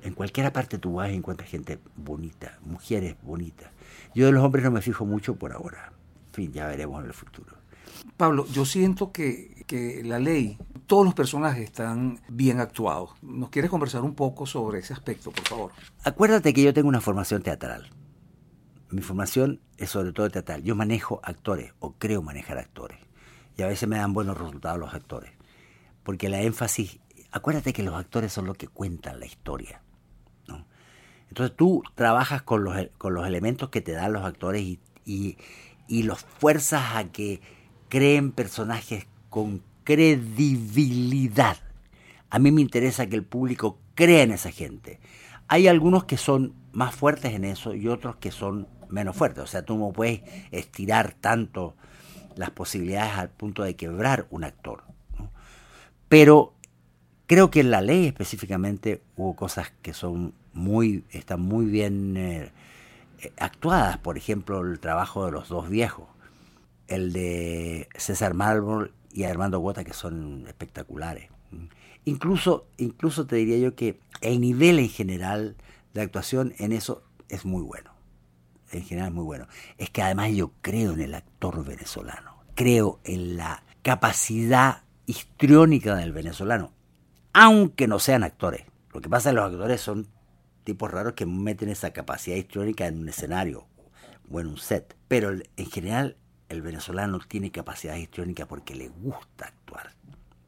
En 0.03 0.13
cualquier 0.13 0.53
parte 0.53 0.77
tú 0.77 0.93
vas 0.93 1.11
y 1.11 1.15
encuentras 1.15 1.49
gente 1.49 1.79
bonita, 1.97 2.59
mujeres 2.61 3.17
bonitas. 3.21 3.69
Yo 4.15 4.27
de 4.27 4.31
los 4.31 4.41
hombres 4.41 4.63
no 4.63 4.71
me 4.71 4.81
fijo 4.81 5.05
mucho 5.05 5.35
por 5.35 5.51
ahora. 5.51 5.91
En 6.27 6.33
fin, 6.33 6.53
ya 6.53 6.65
veremos 6.65 7.01
en 7.01 7.07
el 7.07 7.13
futuro. 7.13 7.57
Pablo, 8.15 8.45
yo 8.47 8.63
siento 8.63 9.11
que, 9.11 9.65
que, 9.67 10.01
la 10.03 10.19
ley, 10.19 10.57
todos 10.93 11.05
los 11.05 11.15
personajes 11.15 11.63
están 11.63 12.19
bien 12.29 12.59
actuados. 12.59 13.15
¿Nos 13.23 13.49
quieres 13.49 13.71
conversar 13.71 14.03
un 14.03 14.13
poco 14.13 14.45
sobre 14.45 14.77
ese 14.77 14.93
aspecto, 14.93 15.31
por 15.31 15.47
favor? 15.47 15.71
Acuérdate 16.03 16.53
que 16.53 16.61
yo 16.61 16.71
tengo 16.71 16.87
una 16.87 17.01
formación 17.01 17.41
teatral. 17.41 17.89
Mi 18.91 19.01
formación 19.01 19.59
es 19.77 19.89
sobre 19.89 20.11
todo 20.11 20.29
teatral. 20.29 20.61
Yo 20.61 20.75
manejo 20.75 21.19
actores 21.23 21.73
o 21.79 21.93
creo 21.93 22.21
manejar 22.21 22.59
actores. 22.59 22.99
Y 23.57 23.63
a 23.63 23.67
veces 23.67 23.89
me 23.89 23.97
dan 23.97 24.13
buenos 24.13 24.37
resultados 24.37 24.79
los 24.79 24.93
actores. 24.93 25.31
Porque 26.03 26.29
la 26.29 26.43
énfasis, 26.43 26.99
acuérdate 27.31 27.73
que 27.73 27.81
los 27.81 27.95
actores 27.95 28.31
son 28.31 28.45
los 28.45 28.55
que 28.55 28.67
cuentan 28.67 29.19
la 29.19 29.25
historia. 29.25 29.81
¿no? 30.47 30.67
Entonces 31.27 31.57
tú 31.57 31.81
trabajas 31.95 32.43
con 32.43 32.63
los, 32.63 32.77
con 32.99 33.15
los 33.15 33.25
elementos 33.25 33.69
que 33.69 33.81
te 33.81 33.93
dan 33.93 34.13
los 34.13 34.25
actores 34.25 34.61
y, 34.61 34.79
y, 35.05 35.39
y 35.87 36.03
los 36.03 36.19
fuerzas 36.19 36.97
a 36.97 37.05
que 37.05 37.41
creen 37.89 38.31
personajes 38.31 39.07
con 39.31 39.63
credibilidad. 39.83 41.57
A 42.29 42.39
mí 42.39 42.51
me 42.51 42.61
interesa 42.61 43.07
que 43.07 43.15
el 43.15 43.23
público 43.23 43.79
crea 43.95 44.23
en 44.23 44.31
esa 44.31 44.51
gente. 44.51 44.99
Hay 45.47 45.67
algunos 45.67 46.05
que 46.05 46.17
son 46.17 46.53
más 46.71 46.95
fuertes 46.95 47.33
en 47.33 47.45
eso 47.45 47.75
y 47.75 47.87
otros 47.87 48.15
que 48.15 48.31
son 48.31 48.67
menos 48.89 49.15
fuertes. 49.15 49.43
O 49.43 49.47
sea, 49.47 49.63
tú 49.63 49.77
no 49.77 49.91
puedes 49.91 50.21
estirar 50.51 51.13
tanto 51.13 51.75
las 52.35 52.49
posibilidades 52.49 53.13
al 53.13 53.29
punto 53.29 53.63
de 53.63 53.75
quebrar 53.75 54.27
un 54.31 54.43
actor. 54.43 54.83
Pero 56.09 56.53
creo 57.27 57.51
que 57.51 57.59
en 57.59 57.71
la 57.71 57.81
ley 57.81 58.07
específicamente 58.07 59.01
hubo 59.15 59.35
cosas 59.35 59.71
que 59.81 59.93
son 59.93 60.33
muy, 60.53 61.03
están 61.11 61.41
muy 61.41 61.65
bien 61.65 62.17
eh, 62.17 62.51
actuadas. 63.37 63.97
Por 63.97 64.17
ejemplo, 64.17 64.61
el 64.61 64.79
trabajo 64.79 65.25
de 65.25 65.31
los 65.31 65.49
dos 65.49 65.69
viejos 65.69 66.07
el 66.87 67.13
de 67.13 67.87
César 67.95 68.33
Mármol 68.33 68.91
y 69.13 69.23
Armando 69.23 69.59
Gota, 69.59 69.83
que 69.83 69.93
son 69.93 70.45
espectaculares. 70.47 71.29
Incluso, 72.05 72.67
incluso 72.77 73.25
te 73.25 73.37
diría 73.37 73.57
yo 73.57 73.75
que 73.75 73.99
el 74.21 74.41
nivel 74.41 74.79
en 74.79 74.89
general 74.89 75.55
de 75.93 76.01
actuación 76.01 76.53
en 76.57 76.71
eso 76.71 77.03
es 77.29 77.45
muy 77.45 77.61
bueno. 77.61 77.91
En 78.71 78.83
general 78.83 79.09
es 79.09 79.13
muy 79.13 79.23
bueno. 79.23 79.47
Es 79.77 79.89
que 79.91 80.01
además 80.01 80.31
yo 80.31 80.51
creo 80.61 80.93
en 80.93 81.01
el 81.01 81.13
actor 81.13 81.63
venezolano. 81.63 82.43
Creo 82.55 82.99
en 83.03 83.37
la 83.37 83.63
capacidad 83.83 84.83
histriónica 85.05 85.95
del 85.95 86.11
venezolano. 86.11 86.71
Aunque 87.33 87.87
no 87.87 87.99
sean 87.99 88.23
actores. 88.23 88.65
Lo 88.93 89.01
que 89.01 89.09
pasa 89.09 89.29
es 89.29 89.33
que 89.33 89.41
los 89.41 89.51
actores 89.51 89.81
son 89.81 90.07
tipos 90.63 90.89
raros 90.89 91.13
que 91.13 91.25
meten 91.25 91.69
esa 91.69 91.91
capacidad 91.91 92.37
histriónica 92.37 92.87
en 92.87 92.99
un 92.99 93.09
escenario 93.09 93.67
o 94.31 94.39
en 94.39 94.47
un 94.47 94.57
set. 94.57 94.95
Pero 95.07 95.31
en 95.31 95.69
general 95.69 96.17
el 96.49 96.61
venezolano 96.61 97.19
tiene 97.19 97.51
capacidad 97.51 97.95
histriónica 97.95 98.47
porque 98.47 98.75
le 98.75 98.89
gusta 98.89 99.47
actuar. 99.47 99.91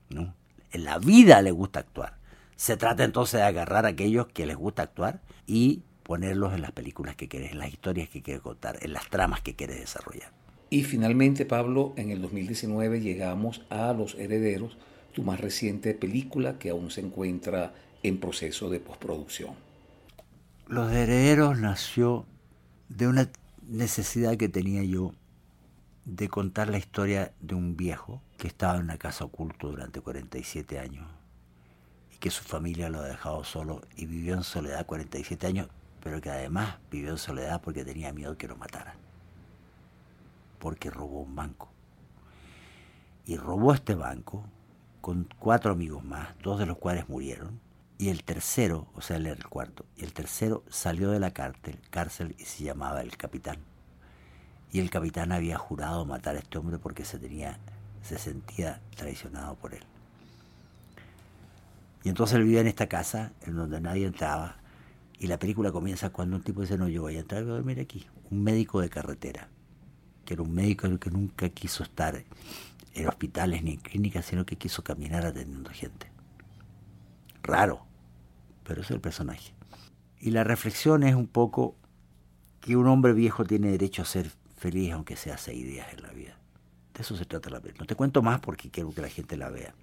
¿no? 0.09 0.33
En 0.71 0.83
la 0.83 0.99
vida 0.99 1.41
le 1.41 1.51
gusta 1.51 1.79
actuar. 1.79 2.17
Se 2.55 2.77
trata 2.77 3.03
entonces 3.03 3.39
de 3.39 3.45
agarrar 3.45 3.85
a 3.85 3.89
aquellos 3.89 4.27
que 4.27 4.45
les 4.45 4.55
gusta 4.55 4.83
actuar 4.83 5.21
y 5.45 5.83
ponerlos 6.03 6.53
en 6.53 6.61
las 6.61 6.71
películas 6.71 7.15
que 7.15 7.27
quieres, 7.27 7.51
en 7.51 7.59
las 7.59 7.69
historias 7.69 8.09
que 8.09 8.21
quieres 8.21 8.41
contar, 8.41 8.77
en 8.81 8.93
las 8.93 9.09
tramas 9.09 9.41
que 9.41 9.55
quieres 9.55 9.79
desarrollar. 9.79 10.31
Y 10.69 10.83
finalmente, 10.83 11.45
Pablo, 11.45 11.93
en 11.95 12.11
el 12.11 12.21
2019 12.21 13.01
llegamos 13.01 13.63
a 13.69 13.93
Los 13.93 14.15
Herederos, 14.15 14.77
tu 15.13 15.23
más 15.23 15.39
reciente 15.39 15.93
película 15.93 16.59
que 16.59 16.69
aún 16.69 16.91
se 16.91 17.01
encuentra 17.01 17.73
en 18.03 18.19
proceso 18.19 18.69
de 18.69 18.79
postproducción. 18.79 19.55
Los 20.67 20.91
Herederos 20.91 21.57
nació 21.57 22.25
de 22.89 23.07
una 23.07 23.29
necesidad 23.67 24.37
que 24.37 24.49
tenía 24.49 24.83
yo 24.83 25.13
de 26.06 26.30
contar 26.30 26.70
la 26.70 26.78
historia 26.78 27.34
de 27.41 27.56
un 27.56 27.76
viejo 27.76 28.22
que 28.38 28.47
estaba 28.47 28.76
en 28.76 28.84
una 28.84 28.97
casa 28.97 29.26
oculto 29.26 29.70
durante 29.70 30.01
47 30.01 30.78
años 30.78 31.08
y 32.14 32.18
que 32.18 32.30
su 32.30 32.43
familia 32.43 32.89
lo 32.89 32.99
ha 32.99 33.08
dejado 33.08 33.43
solo 33.43 33.82
y 33.95 34.06
vivió 34.06 34.36
en 34.36 34.43
soledad 34.43 34.86
47 34.86 35.47
años, 35.47 35.68
pero 36.03 36.22
que 36.22 36.30
además 36.30 36.76
vivió 36.91 37.10
en 37.10 37.18
soledad 37.18 37.60
porque 37.60 37.84
tenía 37.84 38.14
miedo 38.14 38.38
que 38.38 38.47
lo 38.47 38.56
mataran, 38.56 38.95
porque 40.60 40.91
robó 40.91 41.22
un 41.22 41.36
banco. 41.36 41.70
Y 43.26 43.38
robó 43.38 43.74
este 43.74 43.95
banco 43.95 44.45
con 45.01 45.28
cuatro 45.39 45.72
amigos 45.72 46.03
más, 46.03 46.38
dos 46.43 46.60
de 46.60 46.68
los 46.68 46.78
cuales 46.78 47.10
murieron, 47.10 47.60
y 47.97 48.10
el 48.10 48.24
tercero, 48.24 48.88
o 48.93 49.01
sea, 49.01 49.18
él 49.18 49.26
era 49.26 49.36
el 49.36 49.47
cuarto, 49.47 49.86
y 49.95 50.03
el 50.03 50.14
tercero 50.14 50.64
salió 50.70 51.10
de 51.10 51.20
la 51.20 51.32
cárcel, 51.32 51.80
cárcel 51.89 52.36
y 52.38 52.45
se 52.45 52.64
llamaba 52.64 53.01
el 53.01 53.18
capitán 53.18 53.58
y 54.76 54.80
el 54.82 54.89
capitán 54.89 55.32
había 55.32 55.57
jurado 55.57 56.03
matar 56.03 56.36
a 56.36 56.39
este 56.39 56.57
hombre 56.57 56.78
porque 56.80 57.05
se 57.05 57.17
tenía 57.17 57.57
se 58.01 58.17
sentía 58.17 58.82
traicionado 58.97 59.55
por 59.55 59.73
él. 59.73 59.84
Y 62.03 62.09
entonces 62.09 62.36
él 62.36 62.43
vivía 62.43 62.59
en 62.59 62.67
esta 62.67 62.88
casa 62.88 63.32
en 63.43 63.55
donde 63.55 63.80
nadie 63.80 64.05
entraba 64.05 64.57
y 65.17 65.28
la 65.28 65.39
película 65.39 65.71
comienza 65.71 66.09
cuando 66.09 66.36
un 66.36 66.43
tipo 66.43 66.59
dice, 66.59 66.78
no, 66.78 66.89
yo 66.89 67.03
voy 67.03 67.15
a 67.15 67.21
entrar 67.21 67.41
y 67.41 67.45
voy 67.45 67.53
a 67.53 67.55
dormir 67.55 67.80
aquí. 67.80 68.05
Un 68.32 68.43
médico 68.43 68.82
de 68.82 68.89
carretera, 68.89 69.47
que 70.26 70.34
era 70.34 70.43
un 70.43 70.53
médico 70.53 70.99
que 70.99 71.09
nunca 71.09 71.47
quiso 71.47 71.82
estar 71.82 72.26
en 72.93 73.07
hospitales 73.07 73.63
ni 73.63 73.76
en 73.76 73.80
clínicas, 73.80 74.26
sino 74.26 74.45
que 74.45 74.57
quiso 74.57 74.84
caminar 74.84 75.26
atendiendo 75.26 75.69
gente. 75.69 76.11
Raro, 77.43 77.86
pero 78.65 78.82
es 78.82 78.91
el 78.91 78.99
personaje. 78.99 79.53
Y 80.19 80.32
la 80.32 80.43
reflexión 80.43 81.03
es 81.03 81.15
un 81.15 81.28
poco 81.28 81.78
que 82.59 82.76
un 82.76 82.88
hombre 82.88 83.13
viejo 83.13 83.45
tiene 83.45 83.71
derecho 83.71 84.01
a 84.01 84.05
ser 84.05 84.32
feliz 84.66 84.93
aunque 84.93 85.16
sea 85.16 85.38
seis 85.38 85.63
días 85.63 85.93
en 85.93 86.01
la 86.01 86.09
vida. 86.09 86.39
De 86.91 87.01
eso 87.01 87.16
se 87.16 87.26
trata 87.26 87.51
la 87.51 87.59
película. 87.59 87.84
No 87.84 87.86
te 87.86 87.93
cuento 87.93 88.24
más 88.24 88.39
porque 88.39 88.72
quiero 88.72 88.91
que 88.91 89.01
la 89.01 89.09
gente 89.09 89.38
la 89.38 89.49
vea. 89.49 89.76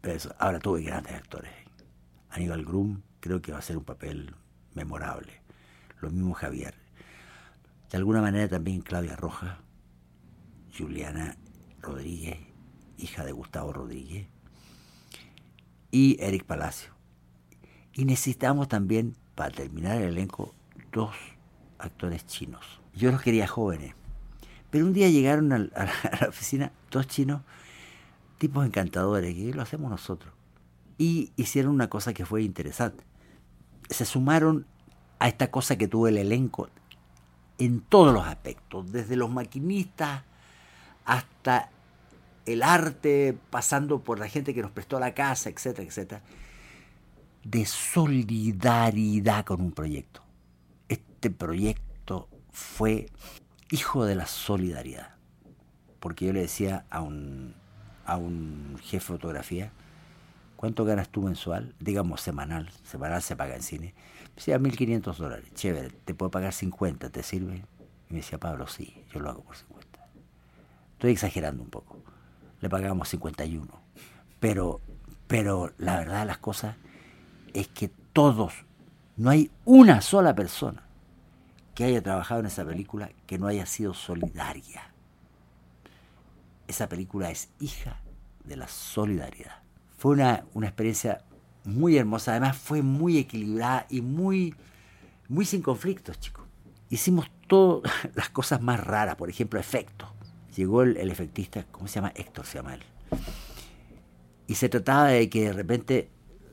Pero 0.00 0.14
eso, 0.14 0.34
ahora 0.38 0.58
tuve 0.60 0.82
grandes 0.82 1.12
actores. 1.12 1.52
Aníbal 2.30 2.64
Grum 2.64 3.02
creo 3.20 3.42
que 3.42 3.52
va 3.52 3.58
a 3.58 3.62
ser 3.62 3.76
un 3.76 3.84
papel 3.84 4.34
memorable. 4.72 5.42
Lo 6.00 6.10
mismo 6.10 6.32
Javier. 6.32 6.74
De 7.90 7.98
alguna 7.98 8.22
manera 8.22 8.48
también 8.48 8.80
Claudia 8.80 9.14
Roja, 9.14 9.58
Juliana 10.74 11.36
Rodríguez, 11.82 12.38
hija 12.96 13.26
de 13.26 13.32
Gustavo 13.32 13.74
Rodríguez, 13.74 14.26
y 15.90 16.16
Eric 16.18 16.44
Palacio. 16.44 16.94
Y 17.92 18.06
necesitamos 18.06 18.68
también, 18.68 19.18
para 19.34 19.50
terminar 19.50 19.98
el 19.98 20.08
elenco, 20.08 20.54
dos 20.92 21.14
actores 21.78 22.24
chinos. 22.24 22.81
Yo 22.94 23.10
los 23.10 23.22
quería 23.22 23.46
jóvenes. 23.46 23.94
Pero 24.70 24.86
un 24.86 24.92
día 24.92 25.08
llegaron 25.10 25.52
a 25.52 25.58
la, 25.58 26.28
oficina 26.28 26.72
dos 26.90 27.06
chinos, 27.06 27.42
tipos 28.38 28.66
encantadores, 28.66 29.36
y 29.36 29.52
lo 29.52 29.62
hacemos 29.62 29.90
nosotros. 29.90 30.32
Y 30.98 31.32
hicieron 31.36 31.74
una 31.74 31.88
cosa 31.88 32.12
que 32.12 32.24
fue 32.24 32.42
interesante. 32.42 33.04
Se 33.90 34.04
sumaron 34.04 34.66
a 35.18 35.28
esta 35.28 35.50
cosa 35.50 35.76
que 35.76 35.88
tuvo 35.88 36.08
el 36.08 36.18
elenco 36.18 36.68
en 37.58 37.80
todos 37.80 38.12
los 38.12 38.26
aspectos, 38.26 38.90
desde 38.90 39.16
los 39.16 39.30
maquinistas 39.30 40.22
hasta 41.04 41.70
el 42.46 42.62
arte, 42.62 43.36
pasando 43.50 44.00
por 44.00 44.18
la 44.18 44.28
gente 44.28 44.54
que 44.54 44.62
nos 44.62 44.70
prestó 44.70 44.98
la 44.98 45.14
casa, 45.14 45.50
etcétera, 45.50 45.86
etcétera, 45.86 46.22
de 47.44 47.66
solidaridad 47.66 49.44
con 49.44 49.60
un 49.60 49.72
proyecto. 49.72 50.22
Este 50.88 51.30
proyecto 51.30 51.91
fue 52.52 53.08
hijo 53.70 54.04
de 54.04 54.14
la 54.14 54.26
solidaridad, 54.26 55.14
porque 56.00 56.26
yo 56.26 56.32
le 56.32 56.40
decía 56.40 56.84
a 56.90 57.00
un, 57.00 57.54
a 58.04 58.16
un 58.16 58.76
jefe 58.80 59.12
de 59.12 59.18
fotografía, 59.18 59.72
¿cuánto 60.56 60.84
ganas 60.84 61.08
tú 61.08 61.22
mensual? 61.22 61.74
Digamos 61.80 62.20
semanal, 62.20 62.70
semanal 62.84 63.22
se 63.22 63.36
paga 63.36 63.56
en 63.56 63.62
cine. 63.62 63.94
Me 64.28 64.34
decía 64.36 64.58
1.500 64.58 65.16
dólares, 65.16 65.52
chévere, 65.54 65.90
te 65.90 66.14
puedo 66.14 66.30
pagar 66.30 66.52
50, 66.52 67.10
¿te 67.10 67.22
sirve? 67.22 67.64
Y 68.08 68.14
me 68.14 68.20
decía, 68.20 68.38
Pablo, 68.38 68.66
sí, 68.66 69.04
yo 69.12 69.20
lo 69.20 69.30
hago 69.30 69.42
por 69.42 69.56
50. 69.56 70.06
Estoy 70.94 71.12
exagerando 71.12 71.62
un 71.62 71.70
poco 71.70 72.02
le 72.62 72.70
pagamos 72.70 73.08
51. 73.08 73.68
Pero, 74.40 74.80
pero 75.26 75.72
la 75.76 75.98
verdad 75.98 76.20
de 76.20 76.26
las 76.26 76.38
cosas 76.38 76.76
es 77.52 77.68
que 77.68 77.90
todos, 78.14 78.54
no 79.16 79.28
hay 79.28 79.50
una 79.66 80.00
sola 80.00 80.34
persona 80.34 80.82
que 81.74 81.84
haya 81.84 82.02
trabajado 82.02 82.40
en 82.40 82.46
esa 82.46 82.64
película 82.64 83.10
que 83.26 83.38
no 83.38 83.46
haya 83.46 83.66
sido 83.66 83.94
solidaria. 83.94 84.92
Esa 86.68 86.88
película 86.88 87.30
es 87.30 87.50
hija 87.60 88.00
de 88.44 88.56
la 88.56 88.68
solidaridad. 88.68 89.62
Fue 89.96 90.12
una, 90.12 90.44
una 90.54 90.66
experiencia 90.66 91.24
muy 91.64 91.96
hermosa, 91.96 92.32
además 92.32 92.56
fue 92.56 92.82
muy 92.82 93.18
equilibrada 93.18 93.86
y 93.88 94.00
muy, 94.00 94.54
muy 95.28 95.44
sin 95.44 95.62
conflictos, 95.62 96.18
chicos. 96.18 96.44
Hicimos 96.90 97.30
todas 97.46 97.92
las 98.14 98.30
cosas 98.30 98.60
más 98.60 98.80
raras, 98.80 99.16
por 99.16 99.30
ejemplo, 99.30 99.58
efectos 99.58 100.08
llegó 100.56 100.82
el, 100.82 101.10
efectista, 101.10 101.64
¿cómo 101.70 101.88
se 101.88 101.96
llama? 101.96 102.12
Héctor 102.14 102.46
se 102.46 102.58
llama 102.58 102.74
él. 102.74 102.82
Y 104.46 104.54
se 104.54 104.68
trataba 104.68 105.08
de 105.08 105.28
que 105.28 105.46
de 105.46 105.52
repente 105.52 106.10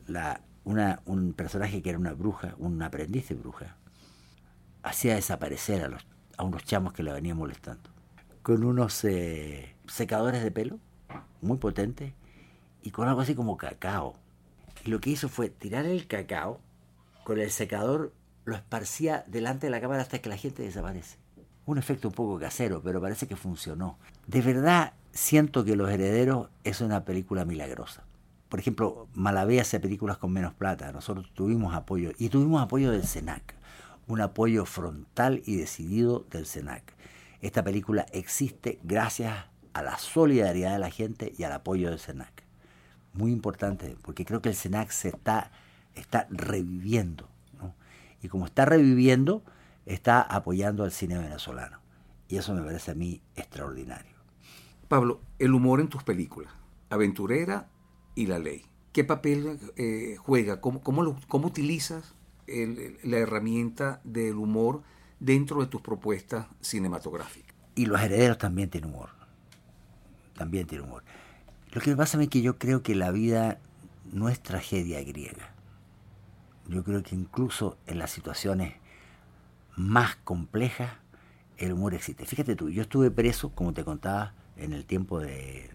la, 0.08 0.42
un 0.64 1.34
personaje 1.34 1.82
que 1.82 1.90
era 1.90 2.00
una 2.00 2.14
bruja, 2.14 2.56
un 2.58 2.82
aprendiz 2.82 3.30
de 3.30 3.36
bruja, 3.36 3.78
hacía 4.84 5.16
desaparecer 5.16 5.98
a, 6.38 6.44
unos 6.44 6.64
chamos 6.64 6.94
que 6.94 7.04
le 7.04 7.12
venían 7.12 7.38
molestando. 7.38 7.90
Con 8.42 8.64
unos 8.64 9.04
eh, 9.04 9.76
secadores 9.88 10.44
de 10.44 10.52
pelo 10.52 10.80
muy 11.42 11.58
potentes 11.58 12.14
y 12.82 12.92
con 12.92 13.08
algo 13.08 13.22
así 13.22 13.36
como 13.36 13.58
cacao. 13.58 14.16
Y 14.86 14.90
lo 14.90 15.00
que 15.02 15.10
hizo 15.10 15.30
fue 15.30 15.50
tirar 15.50 15.86
el 15.86 16.08
cacao, 16.08 16.62
con 17.24 17.40
el 17.40 17.52
secador 17.52 18.14
lo 18.46 18.56
esparcía 18.56 19.24
delante 19.28 19.68
de 19.68 19.72
la 19.72 19.82
cámara 19.82 20.02
hasta 20.02 20.20
que 20.20 20.30
la 20.30 20.38
gente 20.38 20.64
desaparece 20.64 21.18
un 21.70 21.78
efecto 21.78 22.08
un 22.08 22.14
poco 22.16 22.40
casero, 22.40 22.82
pero 22.82 23.00
parece 23.00 23.28
que 23.28 23.36
funcionó. 23.36 24.00
De 24.26 24.42
verdad 24.42 24.94
siento 25.12 25.64
que 25.64 25.76
Los 25.76 25.90
Herederos 25.92 26.50
es 26.64 26.82
una 26.82 27.06
película 27.06 27.46
milagrosa. 27.46 28.04
Por 28.50 28.60
ejemplo, 28.60 29.08
Malavé 29.14 29.62
hace 29.62 29.80
películas 29.80 30.18
con 30.18 30.34
menos 30.34 30.56
plata. 30.56 30.92
Nosotros 30.92 31.32
tuvimos 31.36 31.76
apoyo 31.76 32.12
y 32.18 32.30
tuvimos 32.30 32.64
apoyo 32.64 32.92
del 32.92 33.06
SENAC, 33.06 33.54
un 34.10 34.22
apoyo 34.22 34.66
frontal 34.66 35.42
y 35.46 35.56
decidido 35.56 36.26
del 36.32 36.46
SENAC. 36.46 36.84
Esta 37.42 37.64
película 37.64 38.06
existe 38.12 38.80
gracias 38.84 39.46
a 39.74 39.84
la 39.84 39.98
solidaridad 39.98 40.74
de 40.74 40.80
la 40.80 40.90
gente 40.90 41.34
y 41.38 41.44
al 41.44 41.54
apoyo 41.54 41.90
del 41.90 42.00
SENAC. 42.00 42.44
Muy 43.14 43.32
importante, 43.32 43.96
porque 44.02 44.26
creo 44.26 44.42
que 44.42 44.50
el 44.50 44.56
SENAC 44.56 44.90
se 44.90 45.10
está, 45.10 45.52
está 45.96 46.28
reviviendo. 46.30 47.30
Y 48.22 48.28
como 48.28 48.48
está 48.48 48.66
reviviendo, 48.66 49.44
está 49.86 50.22
apoyando 50.22 50.84
al 50.84 50.92
cine 50.92 51.18
venezolano. 51.18 51.80
Y 52.28 52.38
eso 52.38 52.54
me 52.54 52.62
parece 52.62 52.92
a 52.92 52.96
mí 52.96 53.22
extraordinario. 53.36 54.18
Pablo, 54.88 55.22
el 55.38 55.54
humor 55.54 55.80
en 55.80 55.88
tus 55.88 56.04
películas, 56.04 56.52
Aventurera 56.90 57.70
y 58.16 58.26
La 58.26 58.40
Ley. 58.40 58.66
¿Qué 58.92 59.04
papel 59.04 59.60
eh, 59.78 60.16
juega? 60.18 60.62
¿Cómo, 60.62 60.82
cómo, 60.82 61.48
utilizas 61.48 62.16
la 63.04 63.18
herramienta 63.18 64.02
del 64.04 64.36
humor 64.36 64.84
dentro 65.20 65.62
de 65.62 65.68
tus 65.68 65.82
propuestas 65.82 66.48
cinematográficas? 66.62 67.56
Y 67.76 67.86
Los 67.86 68.02
Herederos 68.02 68.38
también 68.38 68.70
tienen 68.70 68.90
humor. 68.90 69.10
También 70.36 70.68
tienen 70.68 70.88
humor. 70.88 71.04
Lo 71.72 71.82
que 71.82 71.96
pasa 71.96 72.22
es 72.22 72.30
que 72.30 72.42
yo 72.42 72.58
creo 72.58 72.82
que 72.82 72.96
la 72.96 73.12
vida 73.12 73.60
no 74.12 74.30
es 74.30 74.42
tragedia 74.42 75.04
griega. 75.04 75.54
Yo 76.68 76.84
creo 76.84 77.04
que 77.04 77.16
incluso 77.16 77.78
en 77.88 78.00
las 78.00 78.12
situaciones 78.12 78.76
más 79.76 80.16
compleja, 80.18 81.00
el 81.58 81.74
humor 81.74 81.94
existe. 81.94 82.26
Fíjate 82.26 82.56
tú, 82.56 82.70
yo 82.70 82.84
estuve 82.84 83.12
preso, 83.12 83.50
como 83.50 83.74
te 83.74 83.84
contaba, 83.84 84.34
en 84.58 84.74
el 84.74 84.86
tiempo 84.86 85.20
de 85.20 85.70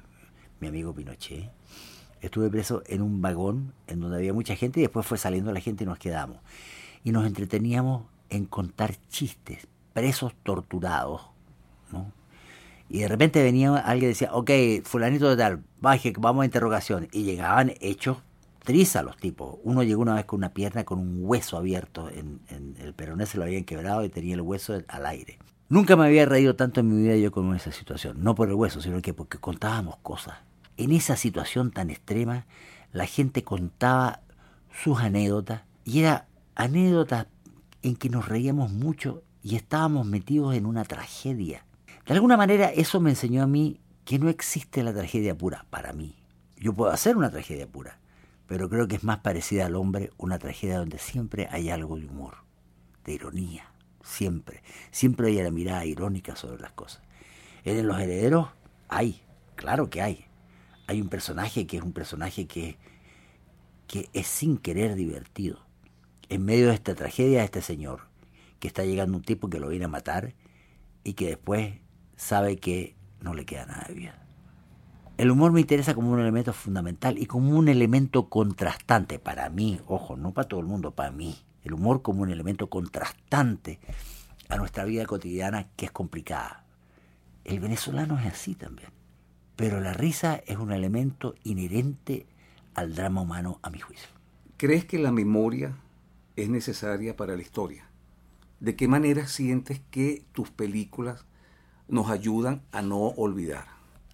mi 0.60 0.68
amigo 0.68 0.94
Pinochet. 0.94 1.50
Estuve 2.24 2.48
preso 2.48 2.82
en 2.86 3.02
un 3.02 3.20
vagón 3.20 3.74
en 3.86 4.00
donde 4.00 4.16
había 4.16 4.32
mucha 4.32 4.56
gente 4.56 4.80
y 4.80 4.84
después 4.84 5.06
fue 5.06 5.18
saliendo 5.18 5.52
la 5.52 5.60
gente 5.60 5.84
y 5.84 5.86
nos 5.86 5.98
quedamos. 5.98 6.38
Y 7.04 7.12
nos 7.12 7.26
entreteníamos 7.26 8.04
en 8.30 8.46
contar 8.46 8.96
chistes, 9.10 9.66
presos 9.92 10.32
torturados, 10.42 11.20
¿no? 11.92 12.10
Y 12.88 13.00
de 13.00 13.08
repente 13.08 13.42
venía 13.42 13.76
alguien 13.76 14.10
y 14.10 14.12
decía, 14.14 14.32
ok, 14.32 14.50
fulanito 14.84 15.28
de 15.28 15.36
tal, 15.36 15.62
baje, 15.80 16.14
vamos 16.18 16.42
a 16.42 16.44
interrogación. 16.46 17.08
Y 17.12 17.24
llegaban 17.24 17.74
hechos 17.80 18.18
triza 18.64 19.02
los 19.02 19.18
tipos. 19.18 19.56
Uno 19.62 19.82
llegó 19.82 20.00
una 20.00 20.14
vez 20.14 20.24
con 20.24 20.38
una 20.38 20.54
pierna 20.54 20.84
con 20.84 20.98
un 20.98 21.18
hueso 21.20 21.58
abierto, 21.58 22.08
en, 22.08 22.40
el 22.78 22.94
peroné 22.94 23.26
se 23.26 23.36
lo 23.36 23.44
habían 23.44 23.64
quebrado 23.64 24.02
y 24.02 24.08
tenía 24.08 24.34
el 24.34 24.40
hueso 24.40 24.82
al 24.88 25.06
aire. 25.06 25.38
Nunca 25.68 25.94
me 25.96 26.06
había 26.06 26.24
reído 26.24 26.56
tanto 26.56 26.80
en 26.80 26.88
mi 26.88 27.02
vida 27.02 27.16
yo 27.16 27.30
con 27.30 27.54
esa 27.54 27.70
situación, 27.70 28.22
no 28.22 28.34
por 28.34 28.48
el 28.48 28.54
hueso, 28.54 28.80
sino 28.80 29.02
que 29.02 29.12
porque 29.12 29.38
contábamos 29.38 29.96
cosas. 29.98 30.38
En 30.76 30.92
esa 30.92 31.16
situación 31.16 31.70
tan 31.70 31.90
extrema, 31.90 32.46
la 32.92 33.06
gente 33.06 33.44
contaba 33.44 34.20
sus 34.82 35.00
anécdotas 35.00 35.62
y 35.84 36.00
era 36.00 36.26
anécdotas 36.54 37.26
en 37.82 37.96
que 37.96 38.08
nos 38.08 38.28
reíamos 38.28 38.72
mucho 38.72 39.22
y 39.42 39.56
estábamos 39.56 40.06
metidos 40.06 40.54
en 40.54 40.66
una 40.66 40.84
tragedia. 40.84 41.64
De 42.06 42.14
alguna 42.14 42.36
manera 42.36 42.70
eso 42.70 43.00
me 43.00 43.10
enseñó 43.10 43.42
a 43.42 43.46
mí 43.46 43.80
que 44.04 44.18
no 44.18 44.28
existe 44.28 44.82
la 44.82 44.92
tragedia 44.92 45.36
pura 45.36 45.66
para 45.70 45.92
mí. 45.92 46.16
Yo 46.56 46.72
puedo 46.72 46.90
hacer 46.90 47.16
una 47.16 47.30
tragedia 47.30 47.66
pura, 47.66 47.98
pero 48.46 48.68
creo 48.68 48.88
que 48.88 48.96
es 48.96 49.04
más 49.04 49.18
parecida 49.18 49.66
al 49.66 49.76
hombre 49.76 50.10
una 50.16 50.38
tragedia 50.38 50.78
donde 50.78 50.98
siempre 50.98 51.48
hay 51.50 51.70
algo 51.70 51.96
de 51.96 52.06
humor, 52.06 52.36
de 53.04 53.12
ironía, 53.12 53.70
siempre. 54.02 54.62
Siempre 54.90 55.28
hay 55.28 55.42
la 55.42 55.50
mirada 55.50 55.84
irónica 55.84 56.36
sobre 56.36 56.60
las 56.60 56.72
cosas. 56.72 57.02
En 57.64 57.86
Los 57.86 57.98
Herederos 58.00 58.48
hay, 58.88 59.22
claro 59.56 59.88
que 59.88 60.02
hay. 60.02 60.26
Hay 60.86 61.00
un 61.00 61.08
personaje 61.08 61.66
que 61.66 61.78
es 61.78 61.82
un 61.82 61.92
personaje 61.92 62.46
que, 62.46 62.78
que 63.86 64.08
es 64.12 64.26
sin 64.26 64.58
querer 64.58 64.94
divertido. 64.94 65.58
En 66.28 66.44
medio 66.44 66.68
de 66.68 66.74
esta 66.74 66.94
tragedia, 66.94 67.44
este 67.44 67.62
señor, 67.62 68.08
que 68.58 68.68
está 68.68 68.84
llegando 68.84 69.16
un 69.16 69.22
tipo 69.22 69.48
que 69.48 69.60
lo 69.60 69.68
viene 69.68 69.86
a 69.86 69.88
matar 69.88 70.34
y 71.04 71.14
que 71.14 71.28
después 71.28 71.74
sabe 72.16 72.58
que 72.58 72.96
no 73.20 73.34
le 73.34 73.44
queda 73.44 73.66
nada 73.66 73.84
de 73.88 73.94
vida. 73.94 74.24
El 75.16 75.30
humor 75.30 75.52
me 75.52 75.60
interesa 75.60 75.94
como 75.94 76.10
un 76.10 76.20
elemento 76.20 76.52
fundamental 76.52 77.18
y 77.18 77.26
como 77.26 77.56
un 77.56 77.68
elemento 77.68 78.28
contrastante 78.28 79.20
para 79.20 79.48
mí, 79.48 79.80
ojo, 79.86 80.16
no 80.16 80.32
para 80.32 80.48
todo 80.48 80.60
el 80.60 80.66
mundo, 80.66 80.90
para 80.90 81.12
mí. 81.12 81.36
El 81.62 81.74
humor 81.74 82.02
como 82.02 82.22
un 82.22 82.30
elemento 82.30 82.68
contrastante 82.68 83.78
a 84.48 84.56
nuestra 84.56 84.84
vida 84.84 85.06
cotidiana 85.06 85.68
que 85.76 85.86
es 85.86 85.92
complicada. 85.92 86.64
El 87.44 87.60
venezolano 87.60 88.18
es 88.18 88.26
así 88.26 88.54
también. 88.54 88.93
Pero 89.56 89.80
la 89.80 89.92
risa 89.92 90.42
es 90.46 90.56
un 90.56 90.72
elemento 90.72 91.34
inherente 91.44 92.26
al 92.74 92.94
drama 92.94 93.20
humano 93.20 93.60
a 93.62 93.70
mi 93.70 93.78
juicio. 93.78 94.08
¿Crees 94.56 94.84
que 94.84 94.98
la 94.98 95.12
memoria 95.12 95.76
es 96.36 96.48
necesaria 96.48 97.16
para 97.16 97.36
la 97.36 97.42
historia? 97.42 97.86
¿De 98.60 98.76
qué 98.76 98.88
manera 98.88 99.26
sientes 99.26 99.80
que 99.90 100.24
tus 100.32 100.50
películas 100.50 101.24
nos 101.88 102.10
ayudan 102.10 102.62
a 102.72 102.82
no 102.82 102.98
olvidar? 102.98 103.66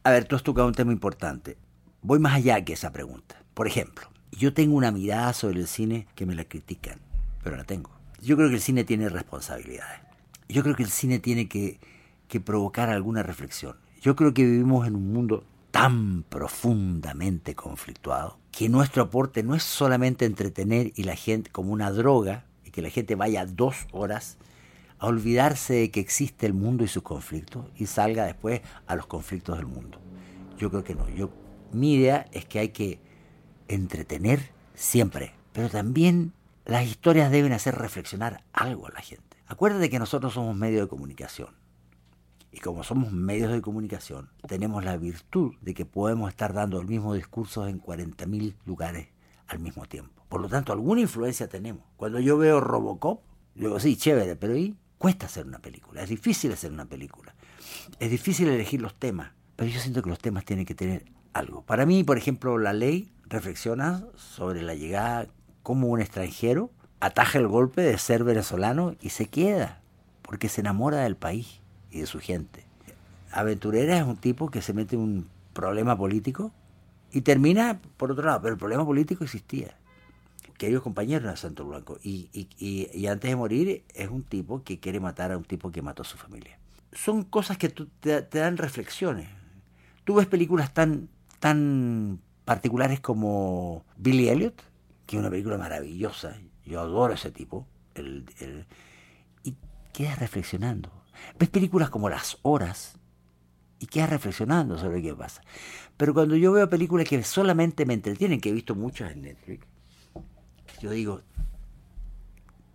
A 0.02 0.10
ver, 0.10 0.24
tú 0.24 0.36
has 0.36 0.42
tocado 0.42 0.66
un 0.66 0.74
tema 0.74 0.92
importante. 0.92 1.56
Voy 2.02 2.18
más 2.18 2.34
allá 2.34 2.64
que 2.64 2.72
esa 2.72 2.92
pregunta. 2.92 3.42
Por 3.54 3.66
ejemplo, 3.66 4.08
yo 4.32 4.52
tengo 4.54 4.76
una 4.76 4.90
mirada 4.90 5.32
sobre 5.32 5.60
el 5.60 5.66
cine 5.66 6.06
que 6.14 6.26
me 6.26 6.34
la 6.34 6.44
critican, 6.44 7.00
pero 7.42 7.56
la 7.56 7.64
tengo. 7.64 7.90
Yo 8.20 8.36
creo 8.36 8.48
que 8.48 8.56
el 8.56 8.60
cine 8.60 8.84
tiene 8.84 9.08
responsabilidades. 9.08 10.00
Yo 10.48 10.62
creo 10.62 10.74
que 10.74 10.82
el 10.82 10.90
cine 10.90 11.18
tiene 11.18 11.48
que, 11.48 11.78
que 12.28 12.40
provocar 12.40 12.90
alguna 12.90 13.22
reflexión. 13.22 13.76
Yo 14.00 14.16
creo 14.16 14.32
que 14.32 14.44
vivimos 14.44 14.86
en 14.86 14.96
un 14.96 15.12
mundo 15.12 15.44
tan 15.70 16.22
profundamente 16.22 17.54
conflictuado 17.54 18.38
que 18.50 18.70
nuestro 18.70 19.02
aporte 19.02 19.42
no 19.42 19.54
es 19.54 19.62
solamente 19.62 20.24
entretener 20.24 20.90
y 20.96 21.02
la 21.02 21.16
gente 21.16 21.50
como 21.50 21.72
una 21.72 21.90
droga 21.90 22.46
y 22.64 22.70
que 22.70 22.80
la 22.80 22.88
gente 22.88 23.14
vaya 23.14 23.44
dos 23.44 23.76
horas 23.92 24.38
a 24.98 25.06
olvidarse 25.06 25.74
de 25.74 25.90
que 25.90 26.00
existe 26.00 26.46
el 26.46 26.54
mundo 26.54 26.82
y 26.82 26.88
sus 26.88 27.02
conflictos 27.02 27.66
y 27.76 27.84
salga 27.84 28.24
después 28.24 28.62
a 28.86 28.96
los 28.96 29.06
conflictos 29.06 29.58
del 29.58 29.66
mundo. 29.66 29.98
Yo 30.56 30.70
creo 30.70 30.82
que 30.82 30.94
no. 30.94 31.06
Yo, 31.10 31.28
mi 31.70 31.92
idea 31.92 32.26
es 32.32 32.46
que 32.46 32.58
hay 32.58 32.70
que 32.70 33.00
entretener 33.68 34.50
siempre, 34.74 35.34
pero 35.52 35.68
también 35.68 36.32
las 36.64 36.86
historias 36.86 37.30
deben 37.30 37.52
hacer 37.52 37.74
reflexionar 37.74 38.44
algo 38.54 38.86
a 38.86 38.92
la 38.92 39.02
gente. 39.02 39.36
Acuérdate 39.46 39.90
que 39.90 39.98
nosotros 39.98 40.32
somos 40.32 40.56
medio 40.56 40.80
de 40.80 40.88
comunicación 40.88 41.59
Y 42.52 42.58
como 42.58 42.82
somos 42.82 43.12
medios 43.12 43.52
de 43.52 43.60
comunicación, 43.60 44.30
tenemos 44.48 44.84
la 44.84 44.96
virtud 44.96 45.54
de 45.60 45.74
que 45.74 45.86
podemos 45.86 46.30
estar 46.30 46.52
dando 46.52 46.80
el 46.80 46.86
mismo 46.86 47.14
discurso 47.14 47.66
en 47.68 47.80
40.000 47.80 48.54
lugares 48.64 49.08
al 49.46 49.60
mismo 49.60 49.86
tiempo. 49.86 50.24
Por 50.28 50.40
lo 50.40 50.48
tanto, 50.48 50.72
alguna 50.72 51.00
influencia 51.00 51.48
tenemos. 51.48 51.84
Cuando 51.96 52.18
yo 52.18 52.38
veo 52.38 52.60
Robocop, 52.60 53.22
digo, 53.54 53.78
sí, 53.78 53.96
chévere, 53.96 54.36
pero 54.36 54.54
ahí 54.54 54.76
cuesta 54.98 55.26
hacer 55.26 55.46
una 55.46 55.60
película, 55.60 56.02
es 56.02 56.08
difícil 56.08 56.52
hacer 56.52 56.72
una 56.72 56.86
película. 56.86 57.34
Es 57.98 58.10
difícil 58.10 58.48
elegir 58.48 58.80
los 58.82 58.94
temas, 58.94 59.32
pero 59.56 59.70
yo 59.70 59.80
siento 59.80 60.02
que 60.02 60.10
los 60.10 60.18
temas 60.18 60.44
tienen 60.44 60.66
que 60.66 60.74
tener 60.74 61.04
algo. 61.32 61.62
Para 61.62 61.86
mí, 61.86 62.04
por 62.04 62.18
ejemplo, 62.18 62.58
la 62.58 62.72
ley 62.72 63.12
reflexiona 63.24 64.04
sobre 64.16 64.62
la 64.62 64.74
llegada 64.74 65.28
como 65.62 65.88
un 65.88 66.00
extranjero 66.00 66.70
ataja 67.00 67.38
el 67.38 67.48
golpe 67.48 67.80
de 67.80 67.96
ser 67.98 68.24
venezolano 68.24 68.94
y 69.00 69.10
se 69.10 69.26
queda, 69.26 69.80
porque 70.22 70.48
se 70.48 70.60
enamora 70.60 70.98
del 70.98 71.16
país 71.16 71.59
y 71.90 72.00
de 72.00 72.06
su 72.06 72.20
gente. 72.20 72.64
Aventurera 73.32 73.98
es 73.98 74.04
un 74.04 74.16
tipo 74.16 74.50
que 74.50 74.62
se 74.62 74.72
mete 74.72 74.96
en 74.96 75.02
un 75.02 75.28
problema 75.52 75.96
político 75.96 76.52
y 77.12 77.22
termina 77.22 77.80
por 77.96 78.12
otro 78.12 78.24
lado, 78.24 78.40
pero 78.42 78.54
el 78.54 78.58
problema 78.58 78.84
político 78.84 79.24
existía. 79.24 79.76
Queridos 80.58 80.82
compañeros 80.82 81.30
de 81.30 81.36
Santo 81.36 81.64
Blanco, 81.64 81.98
y, 82.02 82.28
y, 82.32 83.06
antes 83.06 83.30
de 83.30 83.36
morir 83.36 83.84
es 83.94 84.08
un 84.10 84.22
tipo 84.22 84.62
que 84.62 84.78
quiere 84.78 85.00
matar 85.00 85.32
a 85.32 85.38
un 85.38 85.44
tipo 85.44 85.72
que 85.72 85.80
mató 85.80 86.02
a 86.02 86.04
su 86.04 86.18
familia. 86.18 86.58
Son 86.92 87.22
cosas 87.22 87.56
que 87.56 87.70
te, 87.70 88.22
te, 88.22 88.38
dan 88.38 88.58
reflexiones. 88.58 89.28
Tú 90.04 90.16
ves 90.16 90.26
películas 90.26 90.74
tan, 90.74 91.08
tan 91.38 92.20
particulares 92.44 93.00
como 93.00 93.84
Billy 93.96 94.28
Elliot, 94.28 94.62
que 95.06 95.16
es 95.16 95.20
una 95.20 95.30
película 95.30 95.56
maravillosa, 95.56 96.36
yo 96.66 96.80
adoro 96.80 97.12
a 97.12 97.16
ese 97.16 97.30
tipo, 97.30 97.66
y 99.44 99.54
quedas 99.94 100.18
reflexionando. 100.18 100.99
Ves 101.38 101.48
películas 101.48 101.90
como 101.90 102.08
Las 102.08 102.38
Horas 102.42 102.98
y 103.78 103.86
quedas 103.86 104.10
reflexionando 104.10 104.78
sobre 104.78 105.02
qué 105.02 105.14
pasa. 105.14 105.42
Pero 105.96 106.14
cuando 106.14 106.36
yo 106.36 106.52
veo 106.52 106.68
películas 106.68 107.08
que 107.08 107.22
solamente 107.22 107.86
me 107.86 107.94
entretienen, 107.94 108.40
que 108.40 108.50
he 108.50 108.52
visto 108.52 108.74
muchas 108.74 109.12
en 109.12 109.22
Netflix, 109.22 109.66
yo 110.80 110.90
digo, 110.90 111.22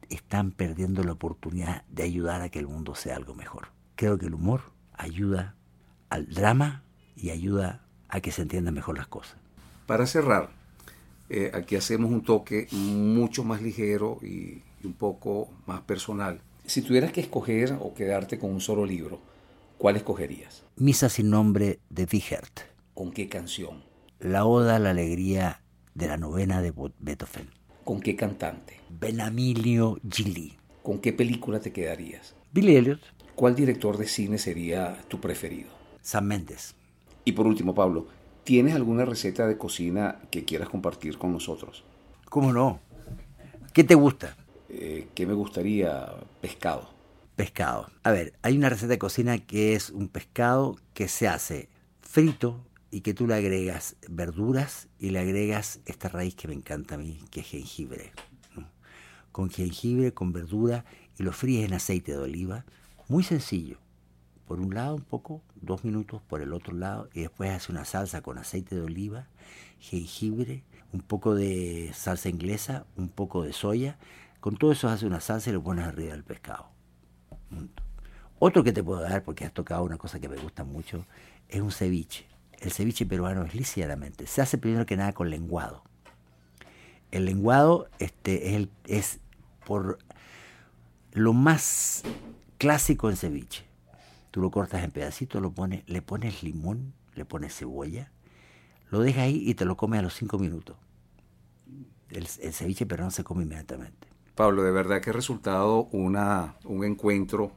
están 0.10 0.52
perdiendo 0.52 1.04
la 1.04 1.14
oportunidad 1.14 1.84
de 1.90 2.04
ayudar 2.04 2.42
a 2.42 2.50
que 2.50 2.60
el 2.60 2.68
mundo 2.68 2.96
sea 2.96 3.16
algo 3.16 3.36
mejor. 3.36 3.70
Creo 3.96 4.18
que 4.18 4.28
el 4.28 4.34
humor 4.34 4.62
ayuda 4.94 5.56
al 6.10 6.28
drama 6.28 6.84
y 7.16 7.30
ayuda 7.30 7.84
a 8.10 8.22
que 8.22 8.32
se 8.32 8.42
entiendan 8.42 8.74
mejor 8.74 8.98
las 8.98 9.08
cosas. 9.08 9.38
Para 9.88 10.06
cerrar, 10.06 10.50
eh, 11.30 11.52
aquí 11.54 11.76
hacemos 11.76 12.12
un 12.12 12.24
toque 12.24 12.68
mucho 12.72 13.44
más 13.44 13.62
ligero 13.62 14.20
y, 14.22 14.62
un 14.84 14.94
poco 14.94 15.50
más 15.66 15.82
personal. 15.82 16.42
Si 16.68 16.82
tuvieras 16.82 17.12
que 17.12 17.22
escoger 17.22 17.78
o 17.80 17.94
quedarte 17.94 18.40
con 18.40 18.52
un 18.52 18.62
solo 18.62 18.86
libro, 18.86 19.20
¿cuál 19.78 19.96
escogerías? 19.96 20.64
Misa 20.76 21.10
sin 21.10 21.30
nombre 21.30 21.80
de 21.90 22.08
Wichert. 22.12 22.62
¿Con 22.94 23.12
qué 23.12 23.30
canción? 23.30 23.84
La 24.20 24.46
Oda 24.46 24.78
a 24.78 24.80
la 24.80 24.92
Alegría 24.92 25.62
de 25.94 26.08
la 26.08 26.18
novena 26.18 26.62
de 26.62 26.74
Beethoven. 27.00 27.50
¿Con 27.84 28.02
qué 28.02 28.16
cantante? 28.16 28.80
Benamilio 28.90 30.00
Gili. 30.10 30.58
¿Con 30.82 31.00
qué 31.00 31.14
película 31.14 31.60
te 31.60 31.72
quedarías? 31.72 32.36
Billy 32.52 32.76
Elliot. 32.76 33.02
¿Cuál 33.36 33.56
director 33.56 33.98
de 33.98 34.08
cine 34.08 34.38
sería 34.38 34.98
tu 35.08 35.20
preferido? 35.20 35.70
Sam 36.02 36.26
Mendes. 36.26 36.76
Y 37.26 37.34
por 37.34 37.48
último, 37.48 37.76
Pablo, 37.76 38.08
¿Tienes 38.46 38.76
alguna 38.76 39.06
receta 39.06 39.48
de 39.48 39.58
cocina 39.58 40.20
que 40.30 40.46
quieras 40.46 40.70
compartir 40.70 41.18
con 41.18 41.34
nosotros? 41.34 41.84
¿Cómo 42.30 42.54
no? 42.54 42.80
¿Qué 43.74 43.84
te 43.84 43.96
gusta? 43.96 44.38
Eh, 44.78 45.08
¿Qué 45.16 45.26
me 45.26 45.34
gustaría? 45.34 46.06
Pescado. 46.42 46.90
Pescado. 47.38 47.90
A 48.04 48.12
ver, 48.12 48.34
hay 48.42 48.58
una 48.58 48.68
receta 48.68 48.90
de 48.90 48.98
cocina 48.98 49.38
que 49.38 49.74
es 49.74 49.90
un 49.90 50.10
pescado 50.10 50.78
que 50.94 51.08
se 51.08 51.30
hace 51.30 51.70
frito 52.02 52.66
y 52.92 53.00
que 53.02 53.14
tú 53.14 53.26
le 53.26 53.36
agregas 53.36 53.96
verduras 54.10 54.90
y 55.00 55.12
le 55.12 55.20
agregas 55.20 55.80
esta 55.86 56.10
raíz 56.10 56.36
que 56.36 56.50
me 56.50 56.54
encanta 56.54 56.96
a 56.96 56.98
mí, 56.98 57.20
que 57.32 57.40
es 57.40 57.48
jengibre. 57.48 58.12
Con 59.32 59.50
jengibre, 59.50 60.14
con 60.14 60.34
verdura 60.34 60.84
y 61.18 61.24
lo 61.24 61.32
fríes 61.32 61.66
en 61.66 61.74
aceite 61.74 62.12
de 62.12 62.18
oliva. 62.18 62.66
Muy 63.08 63.24
sencillo 63.24 63.78
por 64.46 64.60
un 64.60 64.76
lado 64.76 64.96
un 64.96 65.02
poco, 65.02 65.42
dos 65.56 65.84
minutos 65.84 66.22
por 66.22 66.42
el 66.42 66.54
otro 66.54 66.76
lado, 66.76 67.10
y 67.14 67.22
después 67.22 67.50
hace 67.52 67.72
una 67.72 67.86
salsa 67.86 68.22
con 68.22 68.38
aceite 68.38 68.76
de 68.76 68.82
oliva, 68.82 69.28
jengibre, 69.80 70.64
un 70.94 71.02
poco 71.02 71.34
de 71.34 71.92
salsa 71.94 72.30
inglesa, 72.30 72.86
un 72.96 73.10
poco 73.10 73.44
de 73.44 73.54
soya. 73.54 73.98
Con 74.46 74.58
todo 74.58 74.72
eso 74.72 74.88
hace 74.90 75.08
una 75.08 75.22
salsa 75.22 75.50
y 75.50 75.54
lo 75.54 75.64
pones 75.64 75.88
arriba 75.88 76.12
del 76.12 76.24
pescado. 76.24 76.68
Otro 78.38 78.64
que 78.64 78.72
te 78.72 78.84
puedo 78.84 79.02
dar, 79.02 79.24
porque 79.24 79.44
has 79.44 79.52
tocado 79.52 79.84
una 79.84 79.98
cosa 79.98 80.20
que 80.20 80.30
me 80.30 80.38
gusta 80.38 80.64
mucho, 80.64 81.08
es 81.50 81.62
un 81.62 81.72
ceviche. 81.72 82.28
El 82.60 82.72
ceviche 82.72 83.08
peruano 83.08 83.44
es 83.44 83.56
ligeramente. 83.56 84.28
Se 84.28 84.44
hace 84.44 84.60
primero 84.60 84.86
que 84.86 84.98
nada 84.98 85.14
con 85.14 85.32
lenguado. 85.32 85.82
El 87.10 87.26
lenguado 87.26 87.90
este, 87.98 88.50
es, 88.50 88.56
el, 88.56 88.70
por 89.66 89.98
lo 91.14 91.34
más 91.34 92.04
clásico 92.60 93.10
en 93.10 93.18
ceviche 93.18 93.66
Tú 94.30 94.42
lo 94.42 94.52
cortas 94.52 94.84
en 94.84 94.92
pedacitos, 94.92 95.42
lo 95.42 95.54
pones, 95.54 95.90
le 95.90 96.04
pones 96.04 96.44
limón, 96.44 96.94
le 97.16 97.26
pones 97.26 97.58
cebolla, 97.58 98.12
lo 98.92 99.00
dejas 99.00 99.24
ahí 99.24 99.42
y 99.44 99.56
te 99.56 99.66
lo 99.66 99.76
comes 99.76 100.02
a 100.02 100.04
los 100.04 100.14
cinco 100.14 100.38
minutos. 100.38 100.78
El, 102.12 102.28
ceviche 102.28 102.86
pero 102.86 103.06
no 103.06 103.10
se 103.10 103.24
come 103.24 103.42
inmediatamente. 103.42 104.14
Pablo, 104.36 104.64
de 104.64 104.72
verdad 104.72 105.02
que 105.02 105.12
ha 105.12 105.14
resultado 105.14 105.86
una, 105.92 106.56
un 106.66 106.84
encuentro 106.84 107.52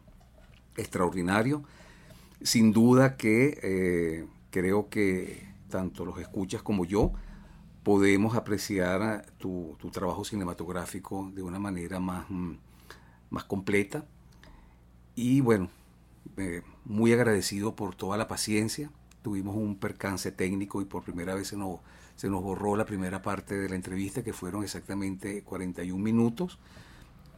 extraordinario. 0.76 1.64
Sin 2.40 2.72
duda 2.72 3.16
que 3.16 3.58
eh, 3.62 4.26
creo 4.50 4.88
que 4.88 5.48
tanto 5.68 6.04
los 6.04 6.18
escuchas 6.18 6.62
como 6.62 6.84
yo 6.84 7.12
podemos 7.82 8.36
apreciar 8.36 9.26
tu, 9.38 9.76
tu 9.80 9.90
trabajo 9.90 10.24
cinematográfico 10.24 11.30
de 11.34 11.42
una 11.42 11.58
manera 11.58 11.98
más, 11.98 12.26
mm, 12.28 12.52
más 13.30 13.44
completa. 13.44 14.04
Y 15.16 15.40
bueno, 15.40 15.68
eh, 16.36 16.62
muy 16.84 17.12
agradecido 17.12 17.74
por 17.74 17.96
toda 17.96 18.16
la 18.16 18.28
paciencia. 18.28 18.90
Tuvimos 19.22 19.56
un 19.56 19.76
percance 19.76 20.32
técnico 20.32 20.80
y 20.80 20.84
por 20.84 21.02
primera 21.02 21.34
vez 21.34 21.48
se 21.48 21.56
nos, 21.56 21.80
se 22.16 22.28
nos 22.28 22.42
borró 22.42 22.76
la 22.76 22.84
primera 22.84 23.22
parte 23.22 23.56
de 23.56 23.68
la 23.68 23.74
entrevista, 23.74 24.22
que 24.22 24.32
fueron 24.32 24.62
exactamente 24.62 25.42
41 25.42 26.02
minutos, 26.02 26.58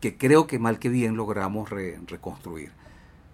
que 0.00 0.16
creo 0.16 0.46
que 0.46 0.58
mal 0.58 0.78
que 0.78 0.88
bien 0.88 1.16
logramos 1.16 1.70
reconstruir. 1.70 2.72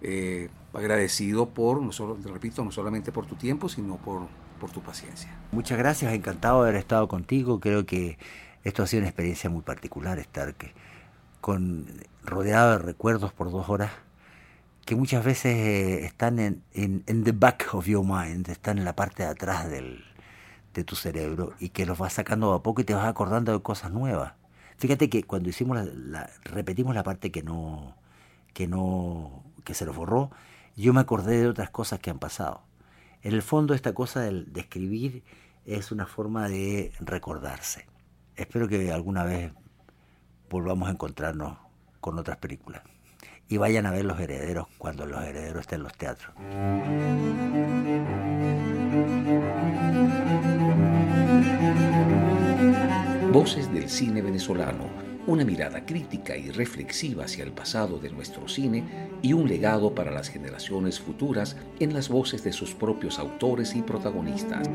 Eh, 0.01 0.49
agradecido 0.73 1.49
por, 1.49 1.81
no 1.81 1.91
solo, 1.91 2.17
repito, 2.23 2.63
no 2.63 2.71
solamente 2.71 3.11
por 3.11 3.25
tu 3.25 3.35
tiempo, 3.35 3.67
sino 3.67 3.97
por, 3.97 4.27
por 4.59 4.71
tu 4.71 4.81
paciencia. 4.81 5.29
Muchas 5.51 5.77
gracias, 5.77 6.13
encantado 6.13 6.63
de 6.63 6.69
haber 6.69 6.79
estado 6.79 7.07
contigo. 7.07 7.59
Creo 7.59 7.85
que 7.85 8.17
esto 8.63 8.83
ha 8.83 8.87
sido 8.87 9.01
una 9.01 9.09
experiencia 9.09 9.49
muy 9.49 9.61
particular, 9.61 10.19
estar 10.19 10.53
que, 10.55 10.73
con, 11.41 11.87
rodeado 12.23 12.71
de 12.71 12.79
recuerdos 12.79 13.33
por 13.33 13.51
dos 13.51 13.69
horas 13.69 13.91
que 14.87 14.95
muchas 14.95 15.25
veces 15.25 16.05
están 16.05 16.39
en, 16.39 16.63
en, 16.73 17.23
the 17.25 17.33
back 17.33 17.73
of 17.73 17.87
your 17.87 18.05
mind, 18.05 18.47
están 18.47 18.77
en 18.77 18.85
la 18.85 18.95
parte 18.95 19.23
de 19.23 19.29
atrás 19.29 19.69
del, 19.69 20.05
de 20.73 20.85
tu 20.85 20.95
cerebro 20.95 21.55
y 21.59 21.69
que 21.69 21.85
los 21.85 21.97
vas 21.97 22.13
sacando 22.13 22.53
a 22.53 22.63
poco 22.63 22.79
y 22.79 22.85
te 22.85 22.93
vas 22.93 23.05
acordando 23.05 23.51
de 23.51 23.61
cosas 23.61 23.91
nuevas. 23.91 24.35
Fíjate 24.77 25.09
que 25.09 25.23
cuando 25.23 25.49
hicimos 25.49 25.77
la, 25.93 26.29
repetimos 26.45 26.95
la 26.95 27.03
parte 27.03 27.33
que 27.33 27.43
no 27.43 27.97
que 28.53 28.67
no 28.69 29.43
que 29.65 29.73
se 29.73 29.85
nos 29.85 29.93
borró, 29.93 30.31
yo 30.77 30.93
me 30.93 31.01
acordé 31.01 31.41
de 31.41 31.49
otras 31.49 31.69
cosas 31.69 31.99
que 31.99 32.09
han 32.09 32.19
pasado. 32.19 32.63
En 33.23 33.33
el 33.33 33.41
fondo 33.41 33.73
esta 33.73 33.93
cosa 33.93 34.21
de, 34.21 34.45
de 34.45 34.61
escribir 34.61 35.25
es 35.65 35.91
una 35.91 36.05
forma 36.05 36.47
de 36.47 36.93
recordarse. 37.01 37.87
Espero 38.37 38.69
que 38.69 38.93
alguna 38.93 39.25
vez 39.25 39.51
volvamos 40.49 40.87
a 40.87 40.93
encontrarnos 40.93 41.57
con 41.99 42.17
otras 42.17 42.37
películas 42.37 42.83
y 43.49 43.57
vayan 43.57 43.85
a 43.85 43.91
ver 43.91 44.05
Los 44.05 44.19
Herederos 44.19 44.67
cuando 44.77 45.05
Los 45.05 45.23
Herederos 45.23 45.61
estén 45.61 45.79
en 45.79 45.83
los 45.83 45.93
teatros. 45.93 46.33
Voces 53.31 53.71
del 53.71 53.89
cine 53.89 54.21
venezolano, 54.21 54.85
una 55.27 55.45
mirada 55.45 55.85
crítica 55.85 56.35
y 56.35 56.49
reflexiva 56.49 57.25
hacia 57.25 57.43
el 57.43 57.51
pasado 57.51 57.99
de 57.99 58.09
nuestro 58.09 58.47
cine 58.47 59.09
y 59.21 59.33
un 59.33 59.47
legado 59.47 59.93
para 59.93 60.11
las 60.11 60.29
generaciones 60.29 60.99
futuras 60.99 61.55
en 61.79 61.93
las 61.93 62.09
voces 62.09 62.43
de 62.43 62.53
sus 62.53 62.73
propios 62.73 63.19
autores 63.19 63.75
y 63.75 63.81
protagonistas. 63.81 64.69